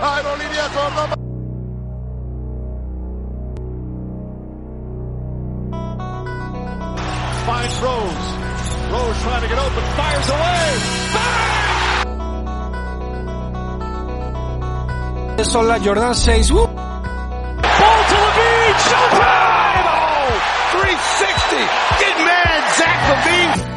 Aerolíneas 0.00 0.68
Córdoba. 0.68 1.14
Finds 7.46 7.80
Rose. 7.82 8.28
Rose 8.92 9.22
trying 9.22 9.42
to 9.42 9.48
get 9.48 9.58
open, 9.58 9.84
fires 9.96 10.28
away. 10.28 10.78
Bang! 11.14 11.48
Son 15.44 15.66
la 15.66 15.78
Jordan 15.78 16.14
6. 16.14 16.50
Woo! 16.52 16.62
Uh. 16.62 16.66
Ball 16.66 18.04
to 18.10 18.16
Levine. 18.24 18.78
Showtime! 18.86 19.86
Oh, 19.86 20.78
360. 20.78 21.56
Get 21.98 22.16
mad, 22.24 22.60
Zach 22.78 23.00
Levine. 23.10 23.67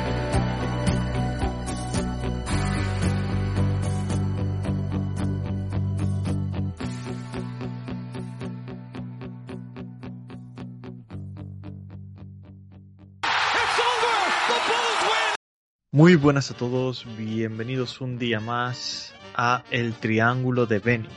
Muy 15.93 16.15
buenas 16.15 16.49
a 16.49 16.53
todos, 16.53 17.05
bienvenidos 17.17 17.99
un 17.99 18.17
día 18.17 18.39
más 18.39 19.13
a 19.35 19.65
El 19.71 19.93
Triángulo 19.93 20.65
de 20.65 20.79
Benny, 20.79 21.09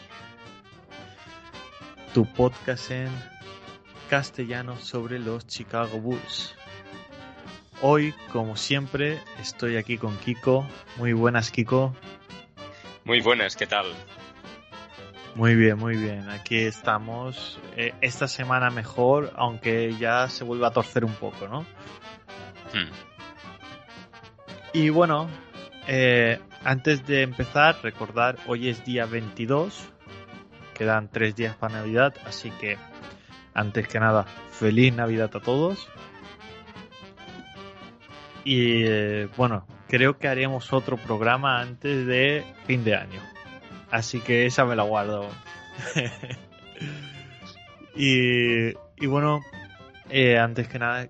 tu 2.12 2.27
podcast 2.27 2.91
en 2.91 3.08
castellano 4.11 4.77
sobre 4.80 5.20
los 5.20 5.47
Chicago 5.47 6.00
Bulls. 6.00 6.56
Hoy, 7.83 8.17
como 8.33 8.56
siempre, 8.56 9.20
estoy 9.41 9.77
aquí 9.77 9.97
con 9.97 10.19
Kiko. 10.19 10.67
Muy 10.97 11.12
buenas, 11.12 11.52
Kiko. 11.52 11.95
Muy 13.05 13.20
buenas, 13.20 13.55
¿qué 13.55 13.69
tal? 13.69 13.86
Muy 15.36 15.55
bien, 15.55 15.78
muy 15.78 15.97
bien. 15.97 16.28
Aquí 16.30 16.56
estamos. 16.56 17.61
Eh, 17.77 17.95
esta 18.00 18.27
semana 18.27 18.70
mejor, 18.70 19.33
aunque 19.36 19.95
ya 20.00 20.28
se 20.28 20.42
vuelve 20.42 20.67
a 20.67 20.72
torcer 20.72 21.05
un 21.05 21.14
poco, 21.14 21.47
¿no? 21.47 21.61
Hmm. 22.72 23.13
Y 24.75 24.89
bueno, 24.89 25.30
eh, 25.86 26.41
antes 26.64 27.06
de 27.06 27.22
empezar, 27.22 27.77
recordar, 27.84 28.39
hoy 28.48 28.69
es 28.69 28.84
día 28.84 29.06
22, 29.06 29.89
quedan 30.75 31.08
tres 31.08 31.36
días 31.36 31.55
para 31.55 31.75
Navidad, 31.75 32.12
así 32.27 32.50
que 32.50 32.77
antes 33.55 33.86
que 33.86 34.00
nada, 34.00 34.25
feliz 34.50 34.92
Navidad 34.92 35.30
a 35.33 35.39
todos. 35.39 35.89
Y 38.42 38.84
eh, 38.84 39.28
bueno, 39.36 39.64
creo 39.86 40.19
que 40.19 40.27
haremos 40.27 40.72
otro 40.72 40.97
programa 40.97 41.61
antes 41.61 42.05
de 42.05 42.45
fin 42.67 42.83
de 42.83 42.97
año, 42.97 43.20
así 43.92 44.19
que 44.19 44.45
esa 44.45 44.64
me 44.64 44.75
la 44.75 44.83
guardo. 44.83 45.28
y, 47.95 48.70
y 48.70 49.07
bueno, 49.07 49.40
eh, 50.11 50.36
antes 50.36 50.67
que 50.67 50.80
nada, 50.80 51.07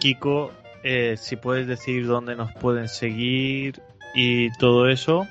Kiko, 0.00 0.50
eh, 0.88 1.16
si 1.16 1.34
puedes 1.34 1.66
decir 1.66 2.06
dónde 2.06 2.36
nos 2.36 2.54
pueden 2.54 2.86
seguir 2.86 3.82
y 4.14 4.52
todo 4.52 4.88
eso. 4.88 5.26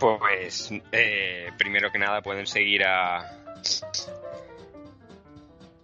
Pues 0.00 0.72
eh, 0.90 1.50
primero 1.58 1.92
que 1.92 1.98
nada 1.98 2.22
pueden 2.22 2.46
seguir 2.46 2.84
a 2.84 3.42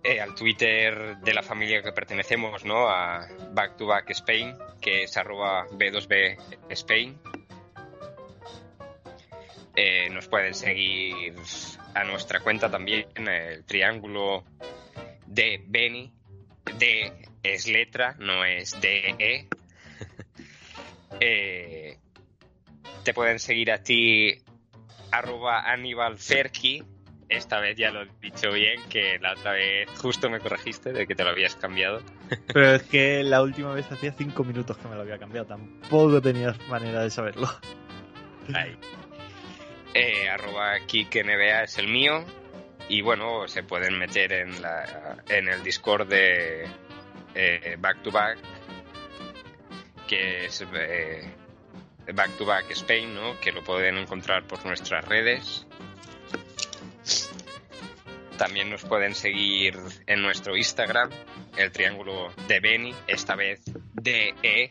eh, 0.03 0.19
al 0.19 0.35
Twitter 0.35 1.19
de 1.19 1.35
la 1.35 1.43
familia 1.43 1.83
que 1.83 1.93
pertenecemos, 1.93 2.65
¿no? 2.65 2.89
A 2.89 3.29
Back 3.53 3.77
to 3.77 3.85
Back 3.85 4.09
Spain, 4.13 4.57
que 4.81 5.03
es 5.03 5.15
arroba 5.19 5.67
B2B 5.67 6.39
Spain. 6.71 7.19
Eh, 9.77 10.09
nos 10.09 10.27
pueden 10.27 10.55
seguir 10.55 11.35
a 11.95 12.03
nuestra 12.05 12.41
cuenta 12.41 12.71
también, 12.71 13.07
el 13.15 13.63
triángulo 13.67 14.45
de 15.29 15.63
Benny. 15.67 16.13
D 16.79 17.13
es 17.43 17.67
letra, 17.67 18.15
no 18.19 18.45
es 18.45 18.79
DE. 18.81 19.49
eh, 21.21 21.99
te 23.05 23.15
pueden 23.15 23.39
seguir 23.39 23.73
a 23.73 23.83
ti 23.83 24.35
arroba 25.11 25.71
Aníbal 25.71 26.19
Ferki. 26.19 26.83
Esta 27.29 27.61
vez 27.61 27.77
ya 27.77 27.91
lo 27.91 28.03
he 28.03 28.09
dicho 28.23 28.51
bien, 28.53 28.81
que 28.89 29.19
la 29.19 29.35
otra 29.35 29.53
vez 29.53 29.89
justo 29.99 30.31
me 30.31 30.41
corregiste 30.41 30.93
de 30.93 31.07
que 31.07 31.15
te 31.15 31.25
lo 31.25 31.31
habías 31.31 31.57
cambiado. 31.57 32.01
Pero 32.53 32.75
es 32.75 32.83
que 32.85 33.23
la 33.23 33.43
última 33.43 33.75
vez 33.75 33.91
hacía 33.93 34.13
cinco 34.13 34.45
minutos 34.45 34.79
que 34.79 34.89
me 34.89 34.95
lo 34.95 35.03
había 35.03 35.19
cambiado, 35.19 35.47
tampoco 35.47 36.23
tenías 36.23 36.57
manera 36.69 37.03
de 37.03 37.11
saberlo. 37.11 37.49
Ahí. 38.55 38.77
Eh, 39.93 40.29
arroba 40.29 40.79
KikNBA 40.87 41.65
es 41.65 41.77
el 41.77 41.89
mío. 41.89 42.25
Y 42.89 43.03
bueno, 43.03 43.47
se 43.49 43.63
pueden 43.63 43.99
meter 43.99 44.33
en, 44.33 44.63
la, 44.63 45.23
en 45.29 45.49
el 45.49 45.63
Discord 45.63 46.09
de 46.09 46.67
eh, 47.35 47.77
Back 47.79 48.03
to 48.03 48.11
Back, 48.11 48.39
que 50.07 50.47
es 50.47 50.65
eh, 50.75 51.31
Back 52.15 52.37
to 52.39 52.47
Back 52.47 52.71
Spain, 52.71 53.15
¿no? 53.15 53.39
que 53.41 53.53
lo 53.53 53.63
pueden 53.63 53.99
encontrar 53.99 54.45
por 54.45 54.65
nuestras 54.65 55.05
redes. 55.05 55.67
También 58.39 58.71
nos 58.71 58.85
pueden 58.85 59.15
seguir 59.15 59.77
en 60.07 60.23
nuestro 60.23 60.57
Instagram, 60.57 61.11
el 61.57 61.73
triángulo 61.73 62.33
de 62.47 62.61
Benny, 62.61 62.95
esta 63.07 63.35
vez 63.35 63.61
DE, 63.95 64.35
eh, 64.43 64.71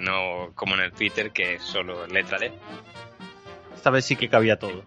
no 0.00 0.50
como 0.54 0.74
en 0.74 0.80
el 0.80 0.92
Twitter, 0.92 1.30
que 1.30 1.54
es 1.54 1.62
solo 1.62 2.06
letra 2.06 2.38
D. 2.38 2.52
Esta 3.74 3.90
vez 3.90 4.04
sí 4.04 4.16
que 4.16 4.28
cabía 4.28 4.58
todo. 4.58 4.84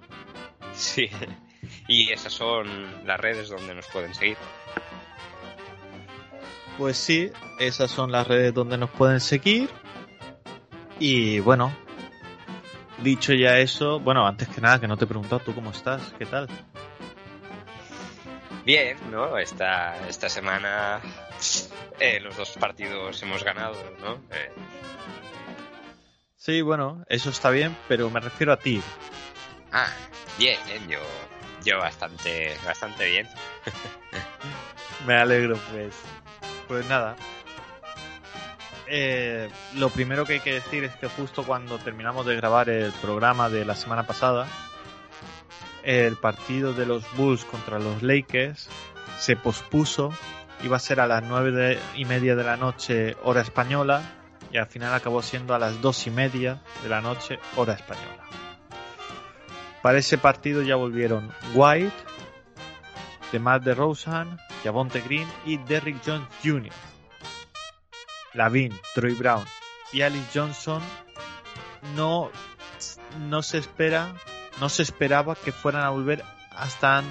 Sí. 0.73 1.09
Y 1.89 2.11
esas 2.13 2.31
son 2.31 3.05
las 3.05 3.19
redes 3.19 3.49
donde 3.49 3.73
nos 3.73 3.87
pueden 3.87 4.13
seguir. 4.13 4.37
Pues 6.77 6.97
sí, 6.97 7.31
esas 7.59 7.89
son 7.91 8.11
las 8.11 8.27
redes 8.27 8.53
donde 8.53 8.77
nos 8.77 8.89
pueden 8.91 9.19
seguir. 9.19 9.69
Y 10.99 11.39
bueno, 11.39 11.73
dicho 12.99 13.33
ya 13.33 13.57
eso, 13.57 13.99
bueno, 13.99 14.25
antes 14.27 14.47
que 14.49 14.61
nada, 14.61 14.79
que 14.79 14.87
no 14.87 14.95
te 14.97 15.05
he 15.05 15.07
preguntado 15.07 15.41
tú 15.41 15.53
cómo 15.55 15.71
estás, 15.71 16.13
¿qué 16.19 16.25
tal? 16.25 16.47
Bien, 18.65 18.95
¿no? 19.09 19.37
Esta, 19.37 20.07
esta 20.07 20.29
semana 20.29 21.01
eh, 21.99 22.19
los 22.19 22.37
dos 22.37 22.51
partidos 22.59 23.21
hemos 23.23 23.43
ganado, 23.43 23.75
¿no? 24.01 24.13
Eh, 24.31 24.51
Sí, 26.35 26.61
bueno, 26.61 27.03
eso 27.09 27.31
está 27.31 27.49
bien, 27.49 27.75
pero 27.89 28.09
me 28.09 28.19
refiero 28.21 28.53
a 28.53 28.57
ti. 28.57 28.81
ah, 29.73 29.91
bien, 30.37 30.57
yo, 30.87 30.99
yo 31.63 31.77
bastante, 31.79 32.55
bastante 32.65 33.09
bien. 33.09 33.27
Me 35.07 35.15
alegro, 35.15 35.57
pues. 35.71 35.95
Pues 36.67 36.87
nada. 36.87 37.15
Eh, 38.87 39.49
lo 39.75 39.89
primero 39.89 40.25
que 40.25 40.33
hay 40.33 40.39
que 40.39 40.53
decir 40.53 40.83
es 40.83 40.95
que 40.95 41.07
justo 41.07 41.43
cuando 41.43 41.77
terminamos 41.77 42.25
de 42.25 42.35
grabar 42.35 42.69
el 42.69 42.91
programa 42.93 43.49
de 43.49 43.63
la 43.63 43.75
semana 43.75 44.07
pasada, 44.07 44.47
el 45.83 46.15
partido 46.15 46.73
de 46.73 46.85
los 46.85 47.03
Bulls 47.15 47.45
contra 47.45 47.79
los 47.79 48.01
Lakers 48.01 48.69
se 49.19 49.35
pospuso. 49.35 50.11
Iba 50.63 50.77
a 50.77 50.79
ser 50.79 50.99
a 50.99 51.07
las 51.07 51.23
nueve 51.23 51.79
y 51.95 52.05
media 52.05 52.35
de 52.35 52.43
la 52.43 52.57
noche, 52.57 53.15
hora 53.23 53.41
española, 53.41 54.01
y 54.51 54.57
al 54.57 54.67
final 54.67 54.93
acabó 54.93 55.21
siendo 55.21 55.53
a 55.53 55.59
las 55.59 55.81
dos 55.81 56.05
y 56.07 56.09
media 56.09 56.61
de 56.83 56.89
la 56.89 56.99
noche, 57.01 57.39
hora 57.55 57.73
española. 57.73 58.25
Para 59.81 59.99
ese 59.99 60.17
partido 60.17 60.61
ya 60.61 60.75
volvieron 60.75 61.31
White, 61.53 61.95
DeMar 63.31 63.61
DeRozan, 63.61 64.39
Javonte 64.63 65.01
Green 65.01 65.27
y 65.45 65.57
Derrick 65.57 66.01
Jones 66.05 66.27
Jr. 66.43 66.73
Lavin, 68.33 68.73
Troy 68.93 69.13
Brown 69.13 69.45
y 69.91 70.01
Alice 70.01 70.27
Johnson 70.33 70.81
no, 71.95 72.29
no 73.19 73.41
se 73.41 73.57
espera, 73.57 74.13
no 74.59 74.69
se 74.69 74.83
esperaba 74.83 75.35
que 75.35 75.51
fueran 75.51 75.83
a 75.83 75.89
volver 75.89 76.23
hasta 76.51 77.03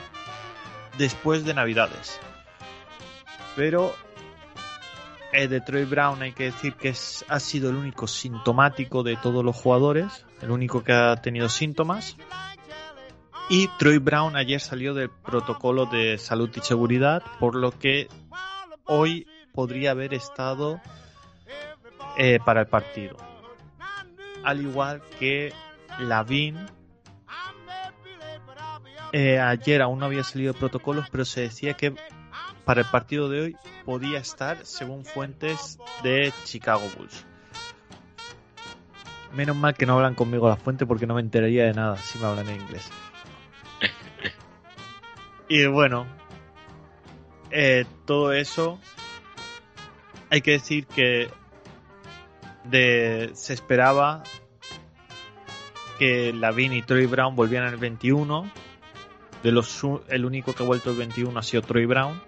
después 0.96 1.44
de 1.44 1.54
Navidades. 1.54 2.20
Pero 3.56 3.94
eh, 5.32 5.48
de 5.48 5.60
Troy 5.60 5.84
Brown 5.84 6.22
hay 6.22 6.32
que 6.32 6.44
decir 6.44 6.74
que 6.74 6.90
es, 6.90 7.24
ha 7.28 7.40
sido 7.40 7.70
el 7.70 7.76
único 7.76 8.06
sintomático 8.06 9.02
de 9.02 9.16
todos 9.16 9.44
los 9.44 9.56
jugadores, 9.56 10.24
el 10.42 10.50
único 10.50 10.84
que 10.84 10.92
ha 10.92 11.16
tenido 11.16 11.48
síntomas. 11.48 12.16
Y 13.50 13.68
Troy 13.78 13.96
Brown 13.96 14.36
ayer 14.36 14.60
salió 14.60 14.92
del 14.92 15.08
protocolo 15.08 15.86
de 15.86 16.18
salud 16.18 16.50
y 16.54 16.60
seguridad, 16.60 17.22
por 17.40 17.54
lo 17.54 17.70
que 17.70 18.08
hoy 18.84 19.26
podría 19.54 19.92
haber 19.92 20.12
estado 20.12 20.80
eh, 22.18 22.40
para 22.44 22.60
el 22.60 22.66
partido. 22.66 23.16
Al 24.44 24.60
igual 24.60 25.02
que 25.18 25.54
Lavin, 25.98 26.58
eh, 29.12 29.38
ayer 29.38 29.80
aún 29.80 29.98
no 29.98 30.06
había 30.06 30.24
salido 30.24 30.52
protocolos, 30.52 31.08
pero 31.10 31.24
se 31.24 31.40
decía 31.40 31.72
que 31.72 31.94
para 32.66 32.82
el 32.82 32.86
partido 32.88 33.30
de 33.30 33.40
hoy 33.40 33.56
podía 33.86 34.18
estar 34.18 34.66
según 34.66 35.06
fuentes 35.06 35.78
de 36.02 36.34
Chicago 36.44 36.82
Bulls. 36.98 37.24
Menos 39.32 39.56
mal 39.56 39.74
que 39.74 39.86
no 39.86 39.94
hablan 39.94 40.14
conmigo 40.14 40.48
la 40.50 40.56
fuente 40.56 40.84
porque 40.84 41.06
no 41.06 41.14
me 41.14 41.22
enteraría 41.22 41.64
de 41.64 41.72
nada 41.72 41.96
si 41.96 42.18
me 42.18 42.26
hablan 42.26 42.48
en 42.48 42.60
inglés. 42.60 42.90
Y 45.48 45.66
bueno, 45.66 46.06
eh, 47.50 47.84
todo 48.04 48.32
eso 48.32 48.78
hay 50.30 50.42
que 50.42 50.52
decir 50.52 50.86
que 50.86 51.30
de, 52.64 53.30
se 53.34 53.54
esperaba 53.54 54.22
que 55.98 56.32
Lavin 56.32 56.72
y 56.72 56.82
Troy 56.82 57.06
Brown 57.06 57.34
volvieran 57.34 57.72
el 57.72 57.78
21. 57.78 58.50
De 59.42 59.52
los, 59.52 59.82
el 60.08 60.24
único 60.24 60.52
que 60.52 60.62
ha 60.62 60.66
vuelto 60.66 60.90
el 60.90 60.96
21 60.96 61.38
ha 61.38 61.42
sido 61.42 61.62
Troy 61.62 61.86
Brown. 61.86 62.20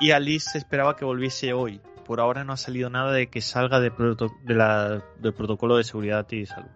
Y 0.00 0.10
Alice 0.10 0.50
se 0.50 0.58
esperaba 0.58 0.96
que 0.96 1.04
volviese 1.04 1.52
hoy. 1.52 1.80
Por 2.04 2.20
ahora 2.20 2.42
no 2.44 2.52
ha 2.52 2.56
salido 2.56 2.90
nada 2.90 3.12
de 3.12 3.28
que 3.28 3.40
salga 3.40 3.78
de 3.78 3.90
del 3.90 5.34
protocolo 5.34 5.76
de 5.76 5.84
seguridad 5.84 6.26
y 6.30 6.46
salud. 6.46 6.70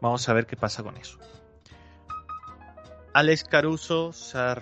Vamos 0.00 0.28
a 0.28 0.34
ver 0.34 0.46
qué 0.46 0.56
pasa 0.56 0.82
con 0.82 0.96
eso. 0.96 1.18
Alex 3.12 3.42
Caruso 3.44 4.12
se, 4.12 4.54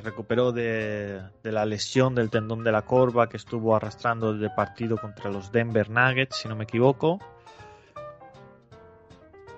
recuperó 0.00 0.50
de, 0.50 1.22
la 1.44 1.64
lesión 1.64 2.16
del 2.16 2.30
tendón 2.30 2.64
de 2.64 2.72
la 2.72 2.82
corva 2.82 3.28
que 3.28 3.36
estuvo 3.36 3.76
arrastrando 3.76 4.32
desde 4.32 4.46
el 4.46 4.54
partido 4.54 4.96
contra 4.98 5.30
los 5.30 5.52
Denver 5.52 5.88
Nuggets, 5.88 6.36
si 6.36 6.48
no 6.48 6.56
me 6.56 6.64
equivoco. 6.64 7.20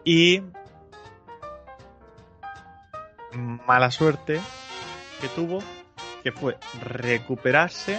Y 0.04 0.42
mala 3.32 3.90
suerte 3.90 4.38
que 5.22 5.28
tuvo, 5.28 5.60
que 6.22 6.30
fue 6.30 6.58
recuperarse 6.82 7.98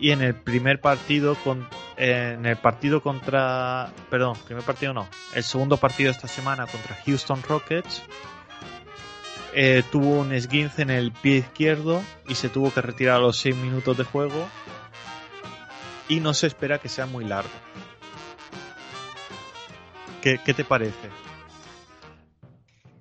y 0.00 0.10
en 0.10 0.22
el 0.22 0.34
primer 0.34 0.80
partido 0.80 1.36
en 1.96 2.46
el 2.46 2.56
partido 2.56 3.02
contra 3.02 3.90
perdón 4.08 4.34
primer 4.46 4.64
partido 4.64 4.94
no 4.94 5.06
el 5.34 5.44
segundo 5.44 5.76
partido 5.76 6.10
esta 6.10 6.26
semana 6.26 6.66
contra 6.66 6.96
Houston 7.04 7.42
Rockets 7.42 8.02
eh, 9.54 9.82
tuvo 9.90 10.20
un 10.20 10.32
esguince 10.32 10.82
en 10.82 10.90
el 10.90 11.12
pie 11.12 11.38
izquierdo 11.38 12.02
y 12.28 12.34
se 12.34 12.48
tuvo 12.48 12.72
que 12.72 12.80
retirar 12.80 13.16
a 13.16 13.20
los 13.20 13.36
6 13.38 13.56
minutos 13.56 13.96
de 13.96 14.04
juego 14.04 14.48
y 16.08 16.20
no 16.20 16.34
se 16.34 16.46
espera 16.46 16.78
que 16.78 16.88
sea 16.88 17.06
muy 17.06 17.24
largo. 17.24 17.50
¿Qué, 20.22 20.38
te 20.38 20.64
parece? 20.64 21.08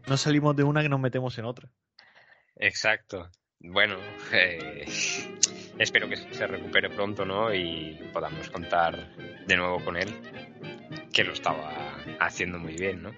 No 0.08 0.16
salimos 0.16 0.56
de 0.56 0.64
una 0.64 0.82
que 0.82 0.90
nos 0.90 1.00
metemos 1.00 1.38
en 1.38 1.46
otra. 1.46 1.70
Exacto. 2.56 3.30
Bueno, 3.60 3.98
eh, 4.32 4.86
espero 5.78 6.08
que 6.08 6.16
se 6.16 6.48
recupere 6.48 6.90
pronto, 6.90 7.26
¿no? 7.26 7.54
Y 7.54 8.00
podamos 8.14 8.50
contar 8.50 9.16
de 9.46 9.58
nuevo 9.58 9.84
con 9.84 9.98
él, 9.98 10.10
que 11.14 11.24
lo 11.24 11.34
estaba 11.34 11.98
haciendo 12.20 12.58
muy 12.58 12.76
bien, 12.76 13.04
¿no? 13.04 13.12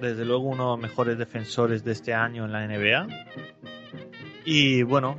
Desde 0.00 0.24
luego 0.24 0.44
uno 0.44 0.64
de 0.64 0.70
los 0.70 0.80
mejores 0.80 1.18
defensores 1.18 1.84
de 1.84 1.92
este 1.92 2.14
año 2.14 2.44
en 2.44 2.52
la 2.52 2.66
NBA. 2.66 3.06
Y 4.44 4.82
bueno, 4.82 5.18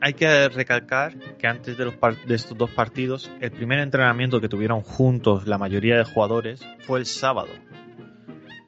hay 0.00 0.14
que 0.14 0.48
recalcar 0.48 1.16
que 1.38 1.46
antes 1.46 1.76
de, 1.76 1.92
estos 2.34 2.56
dos 2.56 2.70
partidos, 2.70 3.30
el 3.40 3.50
primer 3.50 3.78
entrenamiento 3.80 4.40
que 4.40 4.48
tuvieron 4.48 4.82
juntos 4.82 5.46
la 5.46 5.58
mayoría 5.58 5.96
de 5.96 6.04
jugadores 6.04 6.60
fue 6.80 6.98
el 6.98 7.06
sábado. 7.06 7.48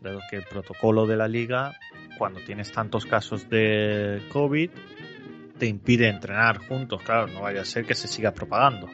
Dado 0.00 0.20
que 0.30 0.36
el 0.36 0.44
protocolo 0.44 1.06
de 1.06 1.16
la 1.16 1.28
liga, 1.28 1.78
cuando 2.16 2.40
tienes 2.40 2.72
tantos 2.72 3.04
casos 3.04 3.48
de 3.50 4.22
COVID, 4.32 4.70
te 5.58 5.66
impide 5.66 6.08
entrenar 6.08 6.58
juntos. 6.58 7.02
Claro, 7.02 7.26
no 7.26 7.42
vaya 7.42 7.60
a 7.60 7.64
ser 7.64 7.84
que 7.84 7.94
se 7.94 8.08
siga 8.08 8.32
propagando. 8.32 8.88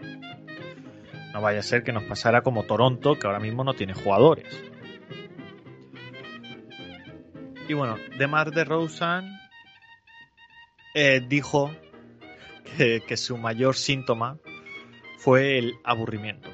No 1.33 1.41
vaya 1.41 1.61
a 1.61 1.63
ser 1.63 1.83
que 1.83 1.93
nos 1.93 2.05
pasara 2.05 2.43
como 2.43 2.65
Toronto, 2.65 3.19
que 3.19 3.27
ahora 3.27 3.41
mismo 3.41 3.65
no 3.65 3.75
tiene 3.75 3.95
jugadores. 3.95 4.74
Y 7.67 7.73
bueno, 7.73 7.97
Demar 8.19 8.51
de 8.51 8.65
Rosen 8.65 9.25
eh, 10.95 11.25
dijo 11.27 11.71
que, 12.77 13.17
su 13.17 13.39
mayor 13.39 13.75
síntoma 13.75 14.39
fue 15.19 15.59
el 15.59 15.75
aburrimiento. 15.83 16.51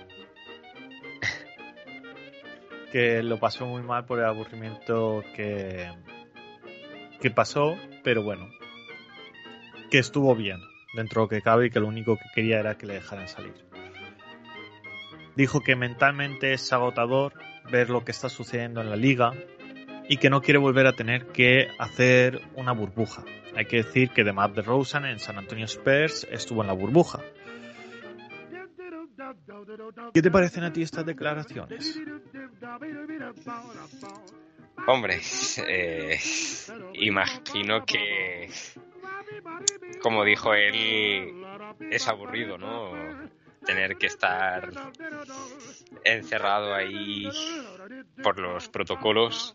que 2.93 3.23
lo 3.25 3.41
pasó 3.41 3.67
muy 3.67 3.83
mal 3.83 4.07
por 4.07 4.21
el 4.21 4.27
aburrimiento 4.27 5.25
que, 5.35 5.91
que 7.21 7.31
pasó, 7.31 7.77
pero 8.05 8.23
bueno, 8.23 8.49
que 9.91 9.99
estuvo 9.99 10.37
bien 10.37 10.61
dentro 10.95 11.23
de 11.23 11.25
lo 11.25 11.29
que 11.29 11.43
cabe 11.43 11.67
y 11.67 11.71
que 11.71 11.81
lo 11.81 11.89
único 11.89 12.17
que 12.17 12.25
quería 12.35 12.61
era 12.61 12.79
que 12.79 12.87
le 12.87 12.95
dejaran 12.95 13.27
salir. 13.27 13.55
Dijo 15.35 15.61
que 15.61 15.75
mentalmente 15.75 16.53
es 16.53 16.73
agotador 16.73 17.35
ver 17.71 17.91
lo 17.91 18.05
que 18.05 18.13
está 18.13 18.29
sucediendo 18.29 18.81
en 18.81 18.91
la 18.91 18.97
liga, 18.97 19.33
y 20.11 20.17
que 20.17 20.29
no 20.29 20.43
quiere 20.43 20.59
volver 20.59 20.89
a 20.89 20.93
tener 20.93 21.29
que 21.29 21.69
hacer 21.79 22.43
una 22.57 22.73
burbuja. 22.73 23.23
Hay 23.55 23.67
que 23.67 23.77
decir 23.77 24.11
que 24.11 24.25
DeMar 24.25 24.53
DeRozan 24.53 25.05
en 25.05 25.21
San 25.21 25.39
Antonio 25.39 25.67
Spurs 25.67 26.27
estuvo 26.29 26.63
en 26.63 26.67
la 26.67 26.73
burbuja. 26.73 27.21
¿Qué 30.13 30.21
te 30.21 30.31
parecen 30.33 30.65
a 30.65 30.73
ti 30.73 30.83
estas 30.83 31.07
declaraciones? 31.07 31.97
Hombre, 34.89 35.21
eh, 35.69 36.19
imagino 36.95 37.85
que, 37.87 38.51
como 40.03 40.25
dijo 40.25 40.55
él, 40.55 41.37
es 41.89 42.09
aburrido, 42.09 42.59
¿no? 42.59 42.91
Tener 43.65 43.97
que 43.97 44.07
estar 44.07 44.71
encerrado 46.03 46.75
ahí 46.75 47.29
por 48.23 48.39
los 48.39 48.69
protocolos. 48.69 49.55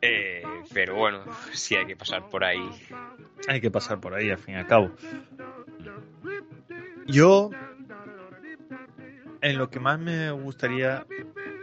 Eh, 0.00 0.42
pero 0.72 0.94
bueno, 0.96 1.24
sí 1.52 1.74
hay 1.74 1.86
que 1.86 1.96
pasar 1.96 2.28
por 2.28 2.44
ahí. 2.44 2.68
Hay 3.48 3.60
que 3.60 3.70
pasar 3.70 4.00
por 4.00 4.14
ahí, 4.14 4.30
al 4.30 4.38
fin 4.38 4.54
y 4.54 4.58
al 4.58 4.66
cabo. 4.66 4.90
Yo, 7.06 7.50
en 9.40 9.58
lo 9.58 9.70
que 9.70 9.80
más 9.80 9.98
me 9.98 10.30
gustaría 10.30 11.06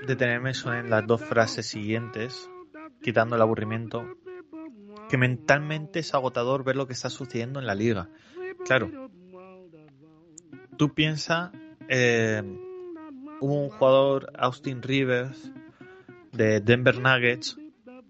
detenerme 0.07 0.53
son 0.53 0.75
en 0.75 0.89
las 0.89 1.05
dos 1.05 1.21
frases 1.21 1.67
siguientes, 1.67 2.49
quitando 3.01 3.35
el 3.35 3.41
aburrimiento, 3.41 4.17
que 5.09 5.17
mentalmente 5.17 5.99
es 5.99 6.13
agotador 6.13 6.63
ver 6.63 6.75
lo 6.75 6.87
que 6.87 6.93
está 6.93 7.09
sucediendo 7.09 7.59
en 7.59 7.67
la 7.67 7.75
liga. 7.75 8.09
Claro, 8.65 9.09
tú 10.77 10.93
piensas, 10.93 11.51
eh, 11.89 12.41
hubo 13.39 13.63
un 13.63 13.69
jugador, 13.69 14.31
Austin 14.37 14.81
Rivers, 14.81 15.51
de 16.33 16.59
Denver 16.59 16.99
Nuggets 16.99 17.57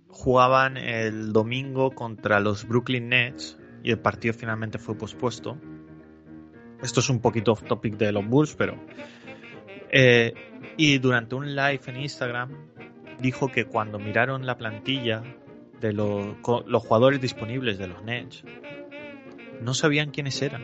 jugaban 0.08 0.78
el 0.78 1.34
domingo 1.34 1.92
contra 1.92 2.40
los 2.40 2.68
Brooklyn 2.68 3.10
Nets 3.10 3.58
y 3.84 3.92
el 3.92 4.00
partido 4.00 4.34
finalmente 4.34 4.78
fue 4.80 4.98
pospuesto. 4.98 5.58
Esto 6.82 7.00
es 7.00 7.10
un 7.10 7.20
poquito 7.20 7.52
off 7.52 7.64
topic 7.64 7.98
de 7.98 8.12
los 8.12 8.26
Bulls, 8.26 8.56
pero... 8.56 8.78
Eh, 9.92 10.34
y 10.76 10.98
durante 10.98 11.36
un 11.36 11.56
live 11.56 11.82
en 11.86 11.98
Instagram 11.98 12.50
dijo 13.20 13.50
que 13.50 13.66
cuando 13.66 14.00
miraron 14.00 14.46
la 14.46 14.58
plantilla 14.58 15.22
de 15.80 15.94
los, 15.94 16.36
los 16.66 16.84
jugadores 16.84 17.22
disponibles 17.22 17.78
de 17.78 17.88
los 17.88 18.04
Nets, 18.04 18.44
no 19.62 19.74
sabían 19.74 20.12
quiénes 20.12 20.42
eran. 20.42 20.64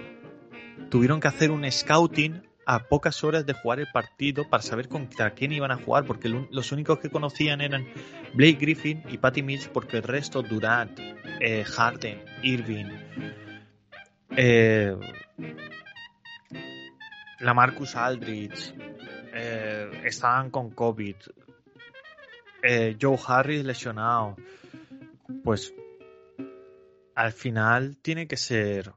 Tuvieron 0.89 1.20
que 1.20 1.28
hacer 1.28 1.51
un 1.51 1.70
scouting 1.70 2.42
a 2.72 2.88
pocas 2.88 3.24
horas 3.24 3.48
de 3.48 3.54
jugar 3.54 3.80
el 3.80 3.88
partido 3.92 4.48
para 4.48 4.62
saber 4.62 4.90
contra 4.90 5.34
quién 5.34 5.52
iban 5.52 5.72
a 5.72 5.78
jugar, 5.78 6.06
porque 6.06 6.30
los 6.30 6.72
únicos 6.72 7.00
que 7.00 7.10
conocían 7.10 7.62
eran 7.62 7.88
Blake 8.36 8.60
Griffin 8.62 9.02
y 9.10 9.18
Patty 9.18 9.42
Mills, 9.42 9.68
porque 9.70 9.98
el 9.98 10.04
resto, 10.04 10.44
Durant, 10.44 11.00
eh, 11.40 11.64
Harden, 11.64 12.24
Irving, 12.44 12.86
eh, 14.38 14.96
la 17.40 17.54
Marcus 17.56 17.96
Aldridge, 17.96 18.76
eh, 19.34 20.04
estaban 20.06 20.52
con 20.52 20.70
COVID, 20.70 21.16
eh, 22.62 22.96
Joe 23.02 23.18
Harris 23.26 23.66
lesionado, 23.66 24.36
pues 25.44 25.74
al 27.16 27.32
final 27.32 27.98
tiene 28.04 28.28
que 28.28 28.38
ser 28.38 28.94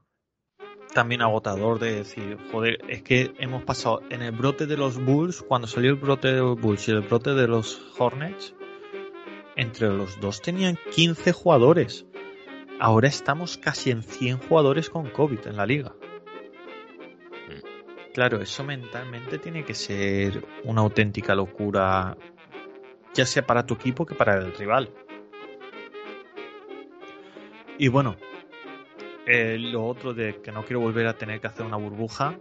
también 0.93 1.21
agotador 1.21 1.79
de 1.79 1.95
decir, 1.95 2.37
joder, 2.51 2.79
es 2.87 3.01
que 3.01 3.33
hemos 3.39 3.63
pasado 3.63 4.01
en 4.09 4.21
el 4.21 4.31
brote 4.31 4.65
de 4.65 4.77
los 4.77 5.03
Bulls, 5.03 5.41
cuando 5.41 5.67
salió 5.67 5.89
el 5.91 5.97
brote 5.97 6.29
de 6.29 6.39
los 6.39 6.59
Bulls 6.59 6.87
y 6.87 6.91
el 6.91 7.01
brote 7.01 7.33
de 7.33 7.47
los 7.47 7.81
Hornets, 7.97 8.53
entre 9.55 9.89
los 9.89 10.19
dos 10.19 10.41
tenían 10.41 10.77
15 10.95 11.31
jugadores. 11.31 12.05
Ahora 12.79 13.07
estamos 13.07 13.57
casi 13.57 13.91
en 13.91 14.03
100 14.03 14.39
jugadores 14.39 14.89
con 14.89 15.09
COVID 15.09 15.47
en 15.47 15.57
la 15.57 15.65
liga. 15.65 15.93
Claro, 18.13 18.41
eso 18.41 18.63
mentalmente 18.63 19.39
tiene 19.39 19.65
que 19.65 19.73
ser 19.73 20.45
una 20.63 20.81
auténtica 20.81 21.33
locura, 21.33 22.15
ya 23.13 23.25
sea 23.25 23.45
para 23.45 23.65
tu 23.65 23.73
equipo 23.73 24.05
que 24.05 24.13
para 24.13 24.37
el 24.37 24.53
rival. 24.53 24.89
Y 27.79 27.87
bueno, 27.87 28.15
eh, 29.25 29.57
lo 29.57 29.85
otro 29.85 30.13
de 30.13 30.41
que 30.41 30.51
no 30.51 30.63
quiero 30.63 30.81
volver 30.81 31.07
a 31.07 31.13
tener 31.13 31.39
que 31.39 31.47
hacer 31.47 31.65
una 31.65 31.77
burbuja. 31.77 32.37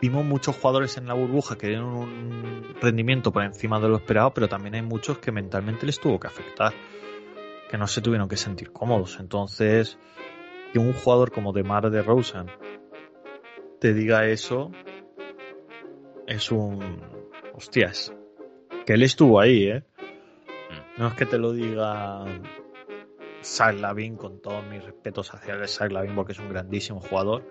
Vimos 0.00 0.24
muchos 0.24 0.56
jugadores 0.56 0.98
en 0.98 1.06
la 1.06 1.14
burbuja 1.14 1.56
que 1.56 1.68
dieron 1.68 1.96
un 1.96 2.74
rendimiento 2.80 3.32
por 3.32 3.42
encima 3.44 3.80
de 3.80 3.88
lo 3.88 3.96
esperado, 3.96 4.34
pero 4.34 4.48
también 4.48 4.74
hay 4.74 4.82
muchos 4.82 5.18
que 5.18 5.32
mentalmente 5.32 5.86
les 5.86 5.98
tuvo 5.98 6.20
que 6.20 6.26
afectar, 6.26 6.74
que 7.70 7.78
no 7.78 7.86
se 7.86 8.02
tuvieron 8.02 8.28
que 8.28 8.36
sentir 8.36 8.72
cómodos. 8.72 9.18
Entonces, 9.18 9.98
que 10.72 10.78
un 10.78 10.92
jugador 10.92 11.32
como 11.32 11.52
Demar 11.52 11.90
de 11.90 12.02
Rosen 12.02 12.46
te 13.80 13.94
diga 13.94 14.26
eso, 14.26 14.70
es 16.26 16.50
un. 16.52 17.00
Hostias. 17.54 18.12
Que 18.84 18.92
él 18.92 19.02
estuvo 19.02 19.40
ahí, 19.40 19.68
¿eh? 19.68 19.82
No 20.98 21.08
es 21.08 21.14
que 21.14 21.24
te 21.24 21.38
lo 21.38 21.52
diga 21.52 22.24
Zach 23.46 23.76
Lavin, 23.76 24.16
con 24.16 24.40
todos 24.40 24.66
mis 24.66 24.82
respetos 24.82 25.32
hacia 25.32 25.66
Zach 25.68 25.92
Lavin, 25.92 26.16
porque 26.16 26.32
es 26.32 26.38
un 26.40 26.48
grandísimo 26.48 27.00
jugador, 27.00 27.44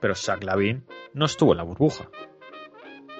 pero 0.00 0.14
Zach 0.14 0.42
Lavin 0.42 0.86
no 1.12 1.26
estuvo 1.26 1.52
en 1.52 1.58
la 1.58 1.62
burbuja. 1.62 2.08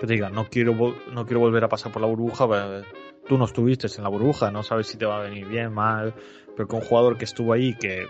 Que 0.00 0.06
te 0.06 0.14
diga, 0.14 0.30
no 0.30 0.48
quiero, 0.48 0.74
no 1.12 1.26
quiero 1.26 1.40
volver 1.40 1.62
a 1.62 1.68
pasar 1.68 1.92
por 1.92 2.00
la 2.00 2.08
burbuja, 2.08 2.46
pues, 2.46 2.86
tú 3.28 3.36
no 3.36 3.44
estuviste 3.44 3.86
en 3.94 4.02
la 4.02 4.08
burbuja, 4.08 4.50
no 4.50 4.62
sabes 4.62 4.86
si 4.86 4.96
te 4.96 5.04
va 5.04 5.18
a 5.18 5.22
venir 5.22 5.46
bien, 5.46 5.72
mal, 5.72 6.14
pero 6.56 6.66
con 6.66 6.80
un 6.80 6.86
jugador 6.86 7.18
que 7.18 7.24
estuvo 7.24 7.52
ahí, 7.52 7.76
que 7.76 8.08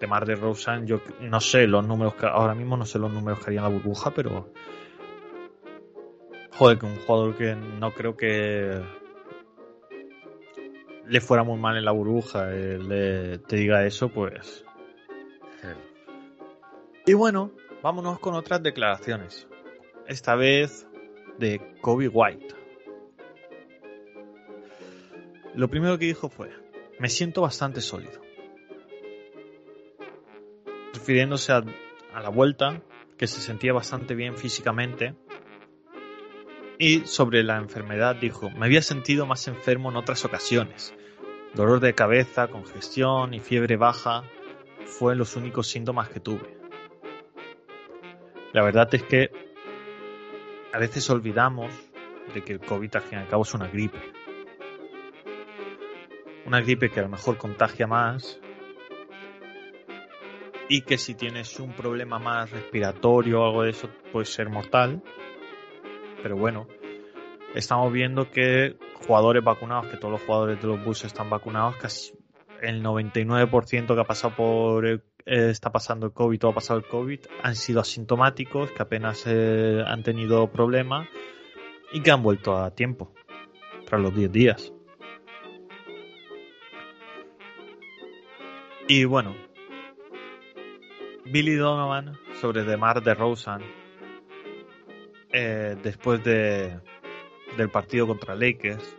de 0.00 0.06
Mar 0.06 0.24
de 0.24 0.34
Rosen, 0.34 0.86
yo 0.86 1.02
no 1.20 1.40
sé 1.40 1.66
los 1.66 1.86
números 1.86 2.14
que 2.14 2.24
ahora 2.24 2.54
mismo 2.54 2.78
no 2.78 2.86
sé 2.86 2.98
los 2.98 3.12
números 3.12 3.38
que 3.40 3.46
haría 3.46 3.60
en 3.60 3.64
la 3.64 3.70
burbuja, 3.70 4.12
pero 4.12 4.50
joder, 6.52 6.78
que 6.78 6.86
un 6.86 6.96
jugador 6.96 7.36
que 7.36 7.54
no 7.54 7.92
creo 7.92 8.16
que 8.16 8.80
le 11.10 11.20
fuera 11.20 11.42
muy 11.42 11.58
mal 11.58 11.76
en 11.76 11.84
la 11.84 11.90
burbuja, 11.90 12.46
le, 12.46 13.38
te 13.38 13.56
diga 13.56 13.84
eso, 13.84 14.10
pues. 14.10 14.64
Y 17.04 17.14
bueno, 17.14 17.50
vámonos 17.82 18.20
con 18.20 18.34
otras 18.34 18.62
declaraciones. 18.62 19.48
Esta 20.06 20.36
vez 20.36 20.86
de 21.38 21.60
Kobe 21.80 22.06
White. 22.06 22.54
Lo 25.56 25.68
primero 25.68 25.98
que 25.98 26.06
dijo 26.06 26.28
fue, 26.28 26.50
me 27.00 27.08
siento 27.08 27.42
bastante 27.42 27.80
sólido. 27.80 28.20
Refiriéndose 30.94 31.52
a 31.52 31.64
la 32.22 32.28
vuelta, 32.28 32.80
que 33.18 33.26
se 33.26 33.40
sentía 33.40 33.72
bastante 33.72 34.14
bien 34.14 34.36
físicamente. 34.36 35.16
Y 36.78 37.00
sobre 37.00 37.42
la 37.42 37.58
enfermedad 37.58 38.14
dijo, 38.14 38.48
me 38.50 38.66
había 38.66 38.80
sentido 38.80 39.26
más 39.26 39.48
enfermo 39.48 39.90
en 39.90 39.96
otras 39.96 40.24
ocasiones, 40.24 40.94
Dolor 41.54 41.80
de 41.80 41.94
cabeza, 41.94 42.48
congestión 42.48 43.34
y 43.34 43.40
fiebre 43.40 43.76
baja 43.76 44.22
fueron 44.86 45.18
los 45.18 45.36
únicos 45.36 45.66
síntomas 45.66 46.08
que 46.08 46.20
tuve. 46.20 46.56
La 48.52 48.62
verdad 48.62 48.88
es 48.94 49.02
que 49.02 49.30
a 50.72 50.78
veces 50.78 51.10
olvidamos 51.10 51.72
de 52.32 52.42
que 52.42 52.52
el 52.52 52.60
COVID 52.60 52.94
al 52.96 53.02
fin 53.02 53.18
y 53.18 53.22
al 53.22 53.28
cabo 53.28 53.42
es 53.42 53.54
una 53.54 53.68
gripe. 53.68 53.98
Una 56.46 56.60
gripe 56.60 56.90
que 56.90 57.00
a 57.00 57.04
lo 57.04 57.08
mejor 57.08 57.36
contagia 57.36 57.86
más 57.86 58.40
y 60.68 60.82
que 60.82 60.98
si 60.98 61.14
tienes 61.14 61.58
un 61.58 61.72
problema 61.72 62.20
más 62.20 62.50
respiratorio 62.52 63.40
o 63.40 63.46
algo 63.46 63.62
de 63.64 63.70
eso 63.70 63.90
puede 64.12 64.26
ser 64.26 64.48
mortal. 64.48 65.02
Pero 66.22 66.36
bueno, 66.36 66.68
estamos 67.56 67.92
viendo 67.92 68.30
que 68.30 68.76
jugadores 69.06 69.42
vacunados, 69.42 69.86
que 69.86 69.96
todos 69.96 70.12
los 70.12 70.22
jugadores 70.22 70.60
de 70.60 70.66
los 70.66 70.84
Bulls 70.84 71.04
están 71.04 71.30
vacunados, 71.30 71.76
casi 71.76 72.12
el 72.60 72.82
99% 72.82 73.94
que 73.94 74.00
ha 74.00 74.04
pasado 74.04 74.34
por 74.36 74.86
eh, 74.86 75.00
está 75.26 75.70
pasando 75.70 76.06
el 76.06 76.12
COVID 76.12 76.44
o 76.44 76.48
ha 76.48 76.54
pasado 76.54 76.78
el 76.78 76.86
COVID 76.86 77.20
han 77.42 77.56
sido 77.56 77.80
asintomáticos, 77.80 78.70
que 78.72 78.82
apenas 78.82 79.24
eh, 79.26 79.82
han 79.86 80.02
tenido 80.02 80.50
problemas 80.50 81.08
y 81.92 82.00
que 82.00 82.10
han 82.10 82.22
vuelto 82.22 82.56
a 82.56 82.70
tiempo, 82.70 83.12
tras 83.86 84.00
los 84.00 84.14
10 84.14 84.32
días. 84.32 84.72
Y 88.88 89.04
bueno, 89.04 89.36
Billy 91.26 91.54
Donovan 91.54 92.18
sobre 92.40 92.64
DeMar 92.64 93.02
DeRozan 93.02 93.62
eh, 95.32 95.76
después 95.80 96.24
de, 96.24 96.80
del 97.56 97.70
partido 97.70 98.06
contra 98.06 98.34
Lakers. 98.34 98.96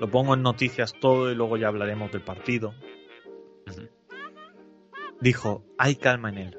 Lo 0.00 0.10
pongo 0.10 0.34
en 0.34 0.42
noticias 0.42 0.94
todo 1.00 1.30
y 1.30 1.34
luego 1.34 1.56
ya 1.56 1.68
hablaremos 1.68 2.12
del 2.12 2.22
partido. 2.22 2.74
Dijo, 5.20 5.64
hay 5.76 5.96
calma 5.96 6.28
en 6.28 6.38
él. 6.38 6.58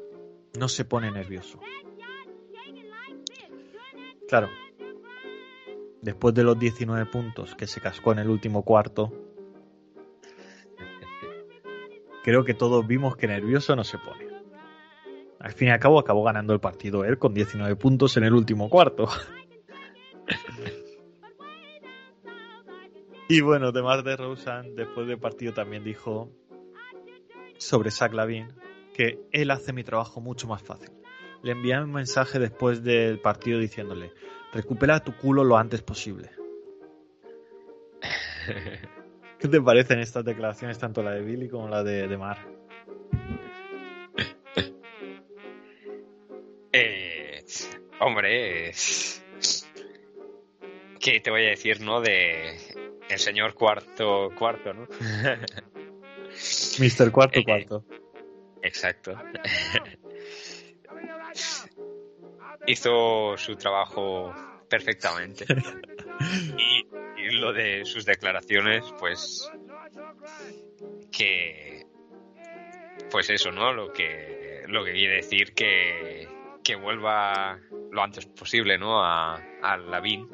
No 0.59 0.67
se 0.67 0.83
pone 0.83 1.11
nervioso. 1.11 1.59
Claro. 4.27 4.49
Después 6.01 6.33
de 6.33 6.43
los 6.43 6.57
19 6.59 7.05
puntos 7.05 7.55
que 7.55 7.67
se 7.67 7.81
cascó 7.81 8.11
en 8.11 8.19
el 8.19 8.29
último 8.29 8.63
cuarto, 8.63 9.11
creo 12.23 12.43
que 12.43 12.53
todos 12.53 12.85
vimos 12.85 13.15
que 13.17 13.27
nervioso 13.27 13.75
no 13.75 13.83
se 13.83 13.97
pone. 13.97 14.27
Al 15.39 15.53
fin 15.53 15.69
y 15.69 15.71
al 15.71 15.79
cabo 15.79 15.99
acabó 15.99 16.23
ganando 16.23 16.53
el 16.53 16.59
partido 16.59 17.05
él 17.05 17.17
con 17.17 17.33
19 17.33 17.75
puntos 17.77 18.17
en 18.17 18.25
el 18.25 18.33
último 18.33 18.69
cuarto. 18.69 19.07
Y 23.31 23.41
bueno, 23.41 23.67
además 23.67 24.03
de 24.03 24.17
Rosen, 24.17 24.75
después 24.75 25.05
del 25.07 25.19
partido 25.19 25.53
también 25.53 25.83
dijo 25.83 26.31
sobre 27.59 27.91
Zach 27.91 28.12
Lavin 28.12 28.48
que 28.95 29.19
él 29.31 29.51
hace 29.51 29.71
mi 29.71 29.83
trabajo 29.83 30.19
mucho 30.19 30.48
más 30.48 30.63
fácil. 30.63 30.89
Le 31.43 31.51
envié 31.51 31.79
un 31.79 31.91
mensaje 31.91 32.39
después 32.39 32.83
del 32.83 33.19
partido 33.19 33.59
diciéndole, 33.59 34.13
recupera 34.51 35.03
tu 35.03 35.15
culo 35.15 35.43
lo 35.43 35.57
antes 35.57 35.83
posible. 35.83 36.31
¿Qué 39.38 39.48
te 39.48 39.62
parecen 39.62 40.00
estas 40.00 40.25
declaraciones, 40.25 40.79
tanto 40.79 41.03
la 41.03 41.12
de 41.12 41.21
Billy 41.21 41.50
como 41.50 41.69
la 41.69 41.83
de, 41.83 42.07
de 42.07 42.17
Mar? 42.17 42.39
Eh, 46.71 47.43
hombre, 48.00 48.71
¿qué 51.00 51.19
te 51.19 51.31
voy 51.31 51.45
a 51.45 51.50
decir, 51.50 51.81
no? 51.81 52.00
De 52.00 52.88
el 53.09 53.19
señor 53.19 53.53
cuarto 53.53 54.29
cuarto, 54.37 54.73
¿no? 54.73 54.87
Mister 56.79 57.11
cuarto 57.11 57.39
Eh, 57.39 57.43
cuarto. 57.43 57.85
Exacto. 58.61 59.13
Hizo 62.67 63.35
su 63.37 63.55
trabajo 63.55 64.33
perfectamente. 64.69 65.45
Y, 66.57 66.85
y 67.17 67.29
lo 67.37 67.53
de 67.53 67.85
sus 67.85 68.03
declaraciones, 68.03 68.83
pues 68.99 69.49
que 71.13 71.85
pues 73.09 73.29
eso, 73.29 73.51
¿no? 73.51 73.71
Lo 73.71 73.93
que 73.93 74.63
lo 74.67 74.83
que 74.83 74.91
quiere 74.91 75.15
decir 75.15 75.53
que 75.53 76.27
que 76.61 76.75
vuelva 76.75 77.57
lo 77.91 78.03
antes 78.03 78.25
posible, 78.25 78.77
¿no? 78.77 79.01
A, 79.01 79.35
a 79.61 79.77
Lavín. 79.77 80.27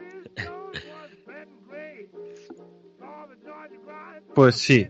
Pues 4.35 4.55
sí. 4.57 4.89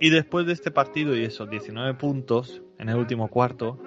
Y 0.00 0.08
después 0.08 0.46
de 0.46 0.54
este 0.54 0.70
partido 0.70 1.14
y 1.14 1.22
esos 1.24 1.48
19 1.50 1.94
puntos 1.94 2.62
en 2.78 2.88
el 2.88 2.96
último 2.96 3.28
cuarto, 3.28 3.78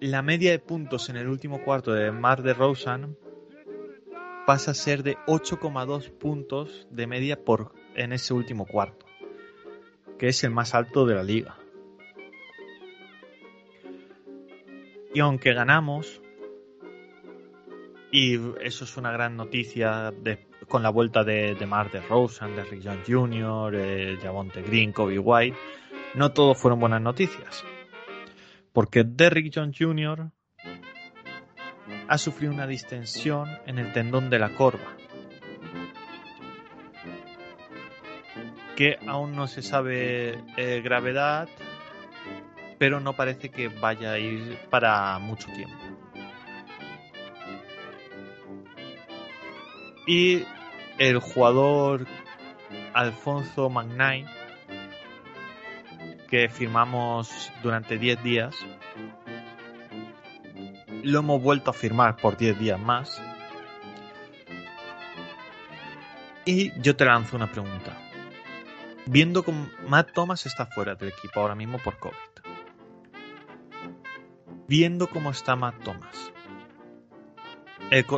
la 0.00 0.20
media 0.20 0.50
de 0.50 0.58
puntos 0.58 1.08
en 1.08 1.16
el 1.16 1.28
último 1.28 1.62
cuarto 1.64 1.92
de 1.92 2.12
Mar 2.12 2.42
de 2.42 2.52
Rosen 2.54 3.16
pasa 4.46 4.72
a 4.72 4.74
ser 4.74 5.02
de 5.02 5.16
8,2 5.26 6.10
puntos 6.10 6.86
de 6.90 7.06
media 7.06 7.42
por 7.42 7.72
en 7.94 8.12
ese 8.12 8.34
último 8.34 8.66
cuarto, 8.66 9.06
que 10.18 10.28
es 10.28 10.44
el 10.44 10.50
más 10.50 10.74
alto 10.74 11.06
de 11.06 11.14
la 11.14 11.22
liga. 11.22 11.56
Y 15.14 15.20
aunque 15.20 15.52
ganamos, 15.52 16.21
y 18.12 18.38
eso 18.60 18.84
es 18.84 18.96
una 18.98 19.10
gran 19.10 19.36
noticia 19.36 20.12
con 20.68 20.82
la 20.82 20.90
vuelta 20.90 21.24
de, 21.24 21.54
de 21.54 21.66
Mar 21.66 21.90
de 21.90 22.02
Rosen, 22.02 22.54
de 22.54 22.62
Rick 22.62 22.82
Jones 22.84 23.08
Jr., 23.08 23.74
eh, 23.74 24.18
Green, 24.66 24.92
Kobe 24.92 25.18
White, 25.18 25.56
no 26.14 26.30
todo 26.32 26.54
fueron 26.54 26.78
buenas 26.78 27.00
noticias. 27.00 27.64
Porque 28.74 29.02
Derrick 29.04 29.50
John 29.54 29.72
Jr. 29.76 30.30
ha 32.06 32.18
sufrido 32.18 32.52
una 32.52 32.66
distensión 32.66 33.48
en 33.66 33.78
el 33.78 33.94
tendón 33.94 34.28
de 34.28 34.38
la 34.38 34.54
corva. 34.56 34.94
Que 38.76 38.98
aún 39.06 39.34
no 39.34 39.46
se 39.46 39.62
sabe 39.62 40.38
eh, 40.58 40.82
gravedad, 40.82 41.48
pero 42.78 43.00
no 43.00 43.14
parece 43.14 43.50
que 43.50 43.68
vaya 43.68 44.12
a 44.12 44.18
ir 44.18 44.58
para 44.68 45.18
mucho 45.18 45.50
tiempo. 45.52 45.91
Y 50.06 50.44
el 50.98 51.18
jugador 51.18 52.06
Alfonso 52.92 53.70
Magnay, 53.70 54.26
que 56.28 56.48
firmamos 56.48 57.52
durante 57.62 57.98
10 57.98 58.22
días, 58.22 58.56
lo 61.02 61.18
hemos 61.18 61.42
vuelto 61.42 61.70
a 61.70 61.74
firmar 61.74 62.16
por 62.16 62.36
10 62.36 62.58
días 62.58 62.80
más. 62.80 63.22
Y 66.44 66.72
yo 66.80 66.96
te 66.96 67.04
lanzo 67.04 67.36
una 67.36 67.50
pregunta. 67.50 67.96
Viendo 69.06 69.42
que 69.42 69.52
Matt 69.86 70.12
Thomas 70.12 70.46
está 70.46 70.66
fuera 70.66 70.94
del 70.94 71.10
equipo 71.10 71.40
ahora 71.40 71.54
mismo 71.54 71.78
por 71.78 71.98
COVID. 71.98 72.14
Viendo 74.68 75.08
cómo 75.08 75.30
está 75.30 75.54
Matt 75.54 75.82
Thomas. 75.82 76.31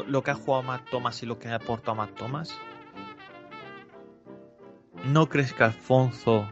Lo 0.06 0.22
que 0.22 0.30
ha 0.30 0.34
jugado 0.34 0.62
Matt 0.62 0.88
Thomas 0.90 1.22
y 1.22 1.26
lo 1.26 1.38
que 1.38 1.48
ha 1.48 1.56
aportado 1.56 1.96
Matt 1.96 2.14
Thomas. 2.14 2.56
¿No 5.04 5.28
crees 5.28 5.52
que 5.52 5.64
Alfonso 5.64 6.50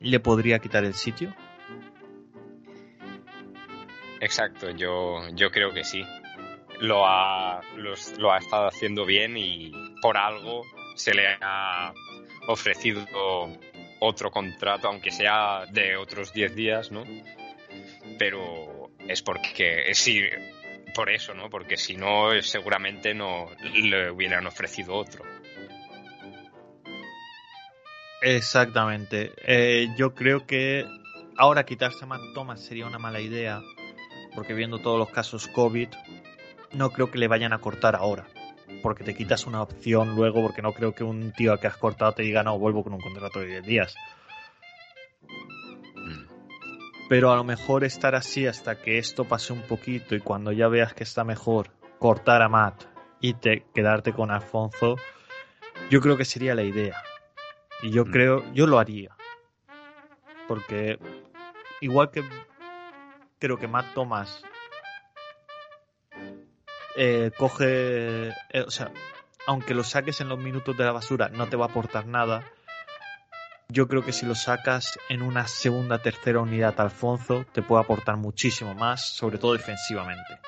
le 0.00 0.18
podría 0.20 0.58
quitar 0.58 0.84
el 0.84 0.94
sitio? 0.94 1.34
Exacto, 4.20 4.70
yo, 4.70 5.28
yo 5.34 5.50
creo 5.50 5.72
que 5.72 5.84
sí. 5.84 6.04
Lo 6.80 7.06
ha, 7.06 7.60
lo 8.18 8.32
ha 8.32 8.38
estado 8.38 8.68
haciendo 8.68 9.04
bien 9.04 9.36
y 9.36 9.72
por 10.00 10.16
algo 10.16 10.62
se 10.94 11.14
le 11.14 11.26
ha 11.40 11.92
ofrecido 12.46 13.04
otro 14.00 14.30
contrato, 14.30 14.88
aunque 14.88 15.10
sea 15.10 15.66
de 15.70 15.96
otros 15.96 16.32
10 16.32 16.54
días, 16.54 16.92
¿no? 16.92 17.04
Pero 18.18 18.90
es 19.06 19.22
porque 19.22 19.90
sí, 19.94 20.22
por 20.98 21.10
eso, 21.10 21.32
¿no? 21.32 21.48
Porque 21.48 21.76
si 21.76 21.94
no, 21.94 22.30
seguramente 22.42 23.14
no 23.14 23.46
le 23.72 24.10
hubieran 24.10 24.48
ofrecido 24.48 24.96
otro. 24.96 25.24
Exactamente. 28.20 29.30
Eh, 29.46 29.90
yo 29.96 30.12
creo 30.12 30.44
que 30.44 30.84
ahora 31.36 31.64
quitarse 31.64 32.02
a 32.02 32.08
Matt 32.08 32.34
Thomas 32.34 32.64
sería 32.64 32.84
una 32.84 32.98
mala 32.98 33.20
idea, 33.20 33.62
porque 34.34 34.54
viendo 34.54 34.80
todos 34.80 34.98
los 34.98 35.10
casos 35.10 35.46
COVID, 35.46 35.86
no 36.72 36.90
creo 36.90 37.12
que 37.12 37.18
le 37.18 37.28
vayan 37.28 37.52
a 37.52 37.60
cortar 37.60 37.94
ahora, 37.94 38.26
porque 38.82 39.04
te 39.04 39.14
quitas 39.14 39.46
una 39.46 39.62
opción 39.62 40.16
luego, 40.16 40.42
porque 40.42 40.62
no 40.62 40.72
creo 40.72 40.96
que 40.96 41.04
un 41.04 41.30
tío 41.30 41.56
que 41.58 41.68
has 41.68 41.76
cortado 41.76 42.10
te 42.10 42.24
diga, 42.24 42.42
no, 42.42 42.58
vuelvo 42.58 42.82
con 42.82 42.94
un 42.94 43.00
contrato 43.00 43.38
de 43.38 43.46
10 43.46 43.62
días. 43.62 43.94
Pero 47.08 47.32
a 47.32 47.36
lo 47.36 47.44
mejor 47.44 47.84
estar 47.84 48.14
así 48.14 48.46
hasta 48.46 48.80
que 48.80 48.98
esto 48.98 49.24
pase 49.24 49.52
un 49.52 49.62
poquito 49.62 50.14
y 50.14 50.20
cuando 50.20 50.52
ya 50.52 50.68
veas 50.68 50.92
que 50.92 51.04
está 51.04 51.24
mejor, 51.24 51.70
cortar 51.98 52.42
a 52.42 52.48
Matt 52.48 52.84
y 53.20 53.34
te, 53.34 53.64
quedarte 53.74 54.12
con 54.12 54.30
Alfonso, 54.30 54.96
yo 55.90 56.00
creo 56.00 56.16
que 56.16 56.24
sería 56.24 56.54
la 56.54 56.62
idea. 56.62 57.02
Y 57.82 57.90
yo 57.90 58.04
mm. 58.04 58.10
creo, 58.10 58.52
yo 58.52 58.66
lo 58.66 58.78
haría. 58.78 59.16
Porque 60.46 60.98
igual 61.80 62.10
que 62.10 62.22
creo 63.38 63.58
que 63.58 63.68
Matt 63.68 63.94
Thomas 63.94 64.42
eh, 66.96 67.30
coge, 67.36 68.28
eh, 68.28 68.64
o 68.66 68.70
sea, 68.70 68.90
aunque 69.46 69.74
lo 69.74 69.84
saques 69.84 70.20
en 70.20 70.28
los 70.28 70.38
minutos 70.38 70.76
de 70.76 70.84
la 70.84 70.92
basura, 70.92 71.28
no 71.28 71.48
te 71.48 71.56
va 71.56 71.66
a 71.66 71.68
aportar 71.68 72.06
nada. 72.06 72.44
Yo 73.70 73.86
creo 73.86 74.02
que 74.02 74.14
si 74.14 74.24
lo 74.24 74.34
sacas 74.34 74.98
en 75.10 75.20
una 75.20 75.46
segunda, 75.46 75.98
tercera 75.98 76.40
unidad, 76.40 76.80
Alfonso, 76.80 77.44
te 77.52 77.60
puede 77.60 77.82
aportar 77.82 78.16
muchísimo 78.16 78.74
más, 78.74 79.10
sobre 79.10 79.36
todo 79.36 79.52
defensivamente. 79.52 80.38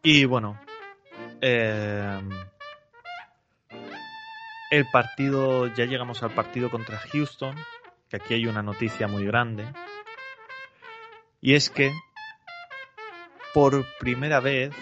Y 0.00 0.26
bueno, 0.26 0.56
eh, 1.40 2.20
el 4.70 4.86
partido, 4.92 5.66
ya 5.74 5.86
llegamos 5.86 6.22
al 6.22 6.30
partido 6.30 6.70
contra 6.70 6.98
Houston, 6.98 7.56
que 8.08 8.18
aquí 8.18 8.34
hay 8.34 8.46
una 8.46 8.62
noticia 8.62 9.08
muy 9.08 9.26
grande. 9.26 9.66
Y 11.40 11.54
es 11.54 11.68
que 11.68 11.92
por 13.52 13.84
primera 13.98 14.38
vez, 14.38 14.72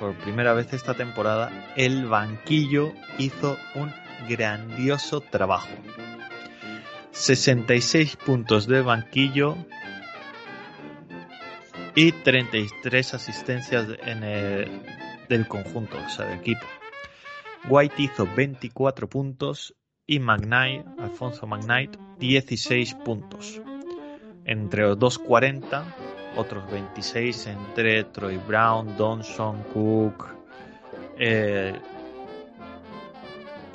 por 0.00 0.14
primera 0.16 0.52
vez 0.52 0.72
esta 0.72 0.94
temporada, 0.94 1.72
el 1.76 2.06
banquillo 2.06 2.92
hizo 3.18 3.56
un 3.76 4.07
grandioso 4.28 5.20
trabajo. 5.20 5.68
66 7.12 8.16
puntos 8.16 8.66
de 8.66 8.80
banquillo 8.80 9.56
y 11.94 12.12
33 12.12 13.14
asistencias 13.14 13.86
en 14.06 14.22
el, 14.22 14.82
del 15.28 15.48
conjunto, 15.48 15.96
o 16.04 16.08
sea, 16.08 16.26
del 16.26 16.38
equipo. 16.38 16.64
White 17.68 18.02
hizo 18.02 18.26
24 18.36 19.08
puntos 19.08 19.74
y 20.06 20.20
McKnight, 20.20 20.86
Alfonso 21.00 21.46
McKnight, 21.46 21.96
16 22.18 22.94
puntos. 22.94 23.60
Entre 24.44 24.82
los 24.82 24.98
2.40, 24.98 25.82
otros 26.36 26.70
26 26.70 27.48
entre 27.48 28.04
Troy 28.04 28.36
Brown, 28.38 28.96
Donson, 28.96 29.62
Cook. 29.74 30.28
Eh, 31.18 31.74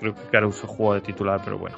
creo 0.03 0.15
que 0.15 0.29
Caruso 0.31 0.67
jugó 0.67 0.95
de 0.95 1.01
titular, 1.01 1.39
pero 1.43 1.57
bueno. 1.57 1.77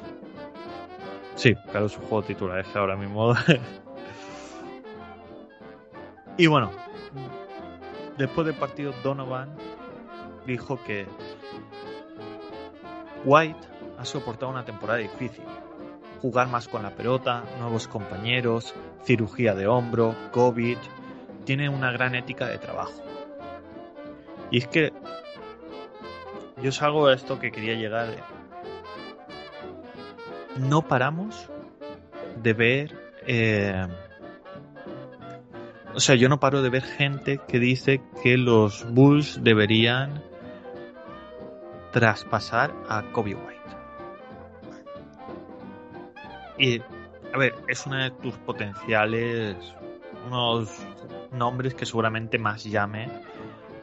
Sí, 1.36 1.54
Caruso 1.72 2.00
jugó 2.00 2.22
de 2.22 2.28
titular, 2.28 2.58
es 2.58 2.74
ahora 2.74 2.96
mismo. 2.96 3.34
y 6.36 6.48
bueno, 6.48 6.72
después 8.18 8.46
del 8.46 8.56
partido, 8.56 8.92
Donovan 9.04 9.54
dijo 10.44 10.82
que 10.82 11.06
White 13.24 13.60
ha 13.96 14.04
soportado 14.04 14.50
una 14.50 14.64
temporada 14.64 14.98
difícil. 14.98 15.44
Jugar 16.20 16.48
más 16.48 16.66
con 16.66 16.82
la 16.82 16.90
pelota, 16.90 17.44
nuevos 17.60 17.86
compañeros, 17.86 18.74
cirugía 19.04 19.54
de 19.54 19.68
hombro, 19.68 20.16
COVID. 20.32 20.78
Tiene 21.44 21.68
una 21.68 21.92
gran 21.92 22.16
ética 22.16 22.48
de 22.48 22.58
trabajo. 22.58 23.04
Y 24.50 24.58
es 24.58 24.66
que 24.66 24.92
yo 26.62 26.72
salgo 26.72 27.06
a 27.06 27.14
esto 27.14 27.38
que 27.38 27.50
quería 27.50 27.74
llegar. 27.74 28.08
No 30.56 30.82
paramos 30.82 31.48
de 32.42 32.52
ver... 32.52 33.06
Eh, 33.26 33.86
o 35.94 36.00
sea, 36.00 36.14
yo 36.14 36.28
no 36.28 36.38
paro 36.38 36.62
de 36.62 36.70
ver 36.70 36.82
gente 36.82 37.40
que 37.48 37.58
dice 37.58 38.02
que 38.22 38.36
los 38.36 38.86
Bulls 38.92 39.42
deberían 39.42 40.22
traspasar 41.90 42.74
a 42.88 43.02
Kobe 43.12 43.34
White. 43.34 43.56
Y, 46.58 46.80
a 47.32 47.38
ver, 47.38 47.54
es 47.68 47.86
uno 47.86 47.96
de 47.96 48.10
tus 48.10 48.34
potenciales, 48.34 49.56
unos 50.26 50.70
nombres 51.32 51.74
que 51.74 51.86
seguramente 51.86 52.38
más 52.38 52.64
llame 52.64 53.10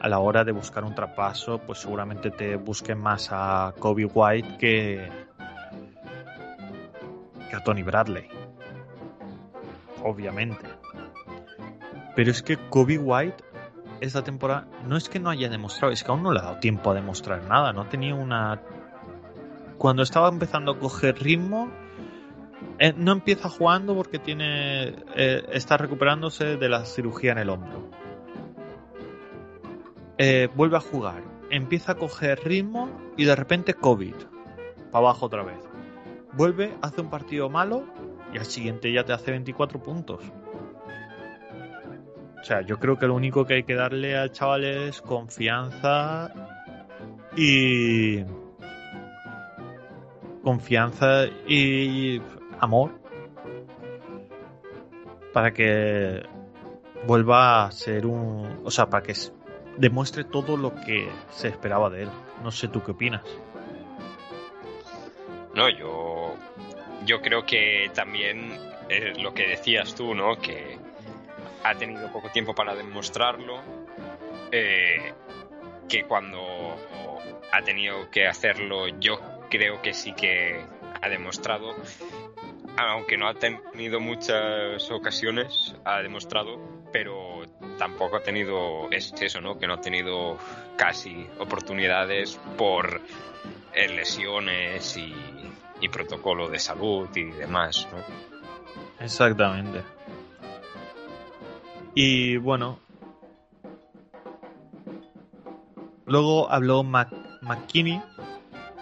a 0.04 0.08
la 0.08 0.18
hora 0.18 0.44
de 0.44 0.52
buscar 0.52 0.84
un 0.84 0.94
traspaso, 0.94 1.60
pues 1.60 1.78
seguramente 1.78 2.30
te 2.30 2.56
busquen 2.56 2.98
más 2.98 3.30
a 3.32 3.72
Kobe 3.78 4.04
White 4.04 4.58
que, 4.58 5.08
que 7.48 7.56
a 7.56 7.64
Tony 7.64 7.82
Bradley. 7.82 8.28
Obviamente. 10.02 10.66
Pero 12.14 12.30
es 12.30 12.42
que 12.42 12.58
Kobe 12.68 12.98
White 12.98 13.42
esta 14.02 14.22
temporada 14.22 14.66
no 14.86 14.98
es 14.98 15.08
que 15.08 15.18
no 15.18 15.30
haya 15.30 15.48
demostrado, 15.48 15.90
es 15.90 16.04
que 16.04 16.10
aún 16.10 16.22
no 16.22 16.32
le 16.32 16.40
ha 16.40 16.42
dado 16.42 16.58
tiempo 16.58 16.90
a 16.90 16.94
demostrar 16.94 17.42
nada. 17.44 17.72
No 17.72 17.86
tenía 17.86 18.14
una. 18.14 18.60
Cuando 19.78 20.02
estaba 20.02 20.28
empezando 20.28 20.72
a 20.72 20.78
coger 20.78 21.18
ritmo, 21.18 21.70
eh, 22.78 22.92
no 22.94 23.12
empieza 23.12 23.48
jugando 23.48 23.94
porque 23.94 24.18
tiene 24.18 24.96
eh, 25.16 25.46
está 25.50 25.78
recuperándose 25.78 26.58
de 26.58 26.68
la 26.68 26.84
cirugía 26.84 27.32
en 27.32 27.38
el 27.38 27.48
hombro. 27.48 28.03
Eh, 30.18 30.48
vuelve 30.54 30.76
a 30.76 30.80
jugar, 30.80 31.22
empieza 31.50 31.92
a 31.92 31.94
coger 31.96 32.40
ritmo 32.44 32.88
y 33.16 33.24
de 33.24 33.34
repente 33.34 33.74
COVID. 33.74 34.14
Para 34.90 35.06
abajo 35.06 35.26
otra 35.26 35.42
vez. 35.42 35.58
Vuelve, 36.32 36.74
hace 36.82 37.00
un 37.00 37.10
partido 37.10 37.48
malo 37.48 37.84
y 38.32 38.38
al 38.38 38.46
siguiente 38.46 38.92
ya 38.92 39.04
te 39.04 39.12
hace 39.12 39.30
24 39.30 39.82
puntos. 39.82 40.20
O 42.40 42.44
sea, 42.44 42.60
yo 42.60 42.78
creo 42.78 42.98
que 42.98 43.06
lo 43.06 43.14
único 43.14 43.46
que 43.46 43.54
hay 43.54 43.62
que 43.64 43.74
darle 43.74 44.16
al 44.16 44.30
chaval 44.30 44.64
es 44.64 45.00
confianza 45.00 46.32
y. 47.36 48.22
Confianza 50.42 51.24
y 51.48 52.20
amor. 52.60 53.04
para 55.34 55.52
que 55.52 56.22
vuelva 57.06 57.64
a 57.64 57.70
ser 57.72 58.06
un, 58.06 58.60
o 58.64 58.70
sea, 58.70 58.88
para 58.88 59.02
que 59.02 59.14
demuestre 59.76 60.24
todo 60.24 60.56
lo 60.56 60.74
que 60.74 61.08
se 61.30 61.48
esperaba 61.48 61.90
de 61.90 62.04
él. 62.04 62.10
No 62.42 62.50
sé 62.50 62.68
tú 62.68 62.82
qué 62.82 62.92
opinas. 62.92 63.22
No, 65.54 65.68
yo 65.68 66.34
yo 67.04 67.20
creo 67.20 67.44
que 67.44 67.90
también 67.94 68.58
es 68.88 69.20
lo 69.22 69.34
que 69.34 69.48
decías 69.48 69.94
tú, 69.94 70.14
¿no? 70.14 70.36
Que 70.36 70.78
ha 71.62 71.74
tenido 71.74 72.10
poco 72.12 72.30
tiempo 72.30 72.54
para 72.54 72.74
demostrarlo. 72.74 73.60
Eh, 74.50 75.12
que 75.88 76.04
cuando 76.04 76.40
ha 77.52 77.62
tenido 77.62 78.10
que 78.10 78.26
hacerlo, 78.26 78.88
yo 79.00 79.20
creo 79.50 79.82
que 79.82 79.92
sí 79.94 80.12
que 80.12 80.64
ha 81.00 81.08
demostrado. 81.08 81.74
Aunque 82.76 83.16
no 83.16 83.28
ha 83.28 83.34
tenido 83.34 84.00
muchas 84.00 84.90
ocasiones, 84.90 85.76
ha 85.84 86.02
demostrado, 86.02 86.58
pero 86.92 87.42
tampoco 87.78 88.16
ha 88.16 88.22
tenido, 88.22 88.90
es 88.90 89.12
eso, 89.20 89.40
¿no? 89.40 89.58
Que 89.58 89.66
no 89.66 89.74
ha 89.74 89.80
tenido 89.80 90.38
casi 90.76 91.26
oportunidades 91.38 92.38
por 92.56 93.00
eh, 93.72 93.88
lesiones 93.88 94.96
y, 94.96 95.14
protocolo 95.92 96.48
de 96.48 96.58
salud 96.58 97.10
y 97.14 97.24
demás, 97.24 97.86
¿no? 97.92 99.04
Exactamente. 99.04 99.82
Y 101.94 102.38
bueno. 102.38 102.80
Luego 106.06 106.50
habló 106.50 106.84
Mac 106.84 107.10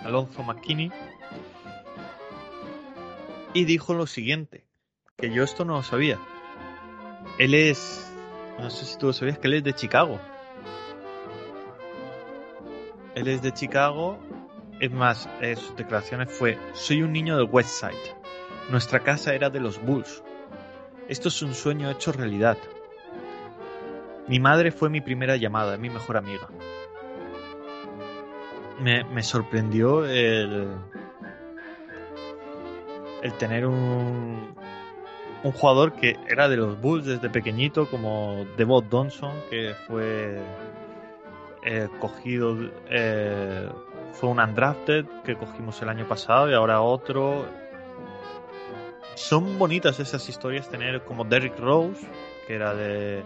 Alonso 0.05 0.42
McKinney, 0.42 0.90
y 3.55 3.64
dijo 3.64 3.94
lo 3.94 4.07
siguiente, 4.07 4.64
que 5.16 5.33
yo 5.33 5.42
esto 5.42 5.64
no 5.64 5.74
lo 5.74 5.83
sabía. 5.83 6.18
Él 7.38 7.55
es, 7.55 8.12
no 8.62 8.70
sé 8.70 8.87
si 8.87 8.96
tú 8.96 9.12
sabías, 9.12 9.38
que 9.38 9.48
él 9.48 9.55
es 9.55 9.64
de 9.64 9.75
Chicago. 9.75 10.20
Él 13.16 13.29
es 13.29 13.42
de 13.42 13.53
Chicago, 13.53 14.18
es 14.81 14.90
más, 14.90 15.29
eh, 15.40 15.57
sus 15.57 15.77
declaraciones 15.77 16.33
fue, 16.33 16.59
soy 16.72 17.03
un 17.03 17.12
niño 17.12 17.37
del 17.37 17.48
West 17.51 17.70
Side. 17.70 18.16
Nuestra 18.70 19.01
casa 19.01 19.35
era 19.35 19.51
de 19.51 19.61
los 19.61 19.83
Bulls. 19.83 20.22
Esto 21.09 21.29
es 21.29 21.42
un 21.42 21.55
sueño 21.55 21.90
hecho 21.90 22.12
realidad. 22.12 22.57
Mi 24.29 24.38
madre 24.38 24.70
fue 24.70 24.88
mi 24.88 25.01
primera 25.01 25.37
llamada, 25.37 25.77
mi 25.77 25.90
mejor 25.90 26.16
amiga. 26.16 26.48
Me, 28.81 29.05
me 29.05 29.22
sorprendió 29.22 30.07
el, 30.07 30.68
el 33.22 33.33
tener 33.35 33.66
un, 33.66 34.55
un 35.42 35.52
jugador 35.52 35.94
que 35.94 36.16
era 36.28 36.48
de 36.48 36.57
los 36.57 36.81
Bulls 36.81 37.07
desde 37.07 37.28
pequeñito, 37.28 37.88
como 37.88 38.46
Devot 38.57 38.88
Donson, 38.88 39.33
que 39.50 39.74
fue 39.87 40.40
eh, 41.64 41.88
cogido, 42.00 42.57
eh, 42.88 43.68
fue 44.12 44.28
un 44.28 44.38
undrafted 44.38 45.05
que 45.24 45.37
cogimos 45.37 45.81
el 45.83 45.88
año 45.88 46.07
pasado 46.07 46.48
y 46.50 46.55
ahora 46.55 46.81
otro. 46.81 47.46
Son 49.14 49.59
bonitas 49.59 49.98
esas 50.00 50.28
historias, 50.28 50.68
tener 50.68 51.02
como 51.05 51.24
Derrick 51.24 51.59
Rose, 51.59 52.07
que 52.46 52.55
era 52.55 52.74
de, 52.74 53.22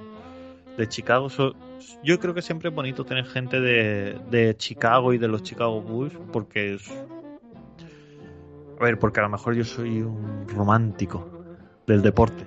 de 0.76 0.88
Chicago. 0.88 1.28
Yo 2.02 2.18
creo 2.18 2.34
que 2.34 2.42
siempre 2.42 2.70
es 2.70 2.74
bonito 2.74 3.04
tener 3.04 3.26
gente 3.26 3.60
de, 3.60 4.18
de 4.30 4.56
Chicago 4.56 5.12
y 5.12 5.18
de 5.18 5.28
los 5.28 5.42
Chicago 5.42 5.80
Bulls, 5.82 6.14
porque 6.32 6.74
es. 6.74 6.90
A 8.78 8.84
ver, 8.84 8.98
porque 8.98 9.20
a 9.20 9.22
lo 9.22 9.28
mejor 9.28 9.54
yo 9.54 9.64
soy 9.64 10.02
un 10.02 10.46
romántico 10.48 11.35
del 11.86 12.02
deporte. 12.02 12.44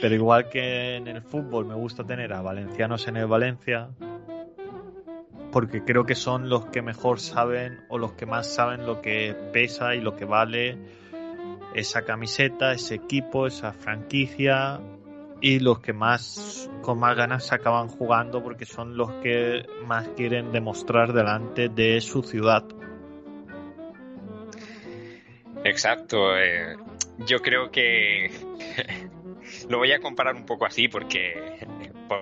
Pero 0.00 0.14
igual 0.14 0.48
que 0.48 0.96
en 0.96 1.08
el 1.08 1.22
fútbol 1.22 1.66
me 1.66 1.74
gusta 1.74 2.04
tener 2.04 2.32
a 2.32 2.42
valencianos 2.42 3.06
en 3.08 3.16
el 3.16 3.26
Valencia, 3.26 3.88
porque 5.50 5.84
creo 5.84 6.04
que 6.04 6.14
son 6.14 6.48
los 6.48 6.66
que 6.66 6.80
mejor 6.80 7.18
saben 7.18 7.80
o 7.88 7.98
los 7.98 8.12
que 8.12 8.26
más 8.26 8.52
saben 8.52 8.86
lo 8.86 9.00
que 9.02 9.34
pesa 9.52 9.94
y 9.94 10.00
lo 10.00 10.14
que 10.14 10.24
vale 10.24 10.78
esa 11.74 12.02
camiseta, 12.02 12.72
ese 12.72 12.96
equipo, 12.96 13.46
esa 13.46 13.72
franquicia 13.72 14.80
y 15.40 15.58
los 15.58 15.80
que 15.80 15.92
más 15.92 16.70
con 16.82 16.98
más 16.98 17.16
ganas 17.16 17.46
se 17.46 17.54
acaban 17.54 17.88
jugando 17.88 18.42
porque 18.42 18.66
son 18.66 18.96
los 18.96 19.10
que 19.22 19.64
más 19.86 20.08
quieren 20.16 20.52
demostrar 20.52 21.12
delante 21.12 21.68
de 21.68 22.00
su 22.00 22.22
ciudad. 22.22 22.64
Exacto. 25.64 26.36
eh, 26.36 26.76
yo 27.26 27.40
creo 27.40 27.70
que 27.70 28.30
lo 29.68 29.78
voy 29.78 29.92
a 29.92 30.00
comparar 30.00 30.34
un 30.34 30.46
poco 30.46 30.66
así 30.66 30.88
porque, 30.88 31.66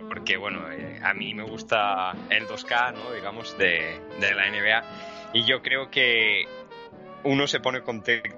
porque 0.08 0.36
bueno, 0.36 0.70
eh, 0.70 1.00
a 1.02 1.14
mí 1.14 1.34
me 1.34 1.44
gusta 1.44 2.12
el 2.30 2.46
2K, 2.46 2.94
¿no? 2.94 3.12
Digamos, 3.12 3.56
de, 3.58 4.00
de 4.20 4.34
la 4.34 4.50
NBA. 4.50 5.30
Y 5.34 5.44
yo 5.44 5.62
creo 5.62 5.90
que 5.90 6.44
uno 7.24 7.46
se 7.46 7.60
pone 7.60 7.82
contento, 7.82 8.28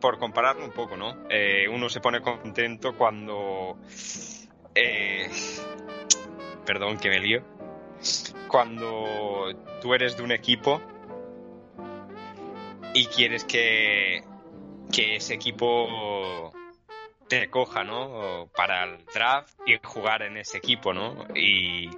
por 0.00 0.18
compararlo 0.18 0.64
un 0.64 0.72
poco, 0.72 0.96
¿no? 0.96 1.16
Eh, 1.28 1.66
uno 1.68 1.88
se 1.88 2.00
pone 2.00 2.20
contento 2.20 2.96
cuando... 2.96 3.78
eh, 4.74 5.28
perdón 6.64 6.98
que 6.98 7.08
me 7.08 7.18
lío. 7.18 7.42
Cuando 8.48 9.50
tú 9.80 9.94
eres 9.94 10.16
de 10.16 10.22
un 10.22 10.32
equipo 10.32 10.80
y 12.94 13.06
quieres 13.06 13.44
que, 13.44 14.22
que 14.92 15.16
ese 15.16 15.34
equipo 15.34 16.52
te 17.28 17.50
coja, 17.50 17.84
¿no? 17.84 18.48
Para 18.56 18.84
el 18.84 19.04
draft 19.12 19.54
y 19.66 19.76
jugar 19.82 20.22
en 20.22 20.36
ese 20.38 20.58
equipo, 20.58 20.92
¿no? 20.94 21.26
Y, 21.34 21.90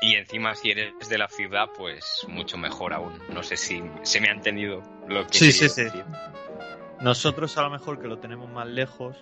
y 0.00 0.14
encima 0.14 0.54
si 0.54 0.70
eres 0.70 1.08
de 1.08 1.18
la 1.18 1.28
ciudad, 1.28 1.70
pues 1.76 2.26
mucho 2.28 2.58
mejor 2.58 2.92
aún. 2.92 3.18
No 3.30 3.42
sé 3.42 3.56
si 3.56 3.82
se 4.02 4.20
me 4.20 4.28
ha 4.28 4.32
entendido 4.32 4.82
lo 5.08 5.26
que 5.26 5.38
Sí, 5.38 5.52
sí, 5.52 5.68
sí. 5.68 5.84
decir. 5.84 6.04
Nosotros 7.00 7.56
a 7.56 7.62
lo 7.62 7.70
mejor 7.70 8.00
que 8.00 8.08
lo 8.08 8.18
tenemos 8.18 8.50
más 8.50 8.66
lejos, 8.66 9.16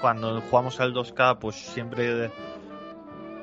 cuando 0.00 0.40
jugamos 0.42 0.78
al 0.80 0.94
2K, 0.94 1.38
pues 1.38 1.56
siempre, 1.56 2.30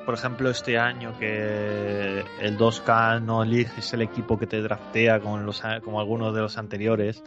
por 0.05 0.13
ejemplo, 0.13 0.49
este 0.49 0.77
año 0.79 1.17
que 1.19 2.23
el 2.39 2.57
2K 2.57 3.21
no 3.21 3.43
eliges 3.43 3.93
el 3.93 4.01
equipo 4.01 4.39
que 4.39 4.47
te 4.47 4.61
draftea 4.61 5.19
como, 5.19 5.37
los, 5.39 5.61
como 5.83 5.99
algunos 5.99 6.33
de 6.33 6.41
los 6.41 6.57
anteriores, 6.57 7.21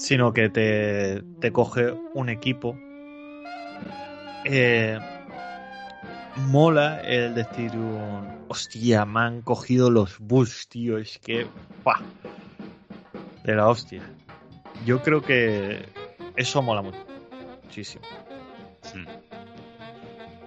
sino 0.00 0.32
que 0.32 0.48
te, 0.48 1.22
te 1.40 1.52
coge 1.52 1.92
un 2.14 2.28
equipo. 2.30 2.76
Eh, 4.46 4.98
mola 6.48 7.00
el 7.02 7.34
decir 7.34 7.72
un, 7.76 8.26
hostia, 8.48 9.04
me 9.04 9.20
han 9.20 9.42
cogido 9.42 9.90
los 9.90 10.18
Bulls, 10.18 10.68
tío, 10.68 10.96
es 10.98 11.18
que, 11.18 11.46
¡pah! 11.84 12.00
de 13.44 13.54
la 13.54 13.68
hostia. 13.68 14.02
Yo 14.86 15.02
creo 15.02 15.20
que 15.22 15.82
eso 16.36 16.62
mola 16.62 16.80
mucho. 16.82 16.98
Muchísimo. 17.64 18.04
Mm. 18.94 19.06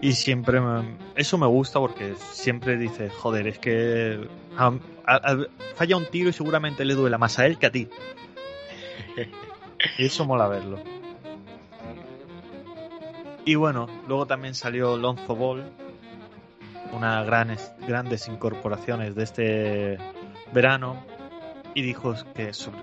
Y 0.01 0.13
siempre 0.13 0.59
me- 0.59 0.97
eso 1.15 1.37
me 1.37 1.45
gusta 1.47 1.79
porque 1.79 2.15
siempre 2.31 2.75
dices, 2.77 3.11
joder, 3.13 3.47
es 3.47 3.59
que 3.59 4.27
a- 4.57 4.73
a- 5.05 5.15
a- 5.31 5.47
falla 5.75 5.95
un 5.95 6.05
tiro 6.07 6.29
y 6.29 6.33
seguramente 6.33 6.83
le 6.85 6.95
duela 6.95 7.17
más 7.19 7.37
a 7.39 7.45
él 7.45 7.57
que 7.59 7.67
a 7.67 7.71
ti. 7.71 7.87
Y 9.97 10.05
eso 10.05 10.25
mola 10.25 10.47
verlo. 10.47 10.79
Y 13.45 13.55
bueno, 13.55 13.87
luego 14.07 14.25
también 14.25 14.55
salió 14.55 14.95
Lonzo 14.95 15.35
Ball, 15.35 15.63
una 16.93 17.23
gran, 17.23 17.55
grandes 17.85 18.27
incorporaciones 18.27 19.15
de 19.15 19.23
este 19.23 19.97
verano, 20.53 21.03
y 21.73 21.81
dijo 21.81 22.15
que 22.35 22.53
sobre, 22.53 22.79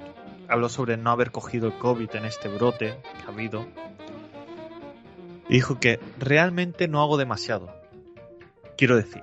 habló 0.48 0.68
sobre 0.68 0.96
no 0.96 1.10
haber 1.10 1.30
cogido 1.30 1.68
el 1.68 1.78
COVID 1.78 2.14
en 2.14 2.26
este 2.26 2.48
brote 2.48 2.98
que 3.16 3.24
ha 3.26 3.32
habido. 3.32 3.66
Y 5.48 5.54
dijo 5.54 5.80
que 5.80 5.98
realmente 6.18 6.88
no 6.88 7.00
hago 7.00 7.16
demasiado. 7.16 7.74
Quiero 8.76 8.96
decir, 8.96 9.22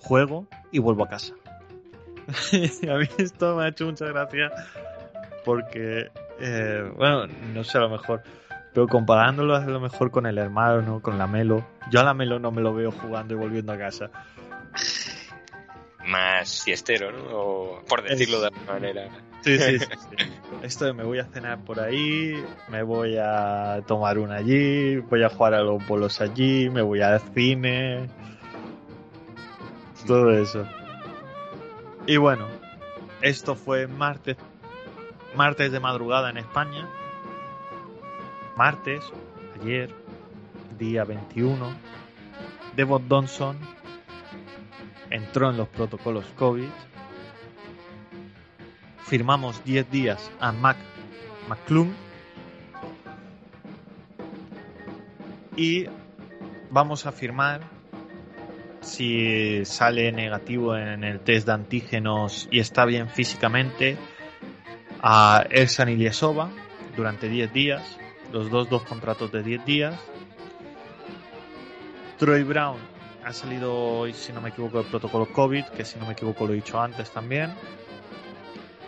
juego 0.00 0.46
y 0.72 0.80
vuelvo 0.80 1.04
a 1.04 1.08
casa. 1.08 1.34
esto 2.52 3.56
me 3.56 3.64
ha 3.64 3.68
hecho 3.68 3.86
mucha 3.86 4.06
gracia 4.06 4.50
porque, 5.48 6.10
eh, 6.40 6.92
bueno, 6.94 7.26
no 7.54 7.64
sé 7.64 7.78
a 7.78 7.80
lo 7.80 7.88
mejor, 7.88 8.22
pero 8.74 8.86
comparándolo 8.86 9.56
a 9.56 9.60
lo 9.60 9.80
mejor 9.80 10.10
con 10.10 10.26
el 10.26 10.36
hermano, 10.36 10.82
¿no? 10.82 11.00
con 11.00 11.16
la 11.16 11.26
Melo, 11.26 11.66
yo 11.90 12.00
a 12.00 12.02
la 12.02 12.12
Melo 12.12 12.38
no 12.38 12.50
me 12.50 12.60
lo 12.60 12.74
veo 12.74 12.92
jugando 12.92 13.32
y 13.32 13.38
volviendo 13.38 13.72
a 13.72 13.78
casa. 13.78 14.10
Más 16.04 16.50
siestero, 16.50 17.12
¿no? 17.12 17.24
O, 17.30 17.82
por 17.88 18.02
decirlo 18.02 18.42
de 18.42 18.48
alguna 18.48 18.72
manera. 18.74 19.08
Sí, 19.40 19.56
sí, 19.58 19.78
sí, 19.78 19.86
sí. 19.86 20.16
Esto 20.62 20.84
de 20.84 20.92
me 20.92 21.04
voy 21.04 21.18
a 21.18 21.24
cenar 21.24 21.64
por 21.64 21.80
ahí, 21.80 22.34
me 22.68 22.82
voy 22.82 23.16
a 23.16 23.80
tomar 23.86 24.18
una 24.18 24.34
allí, 24.34 24.96
voy 24.98 25.22
a 25.22 25.30
jugar 25.30 25.54
a 25.54 25.62
los 25.62 25.86
bolos 25.88 26.20
allí, 26.20 26.68
me 26.68 26.82
voy 26.82 27.00
al 27.00 27.22
cine. 27.32 28.06
Todo 30.06 30.30
eso. 30.30 30.66
Y 32.06 32.18
bueno, 32.18 32.46
esto 33.22 33.54
fue 33.54 33.86
martes, 33.86 34.36
martes 35.34 35.72
de 35.72 35.80
madrugada 35.80 36.30
en 36.30 36.38
España. 36.38 36.88
martes, 38.56 39.04
ayer, 39.60 39.94
día 40.78 41.04
21, 41.04 41.70
Devon 42.74 43.08
Donson 43.08 43.58
entró 45.10 45.50
en 45.50 45.56
los 45.56 45.68
protocolos 45.68 46.26
COVID. 46.36 46.68
Firmamos 49.04 49.64
10 49.64 49.90
días 49.90 50.30
a 50.40 50.52
Mac 50.52 50.76
McClung 51.48 51.92
y 55.56 55.86
vamos 56.70 57.06
a 57.06 57.12
firmar 57.12 57.62
si 58.80 59.64
sale 59.64 60.12
negativo 60.12 60.76
en 60.76 61.04
el 61.04 61.20
test 61.20 61.46
de 61.46 61.52
antígenos 61.52 62.48
y 62.50 62.60
está 62.60 62.84
bien 62.84 63.08
físicamente 63.08 63.96
a 65.02 65.44
Ersan 65.50 65.88
Ilyasova 65.88 66.50
durante 66.96 67.28
10 67.28 67.52
días, 67.52 67.98
los 68.32 68.50
dos 68.50 68.68
dos 68.68 68.82
contratos 68.82 69.30
de 69.32 69.42
10 69.42 69.64
días. 69.64 69.94
Troy 72.18 72.42
Brown 72.42 72.78
ha 73.24 73.32
salido 73.32 73.74
hoy, 73.74 74.12
si 74.12 74.32
no 74.32 74.40
me 74.40 74.48
equivoco, 74.48 74.80
el 74.80 74.86
protocolo 74.86 75.26
COVID, 75.32 75.66
que 75.66 75.84
si 75.84 75.98
no 75.98 76.06
me 76.06 76.12
equivoco 76.12 76.46
lo 76.46 76.52
he 76.52 76.56
dicho 76.56 76.80
antes 76.80 77.10
también. 77.10 77.52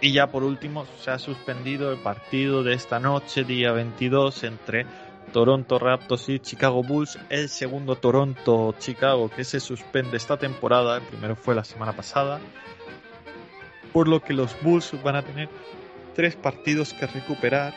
Y 0.01 0.12
ya 0.12 0.31
por 0.31 0.42
último 0.42 0.87
se 0.99 1.11
ha 1.11 1.18
suspendido 1.18 1.92
el 1.92 1.99
partido 1.99 2.62
de 2.62 2.75
esta 2.75 2.99
noche, 2.99 3.44
día 3.44 3.70
22, 3.73 4.44
entre 4.44 4.87
Toronto 5.33 5.79
Raptors 5.79 6.29
y 6.31 6.40
Chicago 6.40 6.83
Bulls, 6.83 7.18
el 7.29 7.49
segundo 7.49 7.96
Toronto-Chicago 7.96 9.29
que 9.29 9.44
se 9.44 9.61
suspende 9.61 10.16
esta 10.16 10.38
temporada, 10.38 10.96
el 10.96 11.03
primero 11.03 11.37
fue 11.37 11.55
la 11.55 11.64
semana 11.64 11.92
pasada, 11.92 12.40
por 13.92 14.09
lo 14.09 14.20
que 14.20 14.33
los 14.33 14.61
Bulls 14.62 14.90
van 15.03 15.16
a 15.16 15.23
tener 15.23 15.49
tres 16.21 16.37
partidos 16.37 16.93
que 16.93 17.07
recuperar 17.07 17.73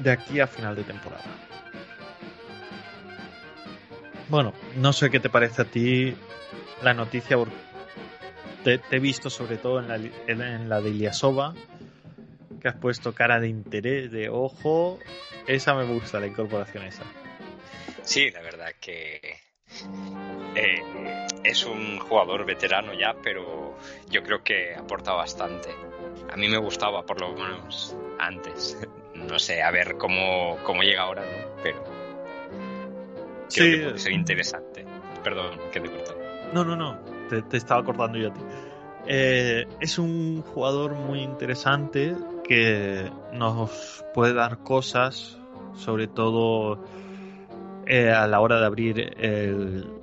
de 0.00 0.10
aquí 0.10 0.38
a 0.38 0.46
final 0.46 0.76
de 0.76 0.82
temporada. 0.82 1.24
Bueno, 4.28 4.52
no 4.76 4.92
sé 4.92 5.08
qué 5.08 5.18
te 5.18 5.30
parece 5.30 5.62
a 5.62 5.64
ti 5.64 6.14
la 6.82 6.92
noticia, 6.92 7.38
porque 7.38 7.54
te, 8.64 8.82
he 8.90 8.98
visto 8.98 9.30
sobre 9.30 9.56
todo 9.56 9.80
en 9.80 9.88
la, 9.88 9.96
en 10.26 10.68
la 10.68 10.82
de 10.82 10.90
Iliasova, 10.90 11.54
que 12.60 12.68
has 12.68 12.76
puesto 12.76 13.14
cara 13.14 13.40
de 13.40 13.48
interés, 13.48 14.12
de 14.12 14.28
ojo. 14.28 14.98
Esa 15.46 15.72
me 15.72 15.84
gusta, 15.84 16.20
la 16.20 16.26
incorporación 16.26 16.84
esa. 16.84 17.04
Sí, 18.02 18.30
la 18.30 18.42
verdad 18.42 18.74
que 18.78 19.38
eh, 20.54 21.26
es 21.44 21.64
un 21.64 21.98
jugador 21.98 22.44
veterano 22.44 22.92
ya, 22.92 23.16
pero 23.22 23.74
yo 24.10 24.22
creo 24.22 24.44
que 24.44 24.74
aporta 24.74 25.12
bastante. 25.12 25.70
A 26.32 26.36
mí 26.36 26.48
me 26.48 26.58
gustaba, 26.58 27.04
por 27.04 27.20
lo 27.20 27.32
menos 27.32 27.96
antes. 28.18 28.78
No 29.12 29.38
sé, 29.38 29.60
a 29.60 29.70
ver 29.70 29.98
cómo, 29.98 30.56
cómo 30.64 30.82
llega 30.82 31.02
ahora, 31.02 31.22
¿no? 31.22 31.62
Pero 31.62 31.82
creo 31.82 33.48
sí. 33.48 33.70
que 33.70 33.84
puede 33.84 33.98
ser 33.98 34.12
interesante. 34.12 34.86
Perdón, 35.22 35.58
que 35.70 35.80
te 35.80 35.90
corto. 35.90 36.16
No, 36.54 36.64
no, 36.64 36.74
no. 36.74 36.98
Te, 37.28 37.42
te 37.42 37.58
estaba 37.58 37.84
cortando 37.84 38.16
yo 38.16 38.30
a 38.30 38.32
ti. 38.32 38.40
Eh, 39.06 39.66
es 39.80 39.98
un 39.98 40.42
jugador 40.42 40.94
muy 40.94 41.20
interesante 41.20 42.14
que 42.44 43.10
nos 43.32 44.04
puede 44.14 44.32
dar 44.32 44.58
cosas, 44.58 45.38
sobre 45.74 46.06
todo 46.06 46.82
eh, 47.86 48.10
a 48.10 48.26
la 48.26 48.40
hora 48.40 48.60
de 48.60 48.66
abrir 48.66 49.16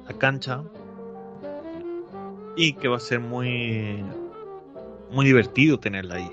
la 0.07 0.17
cancha, 0.17 0.63
y 2.55 2.73
que 2.73 2.87
va 2.87 2.97
a 2.97 2.99
ser 2.99 3.19
muy, 3.19 4.03
muy 5.11 5.25
divertido 5.25 5.79
tenerla 5.79 6.15
ahí. 6.15 6.31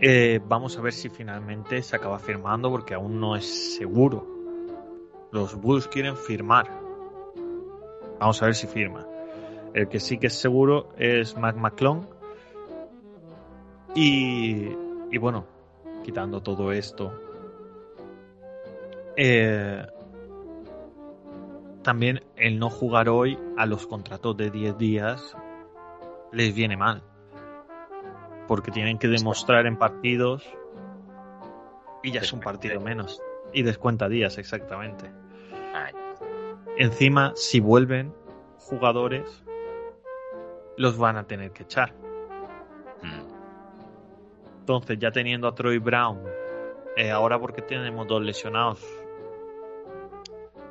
Eh, 0.00 0.40
vamos 0.48 0.76
a 0.76 0.80
ver 0.80 0.92
si 0.92 1.08
finalmente 1.08 1.82
se 1.82 1.94
acaba 1.94 2.18
firmando 2.18 2.70
porque 2.70 2.94
aún 2.94 3.20
no 3.20 3.36
es 3.36 3.76
seguro. 3.76 4.26
Los 5.30 5.54
Bulls 5.54 5.86
quieren 5.86 6.16
firmar. 6.16 6.68
Vamos 8.18 8.42
a 8.42 8.46
ver 8.46 8.54
si 8.54 8.66
firma. 8.66 9.06
El 9.74 9.88
que 9.88 10.00
sí 10.00 10.18
que 10.18 10.26
es 10.26 10.34
seguro 10.34 10.88
es 10.98 11.36
Mac 11.36 11.56
McClung 11.56 12.04
y, 13.94 14.74
bueno, 15.18 15.44
quitando 16.02 16.42
todo 16.42 16.72
esto, 16.72 17.12
eh, 19.16 19.86
también 21.82 22.22
el 22.36 22.58
no 22.58 22.70
jugar 22.70 23.08
hoy 23.08 23.38
a 23.56 23.66
los 23.66 23.86
contratos 23.86 24.36
de 24.36 24.50
10 24.50 24.78
días 24.78 25.36
les 26.32 26.54
viene 26.54 26.76
mal. 26.76 27.02
Porque 28.48 28.70
tienen 28.70 28.98
que 28.98 29.08
demostrar 29.08 29.66
en 29.66 29.76
partidos 29.76 30.44
y 32.02 32.10
ya 32.10 32.20
es 32.20 32.32
un 32.32 32.40
partido 32.40 32.80
menos. 32.80 33.22
Y 33.52 33.62
descuenta 33.62 34.08
días, 34.08 34.38
exactamente. 34.38 35.10
Encima, 36.76 37.32
si 37.36 37.60
vuelven 37.60 38.14
jugadores, 38.56 39.44
los 40.76 40.96
van 40.96 41.18
a 41.18 41.24
tener 41.26 41.52
que 41.52 41.64
echar. 41.64 41.94
Entonces, 44.60 44.98
ya 44.98 45.10
teniendo 45.10 45.48
a 45.48 45.54
Troy 45.54 45.78
Brown, 45.78 46.20
eh, 46.96 47.10
ahora 47.10 47.38
porque 47.38 47.62
tenemos 47.62 48.06
dos 48.06 48.22
lesionados, 48.22 48.80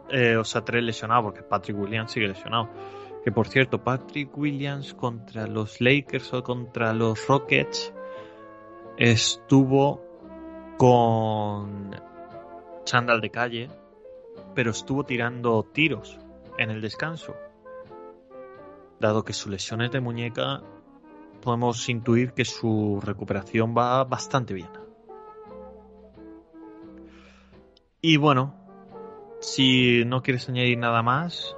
eh, 0.09 0.37
o 0.37 0.43
sea, 0.43 0.61
tres 0.61 0.83
lesionados, 0.83 1.25
porque 1.25 1.43
Patrick 1.43 1.77
Williams 1.77 2.11
sigue 2.11 2.27
lesionado. 2.27 2.69
Que 3.23 3.31
por 3.31 3.47
cierto, 3.47 3.83
Patrick 3.83 4.35
Williams 4.37 4.93
contra 4.93 5.47
los 5.47 5.79
Lakers 5.79 6.33
o 6.33 6.43
contra 6.43 6.93
los 6.93 7.27
Rockets 7.27 7.93
estuvo 8.97 10.01
con 10.77 11.95
chándal 12.83 13.21
de 13.21 13.29
calle, 13.29 13.69
pero 14.55 14.71
estuvo 14.71 15.03
tirando 15.03 15.63
tiros 15.63 16.19
en 16.57 16.71
el 16.71 16.81
descanso. 16.81 17.35
Dado 18.99 19.23
que 19.23 19.33
sus 19.33 19.51
lesiones 19.51 19.91
de 19.91 20.01
muñeca 20.01 20.61
podemos 21.41 21.87
intuir 21.89 22.33
que 22.33 22.45
su 22.45 22.99
recuperación 23.03 23.75
va 23.77 24.03
bastante 24.03 24.53
bien. 24.53 24.69
Y 28.01 28.17
bueno, 28.17 28.55
si 29.39 30.05
no 30.05 30.23
quieres 30.23 30.49
añadir 30.49 30.77
nada 30.77 31.03
más, 31.03 31.55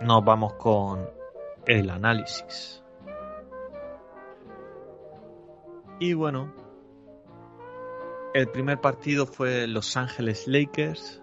nos 0.00 0.24
vamos 0.24 0.54
con 0.54 1.08
el 1.66 1.90
análisis. 1.90 2.82
Y 5.98 6.14
bueno, 6.14 6.52
el 8.32 8.48
primer 8.48 8.80
partido 8.80 9.26
fue 9.26 9.66
Los 9.66 9.96
Ángeles 9.96 10.48
Lakers 10.48 11.22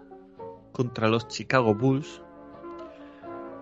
contra 0.71 1.07
los 1.07 1.27
Chicago 1.27 1.73
Bulls, 1.73 2.21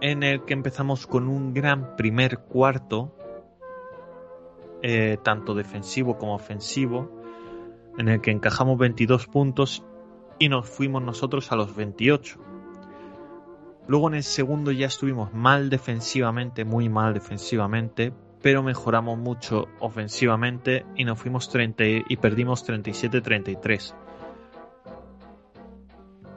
en 0.02 0.24
el 0.24 0.44
que 0.44 0.54
empezamos 0.54 1.08
con 1.08 1.30
un 1.30 1.54
gran 1.54 1.96
primer 1.96 2.40
cuarto 2.40 3.16
eh, 4.82 5.18
tanto 5.24 5.56
defensivo 5.56 6.18
como 6.18 6.36
ofensivo, 6.36 7.10
en 7.98 8.10
el 8.10 8.20
que 8.20 8.32
encajamos 8.32 8.78
22 8.78 9.28
puntos 9.28 9.84
y 10.38 10.50
nos 10.50 10.70
fuimos 10.70 11.02
nosotros 11.02 11.52
a 11.52 11.56
los 11.56 11.76
28. 11.76 12.40
Luego 13.88 14.08
en 14.08 14.16
el 14.16 14.24
segundo 14.24 14.72
ya 14.72 14.88
estuvimos 14.88 15.34
mal 15.34 15.70
defensivamente, 15.70 16.66
muy 16.66 16.90
mal 16.90 17.14
defensivamente, 17.14 18.14
pero 18.42 18.64
mejoramos 18.64 19.18
mucho 19.18 19.68
ofensivamente 19.80 20.86
y 20.96 21.06
nos 21.06 21.20
fuimos 21.20 21.50
30 21.50 21.84
y 22.08 22.18
perdimos 22.18 22.68
37-33. 22.68 23.94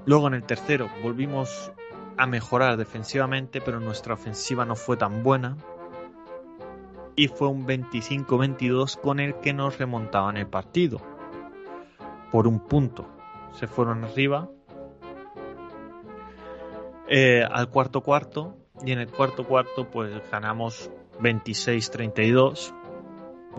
Luego 0.04 0.28
en 0.28 0.34
el 0.34 0.44
tercero 0.44 0.88
volvimos 1.02 1.72
a 2.18 2.26
mejorar 2.26 2.76
defensivamente, 2.76 3.60
pero 3.60 3.80
nuestra 3.80 4.14
ofensiva 4.14 4.64
no 4.64 4.74
fue 4.74 4.96
tan 4.96 5.22
buena 5.22 5.56
y 7.14 7.28
fue 7.28 7.48
un 7.48 7.66
25-22 7.66 9.00
con 9.00 9.20
el 9.20 9.34
que 9.40 9.52
nos 9.52 9.78
remontaban 9.78 10.36
el 10.36 10.46
partido. 10.46 11.00
Por 12.30 12.46
un 12.46 12.60
punto. 12.60 13.06
Se 13.52 13.66
fueron 13.66 14.04
arriba 14.04 14.48
eh, 17.08 17.42
al 17.48 17.70
cuarto 17.70 18.02
cuarto 18.02 18.56
y 18.84 18.92
en 18.92 19.00
el 19.00 19.10
cuarto 19.10 19.44
cuarto 19.44 19.90
pues 19.90 20.10
ganamos 20.30 20.90
26-32. 21.20 22.74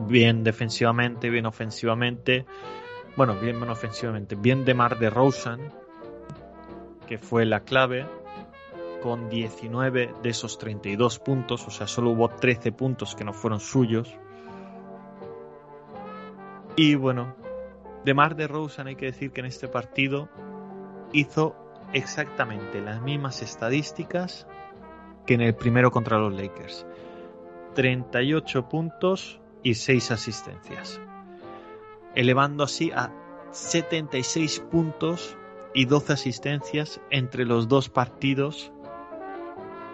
Bien 0.07 0.43
defensivamente, 0.43 1.29
bien 1.29 1.45
ofensivamente. 1.45 2.45
Bueno, 3.17 3.35
bien, 3.39 3.57
bien 3.57 3.69
ofensivamente. 3.69 4.35
Bien 4.35 4.63
de 4.63 4.73
Mar 4.73 4.97
de 4.99 5.09
Rosen, 5.09 5.59
que 7.07 7.17
fue 7.17 7.45
la 7.45 7.61
clave 7.61 8.05
con 9.01 9.29
19 9.29 10.13
de 10.21 10.29
esos 10.29 10.57
32 10.57 11.19
puntos, 11.19 11.65
o 11.67 11.71
sea, 11.71 11.87
solo 11.87 12.11
hubo 12.11 12.29
13 12.29 12.71
puntos 12.71 13.15
que 13.15 13.23
no 13.23 13.33
fueron 13.33 13.59
suyos. 13.59 14.15
Y 16.75 16.95
bueno, 16.95 17.35
de 18.05 18.13
Mar 18.13 18.35
de 18.35 18.47
Rosen 18.47 18.87
hay 18.87 18.95
que 18.95 19.07
decir 19.07 19.31
que 19.31 19.41
en 19.41 19.47
este 19.47 19.67
partido 19.67 20.29
hizo 21.11 21.55
exactamente 21.93 22.81
las 22.81 23.01
mismas 23.01 23.41
estadísticas 23.41 24.47
que 25.25 25.35
en 25.35 25.41
el 25.41 25.55
primero 25.55 25.91
contra 25.91 26.17
los 26.17 26.33
Lakers. 26.33 26.85
38 27.75 28.67
puntos 28.67 29.39
y 29.63 29.75
6 29.75 30.11
asistencias. 30.11 30.99
Elevando 32.15 32.63
así 32.63 32.91
a 32.91 33.11
76 33.51 34.59
puntos 34.71 35.37
y 35.73 35.85
12 35.85 36.13
asistencias 36.13 36.99
entre 37.09 37.45
los 37.45 37.67
dos 37.67 37.89
partidos 37.89 38.71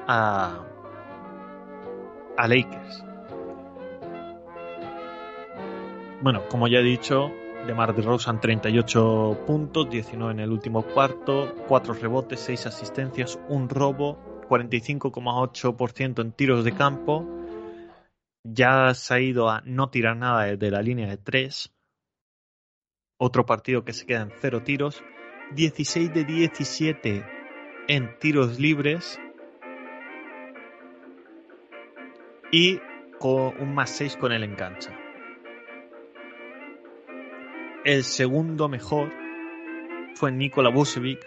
a, 0.07 0.63
a 2.37 2.47
Lakers. 2.47 3.03
Bueno, 6.21 6.47
como 6.49 6.67
ya 6.67 6.79
he 6.79 6.83
dicho, 6.83 7.31
DeMar 7.65 7.95
DeRozan 7.95 8.39
38 8.39 9.43
puntos, 9.47 9.89
19 9.89 10.33
en 10.33 10.39
el 10.39 10.51
último 10.51 10.83
cuarto, 10.83 11.55
4 11.67 11.95
rebotes, 11.95 12.39
6 12.41 12.67
asistencias, 12.67 13.39
un 13.49 13.69
robo, 13.69 14.43
45,8% 14.47 16.21
en 16.21 16.31
tiros 16.31 16.63
de 16.63 16.73
campo. 16.73 17.25
Ya 18.43 18.93
se 18.93 19.13
ha 19.13 19.19
ido 19.19 19.49
a 19.49 19.61
no 19.65 19.89
tirar 19.89 20.15
nada 20.15 20.55
de 20.55 20.71
la 20.71 20.83
línea 20.83 21.07
de 21.07 21.17
3. 21.17 21.73
Otro 23.17 23.47
partido 23.47 23.83
que 23.83 23.93
se 23.93 24.05
queda 24.05 24.21
en 24.21 24.31
0 24.39 24.61
tiros. 24.63 25.03
16 25.55 26.13
de 26.13 26.23
17 26.23 27.25
en 27.87 28.19
tiros 28.19 28.59
libres. 28.59 29.19
Y 32.51 32.79
con 33.19 33.59
un 33.59 33.73
más 33.73 33.89
6 33.89 34.17
con 34.17 34.31
el 34.31 34.43
engancha. 34.43 35.04
El 37.85 38.03
segundo 38.03 38.67
mejor 38.67 39.13
fue 40.15 40.31
Nikola 40.31 40.71
Vucevic, 40.71 41.19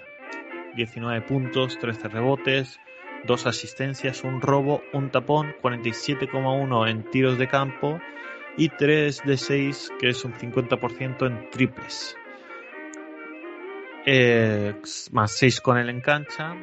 19 0.74 1.20
puntos, 1.22 1.78
13 1.78 2.08
rebotes, 2.08 2.80
2 3.28 3.46
asistencias, 3.46 4.24
un 4.24 4.40
robo, 4.40 4.82
un 4.92 5.10
tapón, 5.10 5.54
47,1 5.62 6.90
en 6.90 7.04
tiros 7.12 7.38
de 7.38 7.46
campo 7.46 8.00
y 8.56 8.70
3 8.70 9.22
de 9.24 9.36
6, 9.36 9.92
que 10.00 10.08
es 10.08 10.24
un 10.24 10.32
50% 10.34 11.28
en 11.28 11.48
triples. 11.50 12.16
Eh, 14.04 14.74
más 15.12 15.30
6 15.30 15.60
con 15.60 15.78
el 15.78 15.88
engancha. 15.88 16.56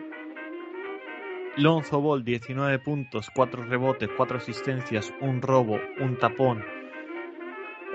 Lonzo 1.55 2.01
Ball, 2.01 2.25
19 2.25 2.79
puntos, 2.79 3.29
4 3.33 3.63
rebotes, 3.63 4.09
4 4.17 4.39
asistencias, 4.39 5.13
un 5.21 5.41
robo, 5.41 5.79
un 6.01 6.17
tapón, 6.17 6.65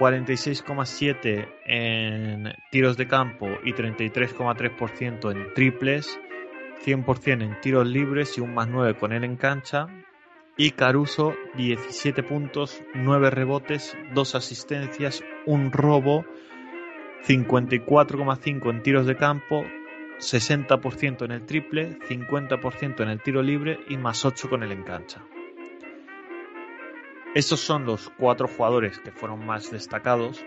46,7 0.01 1.47
en 1.67 2.55
tiros 2.71 2.97
de 2.97 3.07
campo 3.07 3.49
y 3.63 3.75
33,3% 3.75 5.31
en 5.31 5.53
triples, 5.53 6.19
100% 6.83 7.43
en 7.43 7.61
tiros 7.61 7.87
libres 7.87 8.39
y 8.39 8.41
un 8.41 8.55
más 8.55 8.67
9 8.67 8.95
con 8.95 9.13
él 9.13 9.25
en 9.25 9.37
cancha. 9.37 9.89
Y 10.57 10.71
Caruso 10.71 11.35
17 11.57 12.23
puntos, 12.23 12.83
9 12.95 13.29
rebotes, 13.29 13.95
2 14.15 14.35
asistencias, 14.35 15.23
un 15.45 15.71
robo, 15.71 16.25
54,5 17.27 18.71
en 18.71 18.83
tiros 18.83 19.05
de 19.05 19.17
campo, 19.17 19.65
60% 20.19 21.27
en 21.27 21.33
el 21.33 21.45
triple, 21.45 21.99
50% 22.09 23.03
en 23.03 23.09
el 23.11 23.21
tiro 23.21 23.43
libre 23.43 23.81
y 23.91 23.99
más 23.99 24.25
8 24.25 24.49
con 24.49 24.63
el 24.63 24.73
en 24.73 24.83
cancha. 24.83 25.23
Estos 27.33 27.61
son 27.61 27.87
los 27.87 28.11
cuatro 28.19 28.49
jugadores 28.49 28.99
que 28.99 29.12
fueron 29.12 29.47
más 29.47 29.71
destacados 29.71 30.45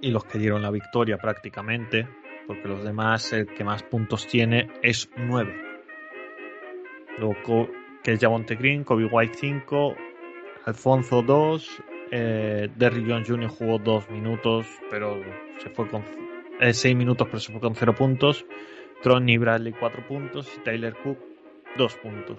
y 0.00 0.10
los 0.10 0.24
que 0.24 0.38
dieron 0.38 0.62
la 0.62 0.72
victoria 0.72 1.16
prácticamente, 1.16 2.08
porque 2.48 2.66
los 2.66 2.82
demás, 2.82 3.32
el 3.32 3.46
que 3.46 3.62
más 3.62 3.84
puntos 3.84 4.26
tiene 4.26 4.68
es 4.82 5.08
9. 5.16 5.54
Luego, 7.18 7.70
que 8.02 8.14
es 8.14 8.20
Javonte 8.20 8.56
Green, 8.56 8.82
Kobe 8.82 9.06
White 9.06 9.38
5, 9.38 9.94
Alfonso 10.64 11.22
2, 11.22 11.82
eh, 12.10 12.68
Derrick 12.74 13.08
Jones 13.08 13.28
Jr. 13.28 13.48
jugó 13.48 13.78
2 13.78 14.10
minutos, 14.10 14.66
pero 14.90 15.22
se 15.58 15.70
fue 15.70 15.88
con 15.88 16.02
6 16.60 16.84
eh, 16.84 16.94
minutos, 16.96 17.28
pero 17.28 17.38
se 17.38 17.52
fue 17.52 17.60
con 17.60 17.76
0 17.76 17.94
puntos. 17.94 18.44
Tronny 19.02 19.38
Bradley 19.38 19.72
4 19.72 20.04
puntos 20.08 20.52
y 20.56 20.64
Tyler 20.64 20.96
Cook 20.96 21.18
2 21.76 21.94
puntos. 21.98 22.38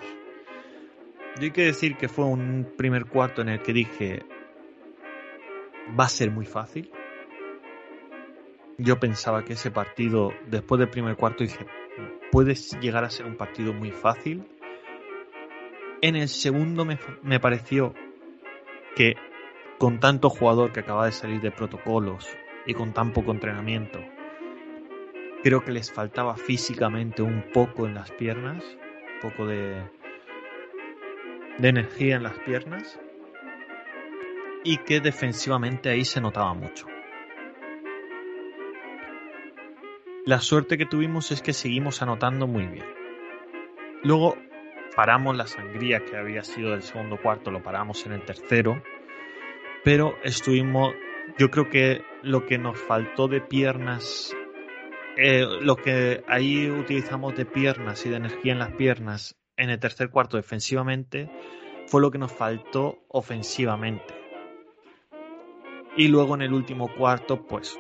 Yo 1.38 1.44
hay 1.44 1.52
que 1.52 1.66
decir 1.66 1.98
que 1.98 2.08
fue 2.08 2.24
un 2.26 2.74
primer 2.78 3.06
cuarto 3.06 3.42
en 3.42 3.50
el 3.50 3.62
que 3.62 3.74
dije, 3.74 4.24
va 6.00 6.06
a 6.06 6.10
ser 6.10 6.32
muy 6.32 6.46
fácil. 6.46 6.90
Yo 8.78 9.00
pensaba 9.00 9.44
que 9.44 9.54
ese 9.54 9.70
partido, 9.70 10.34
después 10.48 10.80
del 10.80 10.90
primer 10.90 11.18
cuarto, 11.18 11.44
dije, 11.44 11.66
puede 12.32 12.56
llegar 12.80 13.04
a 13.04 13.10
ser 13.10 13.26
un 13.26 13.36
partido 13.36 13.74
muy 13.74 13.92
fácil. 13.92 14.48
En 16.02 16.16
el 16.16 16.30
segundo 16.30 16.86
me, 16.86 16.98
me 17.22 17.40
pareció 17.42 17.94
que 18.96 19.16
con 19.78 20.00
tanto 20.00 20.30
jugador 20.30 20.72
que 20.72 20.80
acaba 20.80 21.06
de 21.06 21.12
salir 21.12 21.42
de 21.42 21.52
protocolos 21.52 22.30
y 22.66 22.74
con 22.74 22.94
tan 22.94 23.12
poco 23.12 23.32
entrenamiento, 23.32 24.00
creo 25.44 25.66
que 25.66 25.72
les 25.72 25.92
faltaba 25.92 26.38
físicamente 26.38 27.22
un 27.22 27.44
poco 27.54 27.88
en 27.88 27.94
las 27.94 28.10
piernas, 28.12 28.64
un 29.16 29.30
poco 29.30 29.46
de, 29.46 29.84
de 31.58 31.70
energía 31.70 32.16
en 32.16 32.24
las 32.24 32.38
piernas 32.40 33.00
y 34.64 34.78
que 34.78 35.00
defensivamente 35.00 35.90
ahí 35.90 36.04
se 36.04 36.22
notaba 36.22 36.54
mucho. 36.54 36.88
La 40.26 40.40
suerte 40.40 40.78
que 40.78 40.88
tuvimos 40.88 41.32
es 41.32 41.42
que 41.42 41.54
seguimos 41.54 42.02
anotando 42.02 42.48
muy 42.48 42.66
bien. 42.66 42.86
Luego 44.04 44.36
paramos 44.96 45.38
la 45.38 45.46
sangría 45.46 46.04
que 46.04 46.18
había 46.18 46.44
sido 46.44 46.72
del 46.72 46.82
segundo 46.82 47.22
cuarto, 47.22 47.52
lo 47.52 47.62
paramos 47.62 48.06
en 48.08 48.14
el 48.14 48.26
tercero, 48.26 48.82
pero 49.84 50.16
estuvimos, 50.24 50.96
yo 51.38 51.52
creo 51.52 51.70
que 51.70 52.02
lo 52.24 52.46
que 52.48 52.58
nos 52.58 52.80
faltó 52.80 53.28
de 53.28 53.42
piernas, 53.42 54.36
eh, 55.16 55.46
lo 55.62 55.76
que 55.76 56.24
ahí 56.28 56.72
utilizamos 56.72 57.36
de 57.36 57.46
piernas 57.46 58.04
y 58.06 58.10
de 58.10 58.16
energía 58.16 58.54
en 58.54 58.60
las 58.60 58.74
piernas 58.74 59.38
en 59.58 59.70
el 59.70 59.80
tercer 59.80 60.10
cuarto 60.10 60.38
defensivamente 60.38 61.30
fue 61.88 62.02
lo 62.02 62.12
que 62.12 62.18
nos 62.18 62.32
faltó 62.32 63.00
ofensivamente. 63.10 64.14
Y 65.98 66.08
luego 66.10 66.36
en 66.36 66.42
el 66.42 66.54
último 66.54 66.94
cuarto, 66.94 67.46
pues 67.48 67.80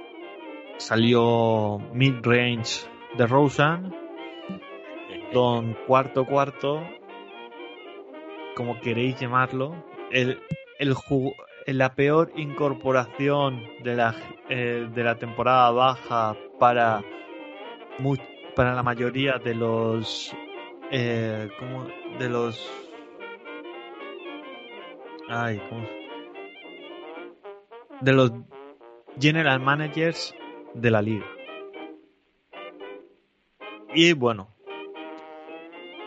salió 0.77 1.79
mid-range 1.93 2.87
de 3.17 3.27
Rosen, 3.27 3.93
don 5.33 5.75
cuarto 5.85 6.25
cuarto, 6.25 6.81
como 8.55 8.79
queréis 8.79 9.19
llamarlo, 9.19 9.75
el, 10.11 10.39
el 10.79 10.95
la 11.67 11.95
peor 11.95 12.31
incorporación 12.35 13.63
de 13.83 13.95
la, 13.95 14.15
eh, 14.49 14.87
de 14.93 15.03
la 15.03 15.15
temporada 15.15 15.71
baja 15.71 16.37
para, 16.59 17.03
para 18.55 18.75
la 18.75 18.83
mayoría 18.83 19.39
de 19.39 19.55
los 19.55 20.33
eh, 20.91 21.49
como 21.59 21.87
de 22.19 22.29
los 22.29 22.71
ay 25.29 25.61
de 28.01 28.13
los 28.13 28.31
general 29.19 29.59
managers 29.59 30.35
de 30.73 30.91
la 30.91 31.01
liga. 31.01 31.25
Y 33.93 34.13
bueno 34.13 34.49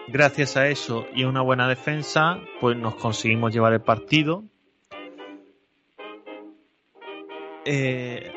gracias 0.09 0.57
a 0.57 0.69
eso 0.69 1.07
y 1.14 1.25
una 1.25 1.43
buena 1.43 1.69
defensa 1.69 2.41
pues 2.61 2.77
nos 2.77 2.95
conseguimos 2.95 3.53
llevar 3.53 3.73
el 3.73 3.81
partido. 3.81 4.45
Eh, 7.64 8.33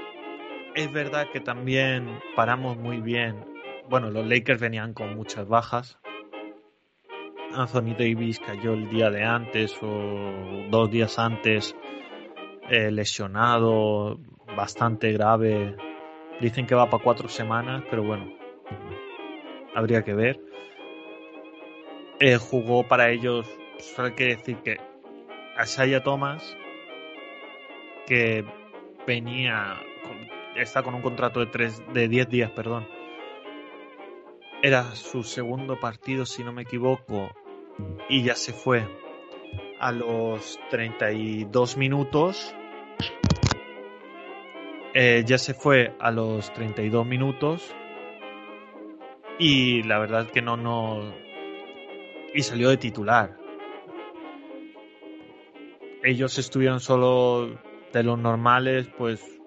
es 0.76 0.92
verdad 0.92 1.28
que 1.32 1.40
también 1.40 2.20
paramos 2.36 2.78
muy 2.78 3.00
bien. 3.00 3.46
Bueno 3.90 4.10
los 4.10 4.26
Lakers 4.26 4.60
venían 4.60 4.94
con 4.94 5.16
muchas 5.16 5.48
bajas 5.48 6.01
Anthony 7.54 7.94
Davis 7.98 8.40
cayó 8.40 8.74
el 8.74 8.90
día 8.90 9.10
de 9.10 9.24
antes 9.24 9.78
o 9.82 10.68
dos 10.70 10.90
días 10.90 11.20
antes 11.20 11.76
eh, 12.70 12.92
lesionado, 12.92 14.20
bastante 14.56 15.12
grave. 15.12 15.76
Dicen 16.40 16.66
que 16.66 16.76
va 16.76 16.90
para 16.90 17.04
cuatro 17.04 17.28
semanas, 17.28 17.84
pero 17.90 18.04
bueno, 18.04 18.32
habría 19.76 20.04
que 20.04 20.14
ver. 20.14 20.40
Eh, 22.20 22.38
jugó 22.38 22.88
para 22.88 23.10
ellos, 23.10 23.48
solo 23.80 24.10
hay 24.10 24.14
que 24.14 24.26
decir 24.26 24.58
que 24.58 24.78
Asaya 25.58 26.04
Thomas, 26.04 26.56
que 28.08 28.46
venía, 29.08 29.76
está 30.56 30.84
con 30.84 30.94
un 30.94 31.02
contrato 31.02 31.40
de, 31.40 31.48
tres, 31.48 31.82
de 31.94 32.08
10 32.08 32.30
días, 32.30 32.52
perdón. 32.52 32.88
Era 34.64 34.96
su 34.96 35.24
segundo 35.24 35.80
partido, 35.80 36.26
si 36.26 36.44
no 36.44 36.54
me 36.54 36.62
equivoco, 36.62 37.32
y 38.10 38.22
ya 38.24 38.36
se 38.36 38.54
fue 38.54 38.88
a 39.80 39.92
los 39.92 40.60
32 40.70 41.78
minutos. 41.78 42.56
Eh, 44.94 45.24
ya 45.26 45.38
se 45.38 45.54
fue 45.54 45.96
a 46.00 46.12
los 46.12 46.54
32 46.54 47.06
minutos 47.06 47.74
y 49.40 49.82
la 49.84 49.98
verdad 49.98 50.30
que 50.30 50.44
no, 50.44 50.56
no. 50.56 51.12
Y 52.32 52.44
salió 52.44 52.70
de 52.70 52.78
titular. 52.78 53.38
Ellos 56.04 56.38
estuvieron 56.38 56.80
solo 56.80 57.60
de 57.92 58.04
los 58.04 58.20
normales, 58.20 58.88
pues 58.98 59.41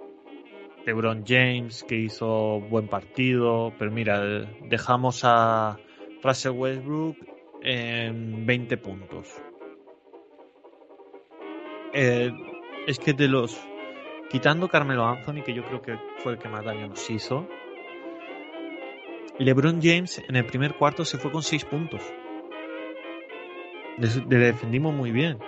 LeBron 0.86 1.24
James 1.26 1.84
que 1.84 1.96
hizo 1.96 2.60
buen 2.60 2.88
partido, 2.88 3.72
pero 3.78 3.90
mira, 3.90 4.20
dejamos 4.68 5.22
a 5.24 5.78
Russell 6.22 6.52
Westbrook 6.52 7.16
en 7.62 8.44
20 8.46 8.76
puntos. 8.76 9.28
Eh, 11.92 12.30
es 12.86 12.98
que 12.98 13.12
de 13.12 13.28
los 13.28 13.58
quitando 14.30 14.68
Carmelo 14.68 15.06
Anthony, 15.06 15.42
que 15.44 15.54
yo 15.54 15.64
creo 15.64 15.80
que 15.80 15.96
fue 16.18 16.32
el 16.32 16.38
que 16.38 16.48
más 16.48 16.64
daño 16.64 16.88
nos 16.88 17.08
hizo, 17.08 17.46
LeBron 19.38 19.80
James 19.82 20.22
en 20.28 20.36
el 20.36 20.44
primer 20.44 20.74
cuarto 20.74 21.04
se 21.04 21.18
fue 21.18 21.30
con 21.30 21.42
6 21.42 21.64
puntos. 21.64 22.02
Le 23.96 24.38
defendimos 24.38 24.92
muy 24.92 25.12
bien. 25.12 25.38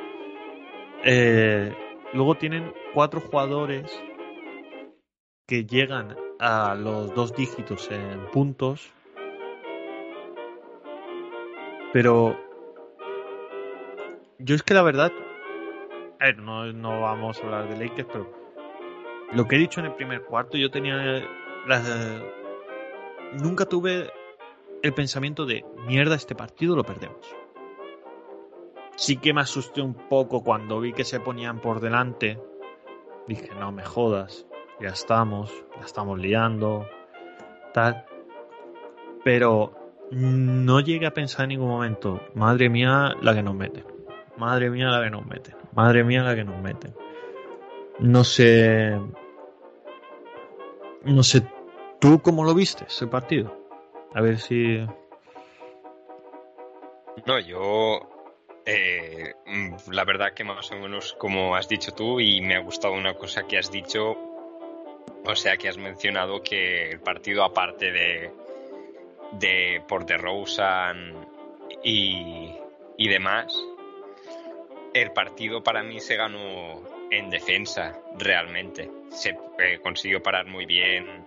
Eh, 1.04 1.72
luego 2.12 2.36
tienen 2.36 2.72
cuatro 2.94 3.20
jugadores 3.20 4.00
que 5.46 5.64
llegan 5.64 6.16
a 6.40 6.74
los 6.74 7.14
dos 7.14 7.34
dígitos 7.34 7.88
en 7.90 8.26
puntos. 8.32 8.92
Pero 11.92 12.36
yo 14.38 14.54
es 14.54 14.62
que 14.62 14.74
la 14.74 14.82
verdad, 14.82 15.12
a 16.20 16.24
ver, 16.24 16.38
no, 16.38 16.72
no 16.72 17.00
vamos 17.00 17.38
a 17.38 17.44
hablar 17.44 17.68
de 17.68 17.86
Lakers, 17.86 18.08
pero 18.12 18.30
lo 19.32 19.46
que 19.46 19.56
he 19.56 19.58
dicho 19.58 19.80
en 19.80 19.86
el 19.86 19.94
primer 19.94 20.22
cuarto, 20.22 20.56
yo 20.58 20.70
tenía 20.70 21.22
nunca 23.40 23.66
tuve 23.66 24.10
el 24.82 24.94
pensamiento 24.94 25.46
de 25.46 25.64
mierda, 25.86 26.16
este 26.16 26.34
partido 26.34 26.76
lo 26.76 26.84
perdemos. 26.84 27.34
Sí 28.96 29.16
que 29.16 29.32
me 29.32 29.42
asusté 29.42 29.80
un 29.80 29.94
poco 29.94 30.42
cuando 30.42 30.80
vi 30.80 30.92
que 30.92 31.04
se 31.04 31.20
ponían 31.20 31.60
por 31.60 31.80
delante. 31.80 32.40
Dije, 33.26 33.50
no 33.58 33.72
me 33.72 33.84
jodas, 33.84 34.46
ya 34.80 34.88
estamos, 34.88 35.52
la 35.78 35.84
estamos 35.84 36.18
liando, 36.18 36.88
tal. 37.72 38.04
Pero 39.24 39.74
no 40.10 40.80
llegué 40.80 41.06
a 41.06 41.14
pensar 41.14 41.44
en 41.44 41.50
ningún 41.50 41.68
momento, 41.68 42.20
madre 42.34 42.68
mía, 42.68 43.14
la 43.20 43.34
que 43.34 43.42
nos 43.42 43.54
mete. 43.54 43.84
Madre 44.36 44.70
mía, 44.70 44.88
la 44.88 45.02
que 45.02 45.10
nos 45.10 45.26
mete. 45.26 45.54
Madre 45.74 46.04
mía, 46.04 46.22
la 46.22 46.34
que 46.34 46.44
nos 46.44 46.60
mete. 46.60 46.92
No 47.98 48.24
sé. 48.24 48.98
No 51.04 51.22
sé, 51.22 51.42
¿tú 52.00 52.20
cómo 52.20 52.44
lo 52.44 52.54
viste 52.54 52.84
ese 52.84 53.06
partido? 53.06 53.56
A 54.14 54.20
ver 54.20 54.38
si. 54.38 54.86
No, 57.26 57.38
yo. 57.38 58.12
Eh, 58.66 59.32
la 59.90 60.04
verdad 60.04 60.34
que 60.34 60.42
más 60.42 60.70
o 60.72 60.76
menos 60.76 61.14
como 61.18 61.54
has 61.54 61.68
dicho 61.68 61.92
tú, 61.92 62.20
y 62.20 62.40
me 62.40 62.56
ha 62.56 62.60
gustado 62.60 62.94
una 62.94 63.14
cosa 63.14 63.46
que 63.46 63.58
has 63.58 63.70
dicho. 63.70 64.35
O 65.24 65.34
sea, 65.34 65.56
que 65.56 65.68
has 65.68 65.78
mencionado 65.78 66.42
que 66.42 66.90
el 66.90 67.00
partido, 67.00 67.44
aparte 67.44 67.90
de. 67.90 68.30
de 69.32 69.82
por 69.88 70.06
y, 71.82 72.54
y 72.96 73.08
demás, 73.08 73.52
el 74.94 75.12
partido 75.12 75.62
para 75.62 75.82
mí 75.82 76.00
se 76.00 76.16
ganó 76.16 76.82
en 77.10 77.30
defensa, 77.30 77.98
realmente. 78.18 78.90
Se 79.10 79.36
eh, 79.58 79.78
consiguió 79.82 80.22
parar 80.22 80.46
muy 80.46 80.66
bien 80.66 81.24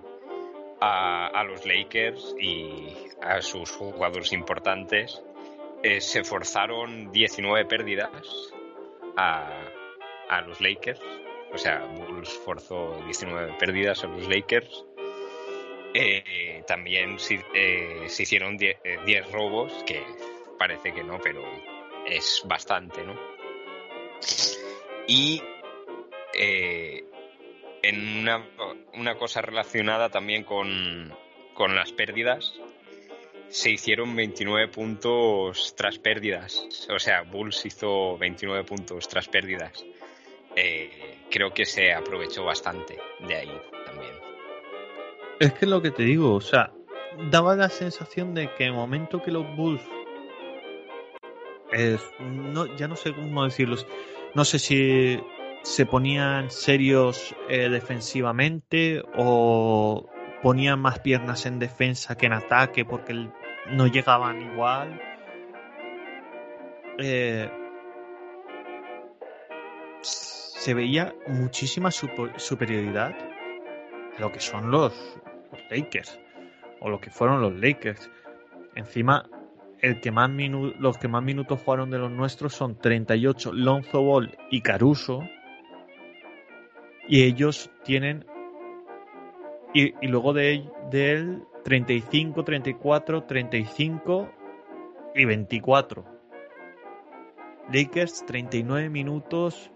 a, 0.81 1.43
los 1.43 1.65
Lakers 1.65 2.35
y 2.39 2.95
a 3.21 3.41
sus 3.41 3.71
jugadores 3.71 4.31
importantes. 4.33 5.21
Eh, 5.83 6.01
se 6.01 6.23
forzaron 6.23 7.11
19 7.11 7.65
pérdidas 7.65 8.09
a, 9.15 9.65
a 10.29 10.41
los 10.41 10.59
Lakers. 10.61 11.01
O 11.53 11.57
sea, 11.57 11.85
Bulls 11.85 12.29
forzó 12.45 13.01
19 13.05 13.53
pérdidas 13.59 14.03
a 14.03 14.07
los 14.07 14.27
Lakers. 14.27 14.85
Eh, 15.93 16.63
también 16.67 17.17
se, 17.19 17.43
se 18.07 18.23
hicieron 18.23 18.57
10 18.57 19.31
robos, 19.31 19.71
que 19.85 20.03
parece 20.59 20.93
que 20.93 21.03
no, 21.03 21.19
pero 21.19 21.43
es 22.05 22.43
bastante, 22.45 23.03
¿no? 23.03 23.15
Y 25.07 25.41
eh, 26.33 27.03
en 27.81 28.27
una, 28.93 29.15
cosa 29.17 29.41
relacionada 29.41 30.09
también 30.09 30.43
con, 30.43 31.13
las 31.57 31.91
pérdidas, 31.91 32.53
se 33.49 33.71
hicieron 33.71 34.15
29 34.15 34.67
puntos 34.67 35.73
tras 35.75 35.97
pérdidas. 35.97 36.63
O 36.89 36.99
sea, 36.99 37.23
Bulls 37.23 37.65
hizo 37.65 38.17
29 38.17 38.63
puntos 38.63 39.07
tras 39.07 39.27
pérdidas. 39.27 39.83
Eh, 40.61 40.89
creo 41.31 41.53
que 41.53 41.65
se 41.65 41.93
aprovechó 41.93 42.43
bastante 42.43 42.97
de 43.25 43.35
ahí 43.35 43.61
también. 43.85 44.11
Es 45.39 45.53
que 45.53 45.65
es 45.65 45.71
lo 45.71 45.81
que 45.81 45.91
te 45.91 46.03
digo, 46.03 46.33
o 46.35 46.41
sea, 46.41 46.73
daba 47.31 47.55
la 47.55 47.69
sensación 47.69 48.33
de 48.33 48.53
que 48.55 48.65
el 48.65 48.73
momento 48.73 49.21
que 49.21 49.31
los 49.31 49.45
Bulls 49.55 49.81
es, 51.71 52.01
no, 52.19 52.65
ya 52.75 52.89
no 52.89 52.97
sé 52.97 53.13
cómo 53.13 53.45
decirlos, 53.45 53.87
no 54.33 54.43
sé 54.43 54.59
si 54.59 55.17
se 55.63 55.85
ponían 55.85 56.51
serios 56.51 57.33
eh, 57.47 57.69
defensivamente 57.69 59.01
o 59.15 60.09
ponían 60.41 60.81
más 60.81 60.99
piernas 60.99 61.45
en 61.45 61.59
defensa 61.59 62.17
que 62.17 62.25
en 62.25 62.33
ataque 62.33 62.83
porque 62.83 63.29
no 63.71 63.87
llegaban 63.87 64.41
igual. 64.41 65.01
Eh, 66.97 67.49
se 70.59 70.73
veía 70.73 71.15
muchísima 71.25 71.89
superioridad 71.89 73.11
de 73.11 74.19
lo 74.19 74.29
que 74.29 74.41
son 74.41 74.69
los, 74.69 75.17
Lakers 75.71 76.19
o 76.81 76.89
lo 76.89 76.99
que 76.99 77.09
fueron 77.09 77.41
los 77.41 77.55
Lakers. 77.55 78.11
Encima 78.75 79.29
el 79.79 80.01
que 80.01 80.11
más 80.11 80.29
los 80.77 80.97
que 80.97 81.07
más 81.07 81.23
minutos 81.23 81.61
jugaron 81.63 81.89
de 81.89 81.97
los 81.97 82.11
nuestros 82.11 82.53
son 82.53 82.77
38 82.77 83.53
Lonzo 83.53 84.01
Ball 84.01 84.37
y 84.51 84.59
Caruso. 84.59 85.21
Y 87.07 87.23
ellos 87.23 87.71
tienen. 87.85 88.25
Y, 89.73 89.93
luego 90.07 90.33
de, 90.33 90.67
él, 90.91 91.43
35, 91.63 92.43
34, 92.43 93.23
35 93.23 94.29
y 95.15 95.23
24. 95.23 96.05
Lakers, 97.71 98.25
39 98.25 98.89
minutos. 98.89 99.71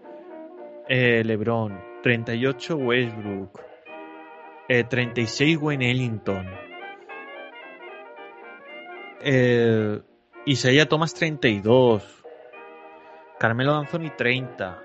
Eh, 0.86 1.22
LeBron, 1.24 2.02
38 2.02 2.76
Westbrook, 2.76 3.60
eh, 4.68 4.84
36 4.84 5.56
Wayne 5.56 5.90
Ellington. 5.90 6.46
Eh, 9.22 10.02
Isaiah 10.44 10.86
Thomas 10.86 11.14
32. 11.14 12.22
Carmelo 13.38 13.74
Anthony 13.74 14.10
30. 14.14 14.82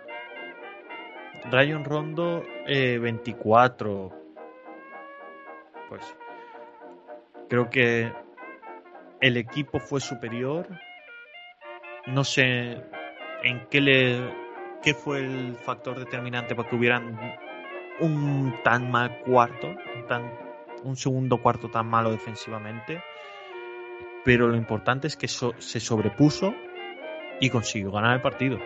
Rayon 1.52 1.84
Rondo 1.84 2.44
24. 2.66 4.08
Eh, 4.08 4.20
pues 5.90 6.16
creo 7.50 7.70
que 7.70 8.14
el 9.20 9.36
equipo 9.36 9.80
fue 9.80 10.00
superior. 10.00 10.66
No 12.08 12.24
sé 12.24 12.82
en 13.44 13.68
qué 13.70 13.82
le 13.82 14.49
qué 14.82 14.94
fue 14.94 15.20
el 15.20 15.56
factor 15.56 16.00
determinante 16.00 16.56
para 16.56 16.70
que 16.70 16.76
hubieran 16.76 17.18
un 18.00 18.56
tan 18.64 18.90
mal 18.92 19.20
cuarto, 19.26 19.76
un, 20.84 20.96
segundo 20.96 21.38
cuarto 21.38 21.70
tan 21.70 21.88
malo 21.88 22.12
defensivamente 22.12 23.02
pero 24.24 24.48
lo 24.48 24.56
importante 24.56 25.08
es 25.08 25.16
que 25.16 25.28
se 25.28 25.80
sobrepuso 25.80 26.54
y 27.40 27.50
consiguió 27.50 27.92
ganar 27.92 28.16
el 28.16 28.22
partido. 28.22 28.60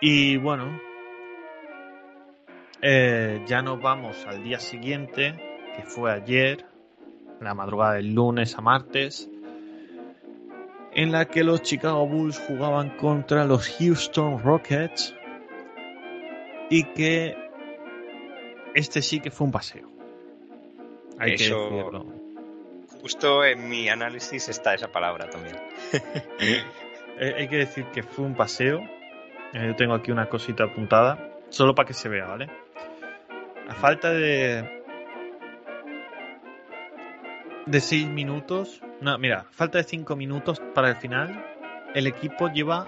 Y 0.00 0.36
bueno, 0.38 0.80
eh, 2.82 3.42
ya 3.46 3.62
nos 3.62 3.80
vamos 3.80 4.26
al 4.26 4.42
día 4.42 4.58
siguiente, 4.58 5.36
que 5.76 5.82
fue 5.82 6.12
ayer, 6.12 6.66
la 7.40 7.54
madrugada 7.54 7.94
del 7.94 8.14
lunes 8.14 8.56
a 8.58 8.60
martes, 8.60 9.30
en 10.94 11.12
la 11.12 11.26
que 11.26 11.44
los 11.44 11.62
Chicago 11.62 12.06
Bulls 12.06 12.38
jugaban 12.38 12.96
contra 12.96 13.44
los 13.44 13.68
Houston 13.78 14.42
Rockets 14.42 15.14
y 16.70 16.84
que 16.84 17.36
este 18.74 19.02
sí 19.02 19.20
que 19.20 19.30
fue 19.30 19.46
un 19.46 19.52
paseo. 19.52 19.88
Hay 21.18 21.36
que 21.36 21.44
decirlo 21.44 22.24
justo 23.04 23.44
en 23.44 23.68
mi 23.68 23.86
análisis 23.90 24.48
está 24.48 24.72
esa 24.72 24.88
palabra 24.88 25.28
también. 25.28 25.56
Eh, 27.16 27.32
hay 27.38 27.46
que 27.46 27.58
decir 27.58 27.84
que 27.92 28.02
fue 28.02 28.24
un 28.24 28.34
paseo. 28.34 28.80
Eh, 29.52 29.66
yo 29.68 29.76
tengo 29.76 29.94
aquí 29.94 30.10
una 30.10 30.28
cosita 30.28 30.64
apuntada, 30.64 31.30
solo 31.48 31.72
para 31.72 31.86
que 31.86 31.94
se 31.94 32.08
vea, 32.08 32.26
¿vale? 32.26 32.50
A 33.68 33.74
falta 33.74 34.10
de. 34.10 34.82
de 37.66 37.80
6 37.80 38.08
minutos. 38.08 38.82
No, 39.00 39.18
mira, 39.18 39.46
falta 39.50 39.78
de 39.78 39.84
5 39.84 40.16
minutos 40.16 40.60
para 40.74 40.90
el 40.90 40.96
final. 40.96 41.44
El 41.94 42.06
equipo 42.06 42.48
lleva 42.48 42.86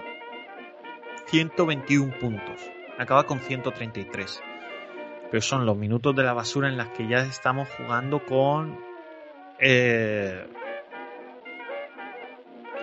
121 1.27 2.17
puntos. 2.19 2.61
Acaba 2.97 3.25
con 3.25 3.39
133. 3.39 4.41
pero 5.29 5.41
son 5.41 5.65
los 5.65 5.77
minutos 5.77 6.15
de 6.15 6.23
la 6.23 6.33
basura 6.33 6.69
en 6.69 6.77
las 6.77 6.89
que 6.89 7.07
ya 7.07 7.19
estamos 7.19 7.67
jugando 7.77 8.25
con 8.25 8.79
eh, 9.59 10.47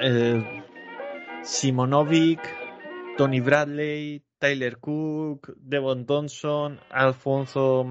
eh, 0.01 0.62
Simonovic, 1.43 2.41
Tony 3.16 3.41
Bradley, 3.41 4.22
Tyler 4.39 4.79
Cook, 4.79 5.55
Devon 5.57 6.05
Thompson, 6.05 6.79
Alfonso 6.91 7.85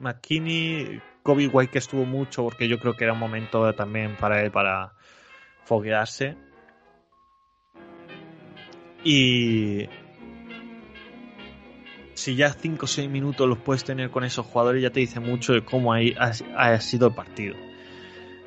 McKinney, 0.00 1.00
Kobe 1.24 1.48
White 1.48 1.72
que 1.72 1.78
estuvo 1.78 2.04
mucho 2.04 2.44
porque 2.44 2.68
yo 2.68 2.78
creo 2.78 2.94
que 2.94 3.04
era 3.04 3.14
un 3.14 3.18
momento 3.18 3.72
también 3.74 4.14
para 4.14 4.42
él 4.42 4.50
para 4.50 4.92
foguearse. 5.64 6.36
Y 9.02 9.88
si 12.12 12.36
ya 12.36 12.50
5 12.52 12.84
o 12.84 12.86
6 12.86 13.08
minutos 13.08 13.48
los 13.48 13.58
puedes 13.58 13.84
tener 13.84 14.10
con 14.10 14.22
esos 14.24 14.44
jugadores, 14.44 14.82
ya 14.82 14.90
te 14.90 15.00
dice 15.00 15.18
mucho 15.18 15.54
de 15.54 15.64
cómo 15.64 15.94
ha, 15.94 16.80
sido 16.80 17.08
el 17.08 17.14
partido. 17.14 17.56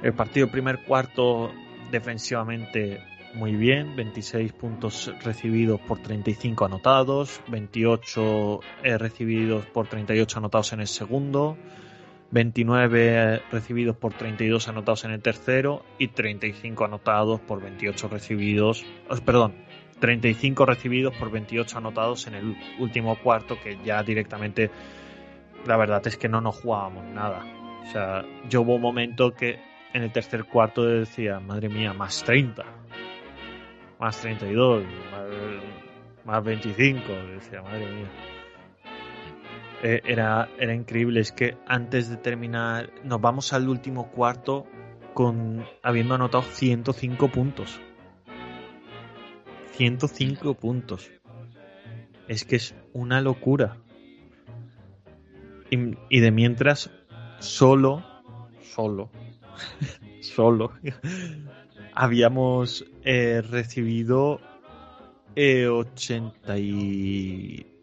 El 0.04 0.14
partido 0.14 0.48
primer 0.48 0.84
cuarto 0.84 1.52
defensivamente 1.90 3.02
muy 3.34 3.56
bien, 3.56 3.96
26 3.96 4.54
puntos 4.54 5.12
recibidos 5.24 5.80
por 5.82 6.00
35 6.00 6.66
anotados, 6.66 7.42
28 7.48 8.60
eh, 8.84 8.98
recibidos 9.00 9.66
por 9.66 9.88
38 9.88 10.38
anotados 10.38 10.74
en 10.74 10.82
el 10.82 10.88
segundo, 10.88 11.58
29 12.32 13.42
recibidos 13.52 13.96
por 13.96 14.14
32 14.14 14.68
anotados 14.68 15.06
en 15.06 15.12
el 15.12 15.22
tercero 15.22 15.84
y 15.98 16.10
35 16.10 16.86
anotados 16.86 17.40
por 17.40 17.62
28 17.62 18.08
recibidos, 18.10 18.86
perdón, 19.26 19.56
35 20.00 20.66
recibidos 20.66 21.16
por 21.16 21.32
28 21.32 21.78
anotados 21.78 22.28
en 22.28 22.36
el 22.36 22.58
último 22.80 23.16
cuarto 23.18 23.58
que 23.62 23.78
ya 23.84 24.04
directamente 24.04 24.70
la 25.66 25.78
verdad 25.78 26.06
es 26.06 26.18
que 26.18 26.30
no 26.30 26.42
nos 26.42 26.56
jugábamos 26.58 27.06
nada. 27.06 27.46
O 27.84 27.92
sea, 27.92 28.26
yo 28.50 28.62
hubo 28.62 28.76
un 28.76 28.82
momento 28.82 29.34
que 29.34 29.60
en 29.94 30.04
el 30.04 30.12
tercer 30.12 30.46
cuarto 30.46 30.84
decía, 30.84 31.40
madre 31.40 31.70
mía, 31.70 31.94
más 31.94 32.24
30, 32.24 32.64
más 34.00 34.20
32, 34.22 34.84
más, 34.84 36.26
más 36.26 36.44
25, 36.44 37.02
decía, 37.34 37.62
madre 37.62 37.86
mía. 37.88 38.37
Eh, 39.84 40.02
era, 40.06 40.50
era 40.58 40.74
increíble, 40.74 41.20
es 41.20 41.32
que 41.32 41.56
antes 41.68 42.10
de 42.10 42.18
terminar, 42.18 42.92
nos 43.04 43.22
vamos 43.22 43.54
al 43.54 43.70
último 43.70 44.10
cuarto 44.10 44.66
con 45.14 45.66
habiendo 45.84 46.16
anotado 46.16 46.44
105 46.44 47.30
puntos. 47.30 47.80
105 49.74 50.56
puntos. 50.56 51.12
Es 52.28 52.44
que 52.44 52.56
es 52.56 52.76
una 52.94 53.22
locura. 53.22 53.78
Y, 55.70 56.20
de 56.20 56.32
mientras, 56.32 56.90
solo, 57.40 58.04
solo, 58.62 59.12
solo, 60.22 60.72
habíamos 61.94 62.86
eh, 63.04 63.42
recibido 63.42 64.40
eh, 65.36 65.68
80 65.68 66.58
y 66.58 67.77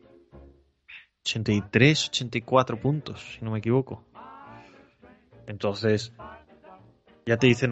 83, 1.24 2.08
84 2.08 2.78
puntos, 2.78 3.36
si 3.38 3.44
no 3.44 3.50
me 3.50 3.58
equivoco. 3.58 4.04
Entonces, 5.46 6.12
ya 7.24 7.38
te 7.38 7.46
dicen, 7.46 7.70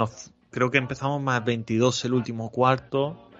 creo 0.50 0.70
que 0.70 0.78
empezamos 0.78 1.20
más 1.20 1.44
22 1.44 2.05
el 2.07 2.14
último 2.14 2.50
cuarto. 2.50 3.30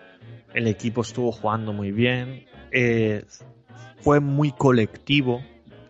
El 0.53 0.67
equipo 0.69 1.01
estuvo 1.01 1.33
jugando 1.33 1.73
muy 1.73 1.93
bien. 1.93 2.45
Eh, 2.71 3.25
fue 4.01 4.21
muy 4.21 4.53
colectivo. 4.53 5.43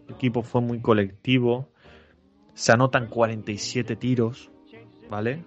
El 0.06 0.14
equipo 0.14 0.42
fue 0.42 0.60
muy 0.60 0.80
colectivo. 0.80 1.68
Se 2.54 2.70
anotan 2.70 3.08
47 3.08 3.96
tiros, 3.96 4.52
¿vale? 5.10 5.42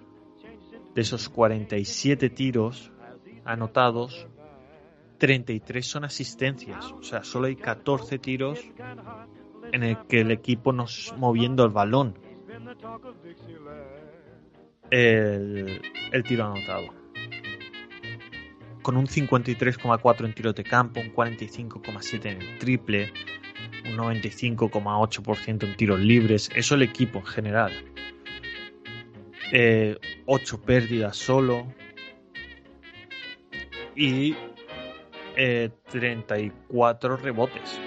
De 0.94 1.00
esos 1.00 1.30
47 1.30 2.28
tiros 2.28 2.90
anotados, 3.44 4.26
33 5.18 5.86
son 5.86 6.04
asistencias. 6.04 6.92
O 6.92 7.02
sea, 7.02 7.24
solo 7.24 7.46
hay 7.46 7.56
14 7.56 8.18
tiros 8.18 8.60
en 9.72 9.82
el 9.82 9.98
que 10.06 10.20
el 10.20 10.30
equipo 10.30 10.72
nos 10.72 11.14
moviendo 11.16 11.64
el 11.64 11.70
balón. 11.70 12.18
El, 14.90 15.80
tiro 16.26 16.46
anotado. 16.46 16.88
Con 18.82 18.96
un 18.96 19.06
53,4 19.06 20.24
en 20.24 20.32
tiros 20.32 20.54
de 20.54 20.62
campo, 20.62 21.00
un 21.00 21.12
45,7 21.12 22.26
en 22.26 22.42
el 22.42 22.58
triple, 22.58 23.12
un 23.84 23.96
95,8% 23.96 25.64
en 25.64 25.76
tiros 25.76 25.98
libres. 25.98 26.50
Eso 26.54 26.76
el 26.76 26.82
equipo 26.82 27.18
en 27.18 27.26
general. 27.26 27.72
8 29.52 29.52
eh, 29.52 29.98
pérdidas 30.64 31.16
solo. 31.16 31.66
Y 33.96 34.36
34 35.36 37.14
eh, 37.14 37.16
rebotes. 37.18 37.80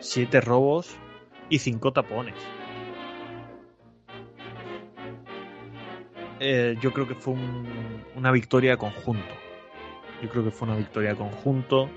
7 0.00 0.40
robos 0.40 0.96
y 1.48 1.58
5 1.58 1.92
tapones. 1.92 2.34
Eh, 6.42 6.76
yo 6.80 6.92
creo 6.92 7.06
que 7.06 7.14
fue 7.14 7.34
una 8.16 8.32
victoria 8.32 8.78
conjunto. 8.78 9.34
Yo 10.22 10.30
creo 10.30 10.44
que 10.44 10.50
fue 10.50 10.68
una 10.68 10.76
victoria 10.76 11.14
conjunto. 11.14 11.90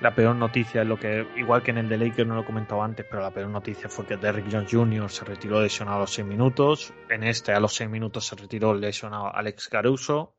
La 0.00 0.16
peor 0.16 0.34
noticia 0.34 0.82
es 0.82 0.88
lo 0.88 0.98
que, 0.98 1.24
igual 1.36 1.62
que 1.62 1.70
en 1.70 1.78
el 1.78 1.88
de 1.88 1.96
Lakers 1.96 2.26
no 2.26 2.34
lo 2.34 2.40
he 2.40 2.44
comentado 2.44 2.82
antes, 2.82 3.06
pero 3.08 3.22
la 3.22 3.30
peor 3.30 3.48
noticia 3.48 3.88
fue 3.88 4.04
que 4.04 4.16
Derrick 4.16 4.48
Jones 4.50 4.68
Jr. 4.68 5.08
se 5.08 5.24
retiró 5.24 5.62
lesionado 5.62 5.98
a 5.98 6.00
los 6.00 6.12
6 6.12 6.26
minutos. 6.26 6.92
En 7.08 7.22
este, 7.22 7.52
a 7.52 7.60
los 7.60 7.74
6 7.74 7.88
minutos, 7.88 8.26
se 8.26 8.34
retiró 8.34 8.74
lesionado 8.74 9.32
Alex 9.32 9.68
Caruso. 9.68 10.34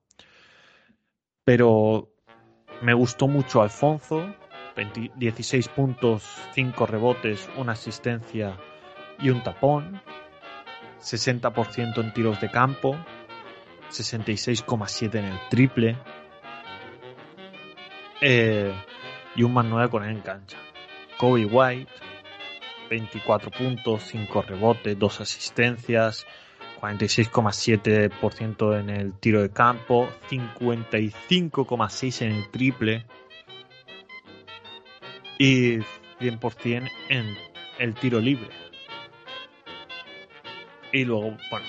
Pero 1.45 2.12
me 2.83 2.93
gustó 2.93 3.27
mucho 3.27 3.61
Alfonso. 3.61 4.35
16 5.15 5.67
puntos, 5.69 6.23
5 6.53 6.85
rebotes, 6.87 7.47
una 7.57 7.73
asistencia 7.73 8.57
y 9.19 9.29
un 9.29 9.41
tapón. 9.41 10.01
60% 11.01 12.01
en 12.01 12.13
tiros 12.13 12.41
de 12.41 12.49
campo. 12.49 12.97
66,7 13.89 15.15
en 15.15 15.25
el 15.25 15.39
triple. 15.49 15.97
Eh, 18.21 18.73
y 19.35 19.43
un 19.43 19.53
más 19.53 19.65
9 19.65 19.89
con 19.89 20.03
él 20.03 20.11
en 20.11 20.21
cancha. 20.21 20.57
Kobe 21.17 21.45
White, 21.45 21.91
24 22.89 23.51
puntos, 23.51 24.03
5 24.03 24.41
rebotes, 24.41 24.97
2 24.97 25.21
asistencias, 25.21 26.25
46,7% 26.83 28.77
en 28.77 28.89
el 28.89 29.13
tiro 29.13 29.41
de 29.41 29.51
campo, 29.51 30.09
55,6% 30.29 32.21
en 32.25 32.31
el 32.33 32.51
triple 32.51 33.05
y 35.37 35.77
100% 36.19 36.91
en 37.07 37.37
el 37.79 37.93
tiro 37.95 38.19
libre. 38.19 38.49
Y 40.91 41.05
luego, 41.05 41.37
bueno, 41.49 41.65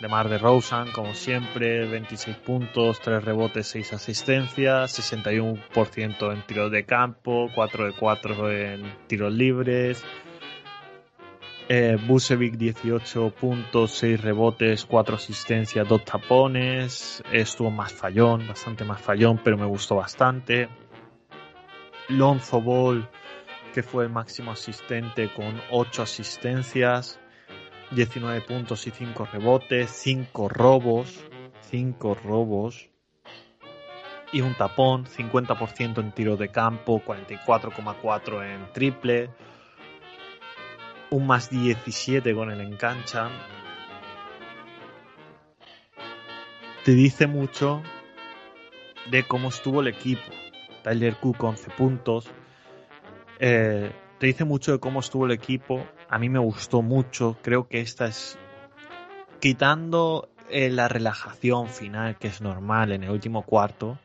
de 0.00 0.08
Mar 0.08 0.28
de 0.28 0.38
Rosen, 0.38 0.90
como 0.90 1.14
siempre, 1.14 1.86
26 1.86 2.36
puntos, 2.38 3.00
3 3.02 3.22
rebotes, 3.24 3.68
6 3.68 3.92
asistencias, 3.92 4.98
61% 4.98 6.32
en 6.32 6.42
tiros 6.42 6.72
de 6.72 6.84
campo, 6.84 7.48
4 7.54 7.86
de 7.86 7.92
4 7.92 8.50
en 8.50 8.96
tiros 9.06 9.32
libres. 9.32 10.04
Eh, 11.66 11.96
Busevic 12.06 12.56
18 12.56 13.30
puntos, 13.30 13.92
6 13.92 14.20
rebotes, 14.20 14.84
4 14.84 15.16
asistencias, 15.16 15.88
2 15.88 16.04
tapones. 16.04 17.22
Estuvo 17.32 17.70
más 17.70 17.92
fallón, 17.92 18.46
bastante 18.46 18.84
más 18.84 19.00
fallón, 19.00 19.40
pero 19.42 19.56
me 19.56 19.64
gustó 19.64 19.96
bastante. 19.96 20.68
Lonzo 22.08 22.60
Ball, 22.60 23.08
que 23.72 23.82
fue 23.82 24.04
el 24.04 24.10
máximo 24.10 24.52
asistente 24.52 25.32
con 25.32 25.60
8 25.70 26.02
asistencias. 26.02 27.18
19 27.92 28.42
puntos 28.42 28.86
y 28.86 28.90
5 28.90 29.28
rebotes, 29.32 29.90
5 29.90 30.48
robos, 30.48 31.18
5 31.70 32.14
robos 32.22 32.90
y 34.32 34.40
un 34.40 34.54
tapón, 34.54 35.06
50% 35.06 36.00
en 36.00 36.12
tiro 36.12 36.36
de 36.36 36.48
campo, 36.48 37.00
44,4 37.06 38.42
en 38.44 38.72
triple, 38.72 39.30
un 41.14 41.26
más 41.26 41.50
17 41.50 42.34
con 42.34 42.50
el 42.50 42.60
engancha. 42.60 43.30
Te 46.84 46.92
dice 46.92 47.26
mucho 47.26 47.82
de 49.10 49.22
cómo 49.24 49.48
estuvo 49.48 49.80
el 49.80 49.88
equipo. 49.88 50.22
Tyler 50.82 51.16
Cook 51.16 51.42
11 51.42 51.70
puntos. 51.70 52.30
Eh, 53.38 53.90
te 54.18 54.26
dice 54.26 54.44
mucho 54.44 54.72
de 54.72 54.78
cómo 54.78 55.00
estuvo 55.00 55.26
el 55.26 55.32
equipo 55.32 55.84
a 56.14 56.18
mí 56.18 56.28
me 56.28 56.38
gustó 56.38 56.80
mucho. 56.80 57.36
Creo 57.42 57.66
que 57.66 57.80
esta 57.80 58.06
es 58.06 58.38
quitando 59.40 60.28
eh, 60.48 60.70
la 60.70 60.86
relajación 60.86 61.68
final 61.68 62.18
que 62.18 62.28
es 62.28 62.40
normal 62.40 62.92
en 62.92 63.02
el 63.02 63.10
último 63.10 63.42
cuarto. 63.42 63.98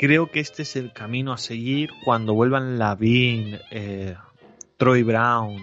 Creo 0.00 0.30
que 0.30 0.40
este 0.40 0.62
es 0.62 0.76
el 0.76 0.94
camino 0.94 1.30
a 1.30 1.36
seguir 1.36 1.90
cuando 2.06 2.32
vuelvan 2.32 2.78
Lavin, 2.78 3.60
eh, 3.70 4.16
Troy 4.78 5.02
Brown, 5.02 5.58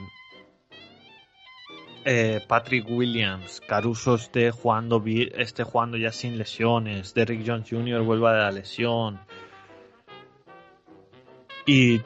eh, 2.06 2.46
Patrick 2.48 2.88
Williams, 2.88 3.64
Caruso 3.68 4.14
esté 4.14 4.52
jugando, 4.52 5.04
esté 5.08 5.64
jugando 5.64 5.98
ya 5.98 6.12
sin 6.12 6.38
lesiones, 6.38 7.16
Derrick 7.16 7.42
Jones 7.48 7.68
Jr. 7.68 8.04
vuelva 8.04 8.34
de 8.34 8.40
la 8.42 8.52
lesión. 8.52 9.20
Y 11.66 11.98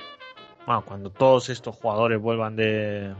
bueno, 0.65 0.86
cuando 0.86 1.09
todos 1.09 1.49
estos 1.49 1.75
jugadores 1.75 2.17
vuelvan 2.21 2.55
de. 2.55 3.13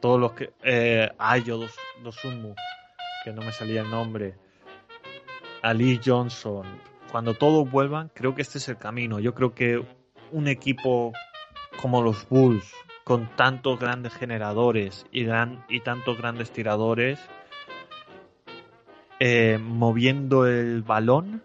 Todos 0.00 0.18
los 0.18 0.32
que. 0.32 0.52
Eh, 0.64 1.08
Ayo 1.16 1.58
dos, 1.58 1.76
Dosunmu, 2.02 2.56
que 3.22 3.32
no 3.32 3.42
me 3.42 3.52
salía 3.52 3.82
el 3.82 3.90
nombre. 3.90 4.34
Ali 5.62 6.00
Johnson. 6.04 6.95
Cuando 7.16 7.32
todos 7.32 7.70
vuelvan, 7.70 8.10
creo 8.12 8.34
que 8.34 8.42
este 8.42 8.58
es 8.58 8.68
el 8.68 8.76
camino. 8.76 9.20
Yo 9.20 9.34
creo 9.34 9.54
que 9.54 9.82
un 10.32 10.48
equipo 10.48 11.14
como 11.80 12.02
los 12.02 12.28
Bulls, 12.28 12.70
con 13.04 13.34
tantos 13.36 13.80
grandes 13.80 14.12
generadores 14.12 15.06
y, 15.10 15.24
tantos 15.80 16.18
grandes 16.18 16.50
tiradores, 16.50 17.18
eh, 19.18 19.56
moviendo 19.58 20.46
el 20.46 20.82
balón, 20.82 21.42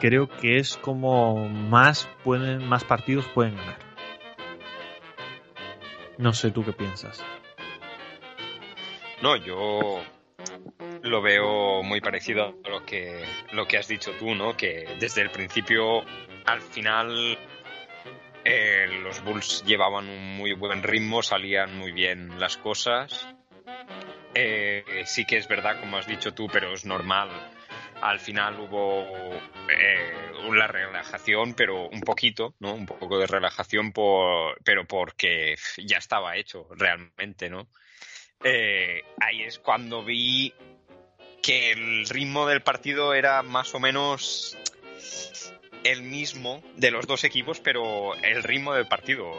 creo 0.00 0.28
que 0.28 0.58
es 0.58 0.76
como 0.76 1.48
más 1.48 2.06
partidos 2.86 3.24
pueden 3.28 3.56
ganar. 3.56 3.78
No 6.18 6.34
sé 6.34 6.50
tú 6.50 6.62
qué 6.62 6.74
piensas. 6.74 7.24
No, 9.22 9.34
yo 9.36 10.02
lo 11.02 11.22
veo 11.22 11.82
muy 11.82 12.00
parecido 12.00 12.54
a 12.64 12.68
lo 12.68 12.84
que 12.84 13.24
lo 13.52 13.66
que 13.66 13.78
has 13.78 13.88
dicho 13.88 14.12
tú, 14.18 14.34
¿no? 14.34 14.56
Que 14.56 14.96
desde 14.98 15.22
el 15.22 15.30
principio 15.30 16.04
al 16.44 16.60
final 16.60 17.38
eh, 18.44 18.86
los 19.02 19.22
Bulls 19.22 19.64
llevaban 19.64 20.08
un 20.08 20.36
muy 20.36 20.52
buen 20.52 20.82
ritmo, 20.82 21.22
salían 21.22 21.76
muy 21.76 21.92
bien 21.92 22.38
las 22.38 22.56
cosas. 22.56 23.28
Eh, 24.34 25.02
sí 25.04 25.24
que 25.24 25.36
es 25.36 25.48
verdad, 25.48 25.80
como 25.80 25.98
has 25.98 26.06
dicho 26.06 26.32
tú, 26.32 26.48
pero 26.50 26.72
es 26.72 26.84
normal. 26.84 27.30
Al 28.00 28.18
final 28.18 28.58
hubo 28.58 29.04
eh, 29.68 30.32
una 30.48 30.66
relajación, 30.66 31.52
pero 31.54 31.88
un 31.88 32.00
poquito, 32.00 32.54
¿no? 32.60 32.72
Un 32.72 32.86
poco 32.86 33.18
de 33.18 33.26
relajación, 33.26 33.92
por, 33.92 34.58
pero 34.64 34.86
porque 34.86 35.56
ya 35.76 35.98
estaba 35.98 36.36
hecho 36.36 36.66
realmente, 36.70 37.50
¿no? 37.50 37.68
ahí 38.42 39.42
es 39.42 39.58
cuando 39.58 40.02
vi 40.02 40.54
que 41.42 41.72
el 41.72 42.06
ritmo 42.08 42.46
del 42.46 42.62
partido 42.62 43.14
era 43.14 43.42
más 43.42 43.74
o 43.74 43.80
menos 43.80 44.56
el 45.84 46.02
mismo 46.02 46.62
de 46.76 46.90
los 46.90 47.06
dos 47.06 47.24
equipos, 47.24 47.60
pero 47.60 48.14
el 48.16 48.42
ritmo 48.42 48.74
del 48.74 48.86
partido. 48.86 49.32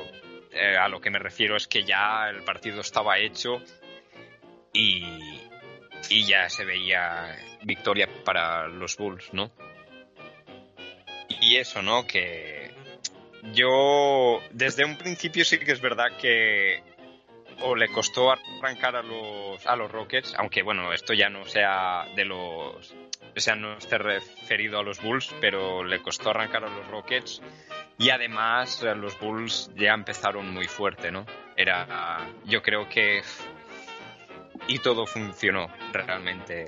Eh, 0.53 0.75
a 0.75 0.89
lo 0.89 0.99
que 0.99 1.09
me 1.09 1.19
refiero 1.19 1.55
es 1.55 1.65
que 1.65 1.83
ya 1.83 2.29
el 2.29 2.43
partido 2.43 2.81
estaba 2.81 3.17
hecho 3.19 3.61
y, 4.73 5.05
y 6.09 6.25
ya 6.25 6.49
se 6.49 6.65
veía 6.65 7.37
victoria 7.63 8.09
para 8.25 8.67
los 8.67 8.97
Bulls, 8.97 9.33
¿no? 9.33 9.51
Y 11.39 11.55
eso, 11.55 11.81
¿no? 11.81 12.05
Que 12.05 12.71
yo 13.53 14.41
desde 14.51 14.85
un 14.85 14.97
principio 14.97 15.45
sí 15.45 15.57
que 15.57 15.71
es 15.71 15.81
verdad 15.81 16.17
que 16.19 16.83
o 17.63 17.75
le 17.75 17.89
costó 17.89 18.31
arrancar 18.31 18.95
a 18.95 19.03
los, 19.03 19.65
a 19.65 19.75
los 19.75 19.91
Rockets, 19.91 20.35
aunque 20.37 20.63
bueno, 20.63 20.93
esto 20.93 21.13
ya 21.13 21.29
no 21.29 21.45
sea 21.45 22.05
de 22.15 22.25
los 22.25 22.95
o 23.33 23.39
sea, 23.39 23.55
no 23.55 23.77
esté 23.77 23.97
referido 23.97 24.79
a 24.79 24.83
los 24.83 25.01
Bulls, 25.01 25.33
pero 25.39 25.83
le 25.83 26.01
costó 26.01 26.31
arrancar 26.31 26.65
a 26.65 26.69
los 26.69 26.87
Rockets 26.87 27.41
y 27.97 28.09
además 28.09 28.83
eh, 28.83 28.93
los 28.95 29.17
Bulls 29.19 29.71
ya 29.75 29.93
empezaron 29.93 30.53
muy 30.53 30.67
fuerte, 30.67 31.11
¿no? 31.11 31.25
Era, 31.55 32.27
yo 32.45 32.61
creo 32.61 32.89
que 32.89 33.21
y 34.67 34.79
todo 34.79 35.05
funcionó 35.05 35.67
realmente. 35.91 36.67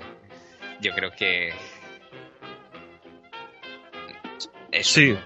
Yo 0.80 0.94
creo 0.94 1.12
que 1.12 1.54
sí, 4.82 5.18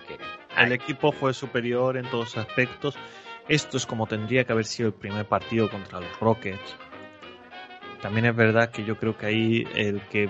el 0.57 0.72
equipo 0.72 1.11
fue 1.11 1.34
superior 1.34 1.97
en 1.97 2.09
todos 2.09 2.38
aspectos. 2.38 2.95
Esto 3.50 3.78
es 3.78 3.86
como 3.86 4.08
tendría 4.08 4.43
que 4.43 4.52
haber 4.52 4.66
sido 4.66 4.89
el 4.89 4.93
primer 4.93 5.26
partido 5.26 5.70
contra 5.70 6.00
los 6.00 6.20
Rockets 6.20 6.78
también 8.02 8.26
es 8.26 8.36
verdad 8.36 8.70
que 8.70 8.86
yo 8.86 8.98
creo 8.98 9.18
que 9.18 9.26
ahí 9.26 9.68
el 9.76 10.02
que 10.08 10.30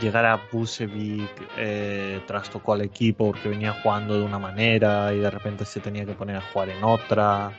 llegara 0.00 0.40
Busevic 0.52 1.30
eh, 1.56 2.20
trastocó 2.26 2.74
al 2.74 2.82
equipo 2.82 3.32
porque 3.32 3.48
venía 3.48 3.72
jugando 3.72 4.18
de 4.18 4.22
una 4.22 4.38
manera 4.38 5.12
y 5.14 5.18
de 5.18 5.30
repente 5.30 5.64
se 5.64 5.80
tenía 5.80 6.04
que 6.04 6.12
poner 6.12 6.36
a 6.36 6.42
jugar 6.42 6.68
en 6.68 6.84
otra. 6.84 7.58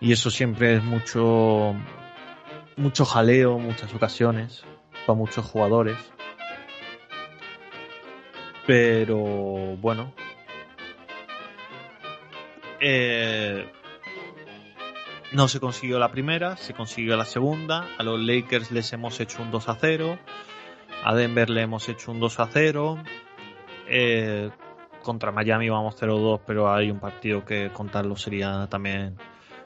Y 0.00 0.12
eso 0.12 0.30
siempre 0.30 0.76
es 0.76 0.82
mucho, 0.82 1.74
mucho 2.76 3.04
jaleo, 3.04 3.58
muchas 3.58 3.94
ocasiones, 3.94 4.64
para 5.06 5.16
muchos 5.16 5.44
jugadores. 5.46 5.96
Pero 8.66 9.16
bueno. 9.76 10.12
Eh, 12.80 13.66
no 15.32 15.48
se 15.48 15.60
consiguió 15.60 15.98
la 15.98 16.10
primera, 16.10 16.56
se 16.56 16.72
consiguió 16.72 17.16
la 17.16 17.24
segunda. 17.24 17.86
A 17.98 18.02
los 18.02 18.20
Lakers 18.20 18.70
les 18.70 18.92
hemos 18.92 19.18
hecho 19.20 19.42
un 19.42 19.50
2 19.50 19.68
a 19.68 19.76
0. 19.80 20.18
A 21.04 21.14
Denver 21.14 21.50
le 21.50 21.62
hemos 21.62 21.88
hecho 21.88 22.12
un 22.12 22.20
2 22.20 22.40
a 22.40 22.48
0. 22.52 22.98
Eh, 23.88 24.50
contra 25.02 25.30
Miami 25.30 25.68
vamos 25.68 26.00
0-2, 26.00 26.40
pero 26.46 26.72
hay 26.72 26.90
un 26.90 26.98
partido 26.98 27.44
que 27.44 27.70
contarlo 27.72 28.16
sería 28.16 28.66
también. 28.68 29.16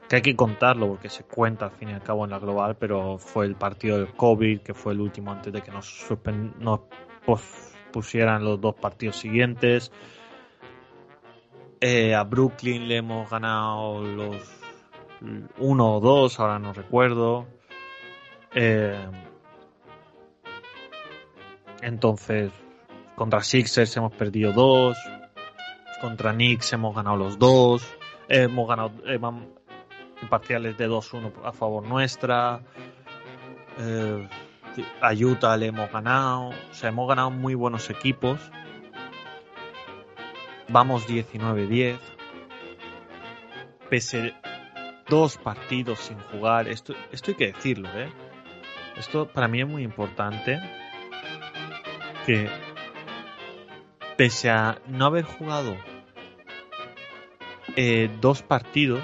que 0.09 0.17
hay 0.17 0.23
que 0.23 0.37
contarlo 0.37 0.89
porque 0.89 1.09
se 1.09 1.25
cuenta 1.25 1.67
al 1.67 1.71
fin 1.71 1.91
y 1.91 1.93
al 1.93 2.03
cabo 2.03 2.25
en 2.25 2.31
la 2.33 2.39
global, 2.39 2.77
pero 2.79 3.17
fue 3.17 3.47
el 3.47 3.55
partido 3.55 3.99
del 3.99 4.13
COVID, 4.13 4.61
que 4.61 4.75
fue 4.75 4.93
el 4.93 5.01
último 5.01 5.31
antes 5.31 5.53
de 5.53 5.63
que 5.63 5.71
nos, 5.71 6.07
nos 6.59 6.81
pusieran 7.93 8.45
los 8.45 8.61
dos 8.61 8.75
partidos 8.75 9.17
siguientes. 9.17 9.93
Eh, 11.81 12.14
a 12.14 12.24
Brooklyn 12.24 12.89
le 12.89 12.99
hemos 12.99 13.31
ganado 13.31 14.03
los 14.03 14.61
uno 15.59 15.97
o 15.97 16.01
dos, 16.01 16.39
ahora 16.39 16.59
no 16.59 16.72
recuerdo. 16.72 17.47
Eh, 18.55 18.99
entonces, 21.81 22.51
contra 23.14 23.43
Sixers 23.43 23.97
hemos 23.97 24.12
perdido 24.12 24.53
dos. 24.53 24.97
Contra 26.01 26.33
Knicks 26.33 26.72
hemos 26.72 26.95
ganado 26.95 27.16
los 27.16 27.39
dos. 27.39 27.83
hemos 28.28 28.68
ganado 28.68 28.93
parciales 30.28 30.76
de 30.76 30.89
2-1 30.89 31.33
a 31.45 31.53
favor 31.53 31.87
nuestra. 31.87 32.61
Eh, 33.78 34.28
a 35.01 35.12
Utah 35.14 35.57
le 35.57 35.66
hemos 35.66 35.91
ganado. 35.91 36.51
O 36.51 36.74
sea, 36.74 36.91
hemos 36.91 37.09
ganado 37.09 37.31
muy 37.31 37.55
buenos 37.55 37.89
equipos. 37.89 38.39
Vamos 40.71 41.09
19-10. 41.09 41.99
Pese 43.89 44.35
dos 45.09 45.37
partidos 45.37 45.99
sin 45.99 46.18
jugar. 46.21 46.68
Esto, 46.68 46.95
esto 47.11 47.33
hay 47.33 47.37
que 47.37 47.53
decirlo, 47.53 47.89
¿eh? 47.99 48.12
Esto 48.97 49.27
para 49.29 49.49
mí 49.49 49.61
es 49.61 49.66
muy 49.66 49.83
importante. 49.83 50.61
Que 52.25 52.49
pese 54.16 54.51
a 54.51 54.81
no 54.87 55.07
haber 55.07 55.25
jugado 55.25 55.77
eh, 57.75 58.11
dos 58.21 58.43
partidos, 58.43 59.03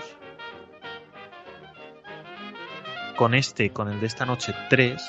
con 3.17 3.35
este, 3.35 3.71
con 3.71 3.89
el 3.89 3.99
de 3.99 4.07
esta 4.07 4.27
noche, 4.27 4.55
tres, 4.69 5.03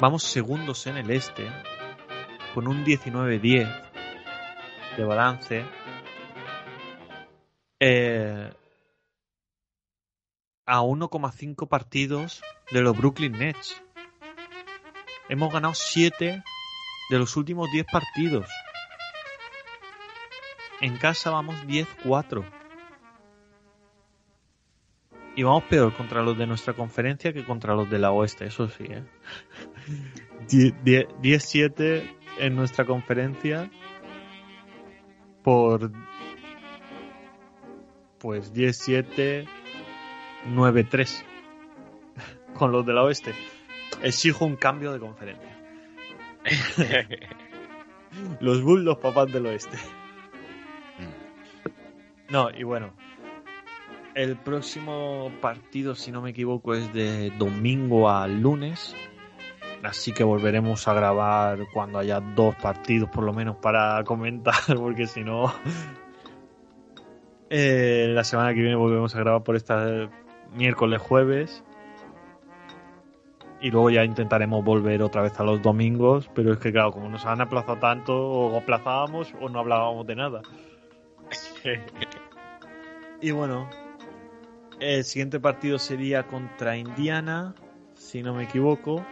vamos 0.00 0.22
segundos 0.22 0.86
en 0.86 0.96
el 0.96 1.10
este, 1.10 1.46
con 2.54 2.68
un 2.68 2.84
19-10 2.84 3.87
de 4.98 5.04
balance. 5.04 5.64
Eh, 7.78 8.52
a 10.66 10.82
1,5 10.82 11.68
partidos 11.68 12.42
de 12.72 12.82
los 12.82 12.96
Brooklyn 12.96 13.32
Nets. 13.32 13.80
Hemos 15.28 15.52
ganado 15.52 15.74
7 15.74 16.42
de 17.10 17.18
los 17.18 17.36
últimos 17.36 17.70
10 17.70 17.86
partidos. 17.86 18.50
En 20.80 20.96
casa 20.96 21.30
vamos 21.30 21.54
10-4. 21.66 22.44
Y 25.36 25.44
vamos 25.44 25.62
peor 25.64 25.94
contra 25.94 26.22
los 26.22 26.36
de 26.36 26.48
nuestra 26.48 26.74
conferencia 26.74 27.32
que 27.32 27.44
contra 27.44 27.76
los 27.76 27.88
de 27.88 28.00
la 28.00 28.10
oeste, 28.10 28.46
eso 28.46 28.68
sí. 28.68 28.84
¿eh? 28.88 29.04
10-7 30.48 32.16
en 32.38 32.56
nuestra 32.56 32.84
conferencia 32.84 33.70
por 35.48 35.90
pues 38.18 38.52
10-7 38.52 39.48
9-3 40.50 41.22
con 42.58 42.70
los 42.70 42.84
de 42.84 42.92
la 42.92 43.02
oeste. 43.02 43.32
Exijo 44.02 44.44
un 44.44 44.56
cambio 44.56 44.92
de 44.92 45.00
conferencia. 45.00 45.58
Los 48.40 48.62
Bulls, 48.62 48.84
los 48.84 48.98
papás 48.98 49.32
del 49.32 49.46
oeste. 49.46 49.78
No, 52.28 52.50
y 52.50 52.62
bueno. 52.64 52.92
El 54.14 54.36
próximo 54.36 55.32
partido, 55.40 55.94
si 55.94 56.10
no 56.10 56.20
me 56.20 56.30
equivoco, 56.30 56.74
es 56.74 56.92
de 56.92 57.30
domingo 57.38 58.10
a 58.10 58.26
lunes. 58.26 58.94
Así 59.82 60.12
que 60.12 60.24
volveremos 60.24 60.88
a 60.88 60.94
grabar 60.94 61.66
cuando 61.72 61.98
haya 61.98 62.20
dos 62.20 62.54
partidos 62.56 63.08
por 63.10 63.24
lo 63.24 63.32
menos 63.32 63.56
para 63.56 64.02
comentar, 64.04 64.54
porque 64.76 65.06
si 65.06 65.22
no... 65.22 65.52
Eh, 67.50 68.08
la 68.10 68.24
semana 68.24 68.52
que 68.52 68.60
viene 68.60 68.76
volvemos 68.76 69.14
a 69.14 69.20
grabar 69.20 69.42
por 69.42 69.56
esta 69.56 70.10
miércoles, 70.54 71.00
jueves. 71.00 71.64
Y 73.60 73.70
luego 73.70 73.90
ya 73.90 74.04
intentaremos 74.04 74.64
volver 74.64 75.02
otra 75.02 75.22
vez 75.22 75.38
a 75.40 75.44
los 75.44 75.60
domingos, 75.60 76.30
pero 76.34 76.52
es 76.52 76.58
que 76.58 76.70
claro, 76.70 76.92
como 76.92 77.08
nos 77.08 77.26
han 77.26 77.40
aplazado 77.40 77.78
tanto, 77.78 78.14
o 78.14 78.56
aplazábamos 78.56 79.34
o 79.40 79.48
no 79.48 79.58
hablábamos 79.58 80.06
de 80.06 80.14
nada. 80.14 80.42
y 83.20 83.32
bueno, 83.32 83.68
el 84.78 85.02
siguiente 85.02 85.40
partido 85.40 85.78
sería 85.78 86.24
contra 86.28 86.76
Indiana, 86.76 87.54
si 87.94 88.22
no 88.22 88.32
me 88.32 88.44
equivoco, 88.44 89.04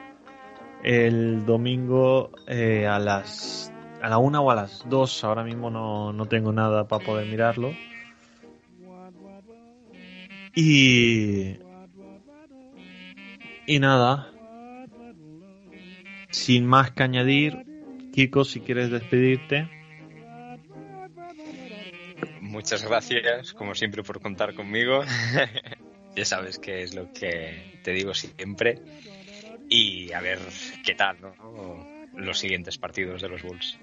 el 0.82 1.44
domingo 1.44 2.30
eh, 2.46 2.86
a 2.86 2.98
las 2.98 3.72
a 4.02 4.08
la 4.08 4.18
una 4.18 4.40
o 4.40 4.50
a 4.50 4.54
las 4.54 4.88
dos. 4.88 5.24
Ahora 5.24 5.42
mismo 5.42 5.70
no, 5.70 6.12
no 6.12 6.26
tengo 6.26 6.52
nada 6.52 6.86
para 6.88 7.04
poder 7.04 7.26
mirarlo. 7.26 7.72
Y 10.54 11.58
y 13.68 13.80
nada, 13.80 14.30
sin 16.30 16.66
más 16.66 16.92
que 16.92 17.02
añadir, 17.02 17.66
Kiko, 18.12 18.44
si 18.44 18.60
quieres 18.60 18.90
despedirte. 18.90 19.68
Muchas 22.40 22.86
gracias, 22.86 23.52
como 23.54 23.74
siempre, 23.74 24.04
por 24.04 24.20
contar 24.20 24.54
conmigo. 24.54 25.02
ya 26.16 26.24
sabes 26.24 26.60
que 26.60 26.82
es 26.82 26.94
lo 26.94 27.12
que 27.12 27.80
te 27.82 27.92
digo 27.92 28.14
siempre. 28.14 28.80
Y 29.68 30.12
a 30.12 30.20
ver 30.20 30.38
qué 30.84 30.94
tal. 30.94 31.16
Los 32.14 32.38
siguientes 32.38 32.78
partidos 32.78 33.22
de 33.22 33.28
los 33.28 33.42
Bulls. 33.42 33.78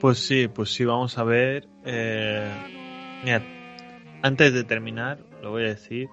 Pues 0.00 0.18
sí, 0.18 0.48
pues 0.48 0.70
sí, 0.70 0.84
vamos 0.84 1.18
a 1.18 1.24
ver. 1.24 1.68
Eh, 1.84 2.50
antes 4.22 4.52
de 4.52 4.64
terminar, 4.64 5.18
lo 5.42 5.50
voy 5.50 5.64
a 5.64 5.68
decir. 5.68 6.08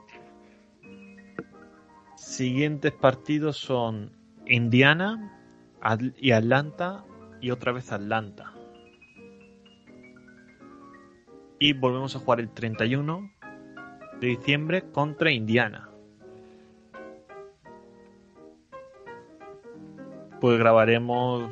Siguientes 2.16 2.92
partidos 2.92 3.58
son 3.58 4.12
Indiana 4.48 5.32
y 6.18 6.32
Atlanta 6.32 7.06
y 7.42 7.52
otra 7.52 7.72
vez 7.72 7.92
Atlanta. 7.92 8.54
Y 11.60 11.74
volvemos 11.74 12.16
a 12.16 12.20
jugar 12.20 12.40
el 12.40 12.50
31 12.50 13.32
de 14.20 14.28
diciembre 14.28 14.92
contra 14.92 15.32
Indiana. 15.32 15.90
Pues 20.40 20.58
grabaremos... 20.60 21.52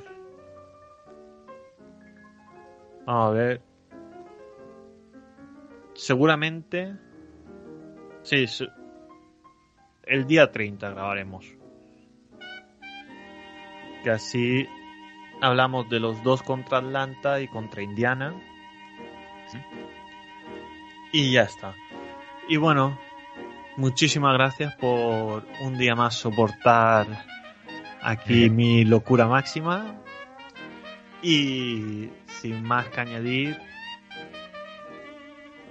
Vamos 3.05 3.29
a 3.29 3.31
ver. 3.31 3.61
Seguramente... 5.93 6.95
Sí, 8.23 8.45
el 10.05 10.25
día 10.25 10.51
30 10.51 10.89
grabaremos 10.91 11.45
que 14.03 14.11
así 14.11 14.67
hablamos 15.41 15.89
de 15.89 15.99
los 15.99 16.21
dos 16.23 16.43
contra 16.43 16.79
Atlanta 16.79 17.39
y 17.39 17.47
contra 17.47 17.81
Indiana. 17.81 18.35
Y 21.11 21.31
ya 21.31 21.43
está. 21.43 21.73
Y 22.47 22.57
bueno, 22.57 22.99
muchísimas 23.77 24.33
gracias 24.33 24.75
por 24.75 25.45
un 25.61 25.77
día 25.77 25.95
más 25.95 26.15
soportar 26.15 27.07
aquí 28.03 28.49
mi 28.49 28.85
locura 28.85 29.27
máxima. 29.27 29.99
Y 31.21 32.09
sin 32.27 32.63
más 32.63 32.89
que 32.89 32.99
añadir, 32.99 33.57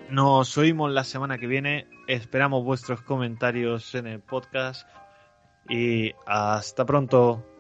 nos 0.09 0.57
oímos 0.57 0.91
la 0.91 1.05
semana 1.05 1.39
que 1.39 1.47
viene. 1.47 1.87
Esperamos 2.09 2.65
vuestros 2.65 3.03
comentarios 3.03 3.95
en 3.95 4.07
el 4.07 4.21
podcast. 4.21 4.89
Y 5.69 6.13
hasta 6.27 6.85
pronto. 6.87 7.52